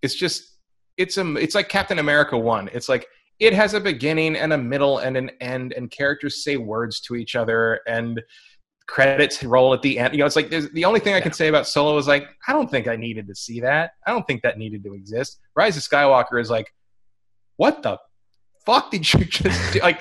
It's 0.00 0.14
just 0.14 0.56
it's 0.96 1.18
a 1.18 1.34
it's 1.36 1.54
like 1.54 1.68
Captain 1.68 1.98
America 1.98 2.38
one. 2.38 2.70
It's 2.72 2.88
like 2.88 3.06
it 3.40 3.54
has 3.54 3.72
a 3.74 3.80
beginning 3.80 4.36
and 4.36 4.52
a 4.52 4.58
middle 4.58 4.98
and 4.98 5.16
an 5.16 5.30
end 5.40 5.72
and 5.72 5.90
characters 5.90 6.44
say 6.44 6.58
words 6.58 7.00
to 7.00 7.16
each 7.16 7.34
other 7.34 7.80
and 7.86 8.22
credits 8.86 9.42
roll 9.42 9.72
at 9.72 9.80
the 9.82 9.98
end. 9.98 10.12
You 10.12 10.20
know 10.20 10.26
it's 10.26 10.36
like 10.36 10.50
the 10.50 10.84
only 10.84 11.00
thing 11.00 11.14
i 11.14 11.20
can 11.20 11.32
say 11.32 11.48
about 11.48 11.66
solo 11.66 11.96
is 11.96 12.06
like 12.06 12.28
i 12.48 12.52
don't 12.52 12.70
think 12.70 12.86
i 12.86 12.96
needed 12.96 13.26
to 13.28 13.34
see 13.34 13.60
that. 13.60 13.92
I 14.06 14.10
don't 14.10 14.26
think 14.26 14.42
that 14.42 14.58
needed 14.58 14.84
to 14.84 14.94
exist. 14.94 15.40
Rise 15.56 15.76
of 15.76 15.82
skywalker 15.82 16.40
is 16.40 16.50
like 16.50 16.72
what 17.56 17.82
the 17.82 17.98
fuck 18.66 18.90
did 18.90 19.12
you 19.12 19.24
just 19.24 19.72
do? 19.72 19.80
Like 19.80 20.00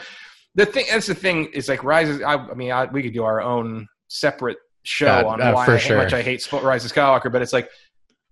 the 0.56 0.66
thing 0.66 0.86
that's 0.90 1.08
the 1.08 1.16
thing 1.16 1.46
is 1.54 1.70
like 1.70 1.84
rise 1.84 2.10
of, 2.10 2.22
I, 2.22 2.36
I 2.36 2.54
mean 2.56 2.72
I, 2.72 2.86
we 2.86 3.02
could 3.02 3.14
do 3.14 3.24
our 3.24 3.42
own 3.42 3.88
separate 4.10 4.58
show 4.84 5.06
God, 5.06 5.26
on 5.26 5.42
uh, 5.42 5.54
why 5.54 5.68
I, 5.68 5.78
sure. 5.78 5.98
how 5.98 6.04
much 6.04 6.14
i 6.14 6.22
hate 6.22 6.52
rise 6.52 6.86
of 6.86 6.92
skywalker 6.92 7.32
but 7.32 7.42
it's 7.42 7.54
like 7.54 7.70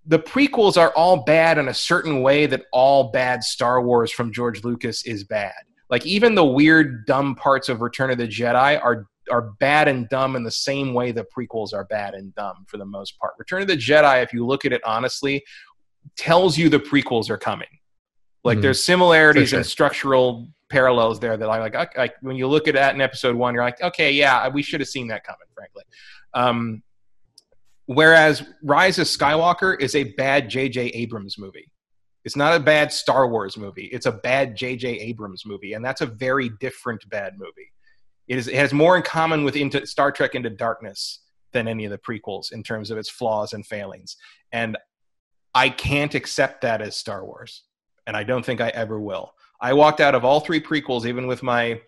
the 0.08 0.20
prequels 0.20 0.78
are 0.78 0.92
all 0.96 1.24
bad 1.24 1.58
in 1.58 1.68
a 1.68 1.74
certain 1.74 2.22
way 2.22 2.46
that 2.46 2.64
all 2.72 3.12
bad 3.12 3.44
Star 3.44 3.82
Wars 3.82 4.12
from 4.12 4.32
George 4.32 4.64
Lucas 4.64 5.06
is 5.06 5.24
bad. 5.26 5.54
Like 5.90 6.06
even 6.06 6.34
the 6.34 6.46
weird 6.46 7.06
dumb 7.06 7.36
parts 7.36 7.70
of 7.70 7.82
Return 7.82 8.10
of 8.12 8.18
the 8.18 8.28
Jedi 8.28 8.82
are 8.82 9.06
are 9.30 9.52
bad 9.60 9.90
and 9.90 10.08
dumb 10.08 10.38
in 10.38 10.44
the 10.44 10.52
same 10.52 10.94
way 10.94 11.12
the 11.12 11.26
prequels 11.38 11.74
are 11.74 11.84
bad 11.84 12.14
and 12.14 12.34
dumb 12.36 12.66
for 12.68 12.78
the 12.78 12.86
most 12.86 13.20
part. 13.20 13.34
Return 13.38 13.62
of 13.62 13.68
the 13.68 13.76
Jedi, 13.76 14.24
if 14.24 14.32
you 14.32 14.46
look 14.46 14.64
at 14.64 14.72
it 14.72 14.82
honestly, 14.86 15.44
tells 16.18 16.58
you 16.58 16.70
the 16.70 16.80
prequels 16.80 17.30
are 17.30 17.38
coming. 17.38 17.68
Like 18.46 18.60
Mhm. 18.60 18.62
there's 18.62 18.82
similarities 18.82 19.50
sure. 19.50 19.60
and 19.60 19.66
structural 19.66 20.48
parallels 20.70 21.20
there 21.20 21.36
that 21.36 21.50
I 21.50 21.60
like. 21.60 21.76
I, 21.76 21.88
like 21.98 22.16
when 22.22 22.38
you 22.38 22.48
look 22.48 22.70
at 22.70 22.76
that 22.76 22.96
in 22.96 23.02
episode 23.02 23.36
one, 23.36 23.54
you're 23.54 23.64
like, 23.64 23.82
okay, 23.82 24.12
yeah, 24.12 24.48
we 24.48 24.62
should 24.62 24.80
have 24.80 24.88
seen 24.90 25.08
that 25.08 25.26
coming, 25.26 25.48
frankly. 25.54 25.84
Um, 26.34 26.84
whereas 27.88 28.44
Rise 28.64 29.00
of 29.00 29.08
Skywalker 29.08 29.80
is 29.82 29.96
a 29.96 30.04
bad 30.14 30.50
J.J. 30.50 30.88
Abrams 30.88 31.38
movie. 31.38 31.72
It's 32.24 32.36
not 32.36 32.56
a 32.56 32.60
bad 32.60 32.92
Star 32.92 33.28
Wars 33.28 33.58
movie. 33.58 33.86
It's 33.86 34.06
a 34.06 34.12
bad 34.12 34.56
J.J. 34.56 35.00
Abrams 35.00 35.46
movie, 35.46 35.74
and 35.74 35.84
that's 35.84 36.02
a 36.02 36.06
very 36.06 36.50
different 36.60 37.10
bad 37.10 37.34
movie. 37.38 37.72
It, 38.28 38.38
is, 38.38 38.48
it 38.48 38.56
has 38.56 38.74
more 38.74 38.98
in 38.98 39.04
common 39.04 39.44
with 39.44 39.56
into 39.56 39.88
Star 39.88 40.12
Trek 40.12 40.36
Into 40.36 40.50
Darkness 40.50 41.22
than 41.54 41.68
any 41.68 41.86
of 41.86 41.92
the 41.92 41.98
prequels 41.98 42.52
in 42.52 42.62
terms 42.62 42.92
of 42.92 42.98
its 42.98 43.10
flaws 43.10 43.54
and 43.54 43.66
failings. 43.66 44.18
And 44.52 44.78
I 45.56 45.70
can't 45.70 46.14
accept 46.14 46.62
that 46.62 46.82
as 46.82 46.98
Star 46.98 47.26
Wars, 47.26 47.64
and 48.06 48.18
I 48.18 48.24
don't 48.24 48.46
think 48.46 48.60
I 48.60 48.70
ever 48.70 49.00
will. 49.00 49.34
I 49.62 49.74
walked 49.74 50.02
out 50.02 50.14
of 50.14 50.26
all 50.26 50.42
three 50.42 50.62
prequels, 50.62 51.06
even 51.06 51.26
with 51.26 51.42
my 51.42 51.80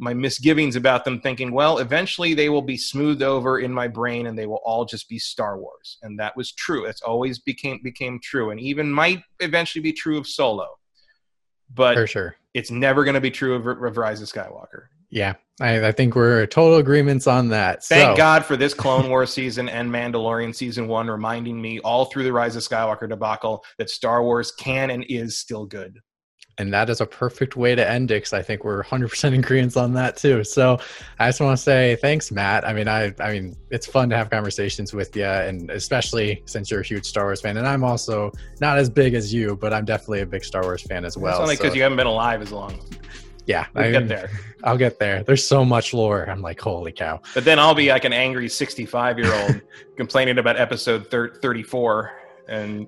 my 0.00 0.14
misgivings 0.14 0.76
about 0.76 1.04
them, 1.04 1.20
thinking, 1.20 1.52
well, 1.52 1.78
eventually 1.78 2.32
they 2.32 2.48
will 2.48 2.62
be 2.62 2.76
smoothed 2.76 3.22
over 3.22 3.60
in 3.60 3.72
my 3.72 3.86
brain, 3.86 4.26
and 4.26 4.36
they 4.36 4.46
will 4.46 4.60
all 4.64 4.84
just 4.84 5.08
be 5.08 5.18
Star 5.18 5.58
Wars. 5.58 5.98
And 6.02 6.18
that 6.18 6.36
was 6.36 6.52
true. 6.52 6.86
It's 6.86 7.02
always 7.02 7.38
became 7.38 7.80
became 7.82 8.18
true, 8.22 8.50
and 8.50 8.58
even 8.58 8.90
might 8.90 9.22
eventually 9.40 9.82
be 9.82 9.92
true 9.92 10.18
of 10.18 10.26
Solo. 10.26 10.66
But 11.72 11.94
For 11.94 12.06
sure. 12.06 12.36
it's 12.54 12.70
never 12.70 13.04
going 13.04 13.14
to 13.14 13.20
be 13.20 13.30
true 13.30 13.54
of, 13.54 13.66
of 13.66 13.96
Rise 13.96 14.22
of 14.22 14.28
Skywalker. 14.28 14.86
Yeah, 15.10 15.34
I, 15.60 15.88
I 15.88 15.92
think 15.92 16.14
we're 16.14 16.46
total 16.46 16.78
agreements 16.78 17.26
on 17.26 17.48
that. 17.48 17.84
Thank 17.84 18.12
so, 18.12 18.16
God 18.16 18.44
for 18.44 18.56
this 18.56 18.72
Clone 18.72 19.10
war 19.10 19.26
season 19.26 19.68
and 19.68 19.90
Mandalorian 19.90 20.54
season 20.54 20.88
one, 20.88 21.08
reminding 21.08 21.60
me 21.60 21.80
all 21.80 22.06
through 22.06 22.24
the 22.24 22.32
Rise 22.32 22.56
of 22.56 22.62
Skywalker 22.62 23.08
debacle 23.08 23.62
that 23.78 23.90
Star 23.90 24.22
Wars 24.22 24.52
can 24.52 24.90
and 24.90 25.04
is 25.08 25.38
still 25.38 25.66
good. 25.66 26.00
And 26.60 26.74
that 26.74 26.90
is 26.90 27.00
a 27.00 27.06
perfect 27.06 27.56
way 27.56 27.74
to 27.74 27.90
end 27.90 28.10
it 28.10 28.16
because 28.16 28.34
I 28.34 28.42
think 28.42 28.64
we're 28.64 28.82
100% 28.84 29.24
in 29.28 29.34
agreement 29.34 29.78
on 29.78 29.94
that 29.94 30.18
too. 30.18 30.44
So 30.44 30.78
I 31.18 31.28
just 31.28 31.40
want 31.40 31.56
to 31.56 31.62
say 31.62 31.96
thanks, 32.02 32.30
Matt. 32.30 32.66
I 32.68 32.74
mean, 32.74 32.86
I, 32.86 33.14
I 33.18 33.32
mean, 33.32 33.56
it's 33.70 33.86
fun 33.86 34.10
to 34.10 34.16
have 34.16 34.28
conversations 34.28 34.92
with 34.92 35.16
you, 35.16 35.24
and 35.24 35.70
especially 35.70 36.42
since 36.44 36.70
you're 36.70 36.80
a 36.80 36.86
huge 36.86 37.06
Star 37.06 37.24
Wars 37.24 37.40
fan, 37.40 37.56
and 37.56 37.66
I'm 37.66 37.82
also 37.82 38.30
not 38.60 38.76
as 38.76 38.90
big 38.90 39.14
as 39.14 39.32
you, 39.32 39.56
but 39.56 39.72
I'm 39.72 39.86
definitely 39.86 40.20
a 40.20 40.26
big 40.26 40.44
Star 40.44 40.62
Wars 40.62 40.82
fan 40.82 41.06
as 41.06 41.16
well. 41.16 41.32
It's 41.32 41.40
only 41.40 41.56
so, 41.56 41.62
because 41.62 41.74
you 41.74 41.82
haven't 41.82 41.96
been 41.96 42.06
alive 42.06 42.42
as 42.42 42.52
long. 42.52 42.78
yeah, 43.46 43.64
We'll 43.74 43.84
I 43.84 43.90
get 43.92 44.06
there. 44.08 44.30
I'll 44.62 44.76
get 44.76 44.98
there. 44.98 45.22
There's 45.22 45.46
so 45.46 45.64
much 45.64 45.94
lore. 45.94 46.28
I'm 46.28 46.42
like, 46.42 46.60
holy 46.60 46.92
cow. 46.92 47.22
But 47.32 47.46
then 47.46 47.58
I'll 47.58 47.74
be 47.74 47.88
like 47.88 48.04
an 48.04 48.12
angry 48.12 48.50
65 48.50 49.18
year 49.18 49.32
old 49.32 49.62
complaining 49.96 50.36
about 50.36 50.58
episode 50.58 51.10
thir- 51.10 51.34
34 51.40 52.12
and 52.48 52.86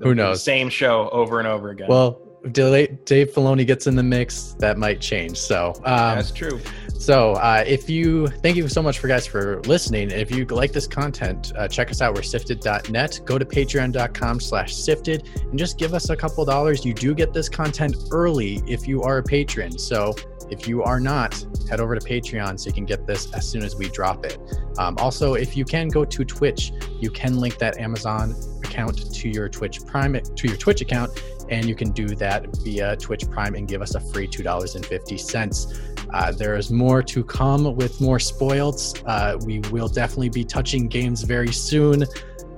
Who 0.00 0.14
knows? 0.14 0.38
the 0.38 0.44
same 0.44 0.70
show 0.70 1.10
over 1.10 1.40
and 1.40 1.46
over 1.46 1.68
again. 1.70 1.88
Well, 1.88 2.22
Dave 2.52 3.04
Dave 3.04 3.32
Filoni 3.32 3.66
gets 3.66 3.86
in 3.86 3.96
the 3.96 4.02
mix, 4.02 4.54
that 4.58 4.78
might 4.78 5.00
change. 5.00 5.38
So, 5.38 5.72
um, 5.84 6.16
that's 6.16 6.30
true. 6.30 6.60
So, 6.98 7.34
uh, 7.34 7.64
if 7.66 7.88
you 7.88 8.26
thank 8.26 8.56
you 8.56 8.68
so 8.68 8.82
much 8.82 8.98
for 8.98 9.08
guys 9.08 9.26
for 9.26 9.60
listening. 9.62 10.10
If 10.10 10.30
you 10.30 10.44
like 10.46 10.72
this 10.72 10.86
content, 10.86 11.52
uh, 11.56 11.68
check 11.68 11.90
us 11.90 12.00
out. 12.00 12.14
We're 12.14 12.22
sifted.net. 12.22 13.20
Go 13.24 13.38
to 13.38 13.44
patreon.com 13.44 14.40
slash 14.40 14.74
sifted 14.74 15.28
and 15.38 15.58
just 15.58 15.78
give 15.78 15.94
us 15.94 16.10
a 16.10 16.16
couple 16.16 16.44
dollars. 16.44 16.84
You 16.84 16.94
do 16.94 17.14
get 17.14 17.32
this 17.32 17.48
content 17.48 17.96
early 18.10 18.62
if 18.66 18.88
you 18.88 19.02
are 19.02 19.18
a 19.18 19.22
patron. 19.22 19.78
So, 19.78 20.14
if 20.50 20.66
you 20.66 20.82
are 20.82 20.98
not, 20.98 21.44
head 21.68 21.80
over 21.80 21.94
to 21.94 22.04
Patreon 22.06 22.58
so 22.58 22.68
you 22.68 22.72
can 22.72 22.86
get 22.86 23.06
this 23.06 23.32
as 23.34 23.46
soon 23.46 23.62
as 23.62 23.76
we 23.76 23.88
drop 23.90 24.24
it. 24.24 24.38
Um, 24.78 24.96
also, 24.98 25.34
if 25.34 25.56
you 25.56 25.64
can 25.64 25.88
go 25.88 26.04
to 26.04 26.24
Twitch, 26.24 26.72
you 27.00 27.10
can 27.10 27.38
link 27.38 27.58
that 27.58 27.78
Amazon 27.78 28.34
account 28.64 29.12
to 29.14 29.28
your 29.28 29.48
Twitch 29.48 29.84
Prime 29.84 30.14
to 30.14 30.48
your 30.48 30.56
Twitch 30.56 30.80
account, 30.80 31.10
and 31.50 31.64
you 31.64 31.74
can 31.74 31.92
do 31.92 32.08
that 32.16 32.46
via 32.58 32.96
Twitch 32.96 33.28
Prime 33.30 33.54
and 33.54 33.66
give 33.66 33.82
us 33.82 33.94
a 33.94 34.00
free 34.00 34.28
$2.50. 34.28 35.80
Uh, 36.12 36.32
there 36.32 36.56
is 36.56 36.70
more 36.70 37.02
to 37.02 37.24
come 37.24 37.74
with 37.76 38.00
more 38.00 38.18
spoils. 38.18 38.94
Uh, 39.06 39.38
we 39.44 39.60
will 39.70 39.88
definitely 39.88 40.30
be 40.30 40.44
touching 40.44 40.88
games 40.88 41.22
very 41.22 41.52
soon. 41.52 42.04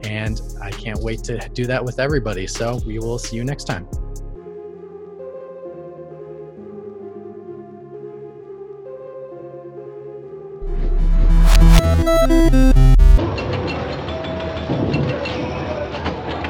And 0.03 0.41
I 0.62 0.70
can't 0.70 1.01
wait 1.01 1.22
to 1.24 1.38
do 1.51 1.66
that 1.66 1.84
with 1.84 1.99
everybody. 1.99 2.47
So 2.47 2.80
we 2.86 2.99
will 2.99 3.18
see 3.18 3.36
you 3.36 3.45
next 3.45 3.64
time. 3.64 3.88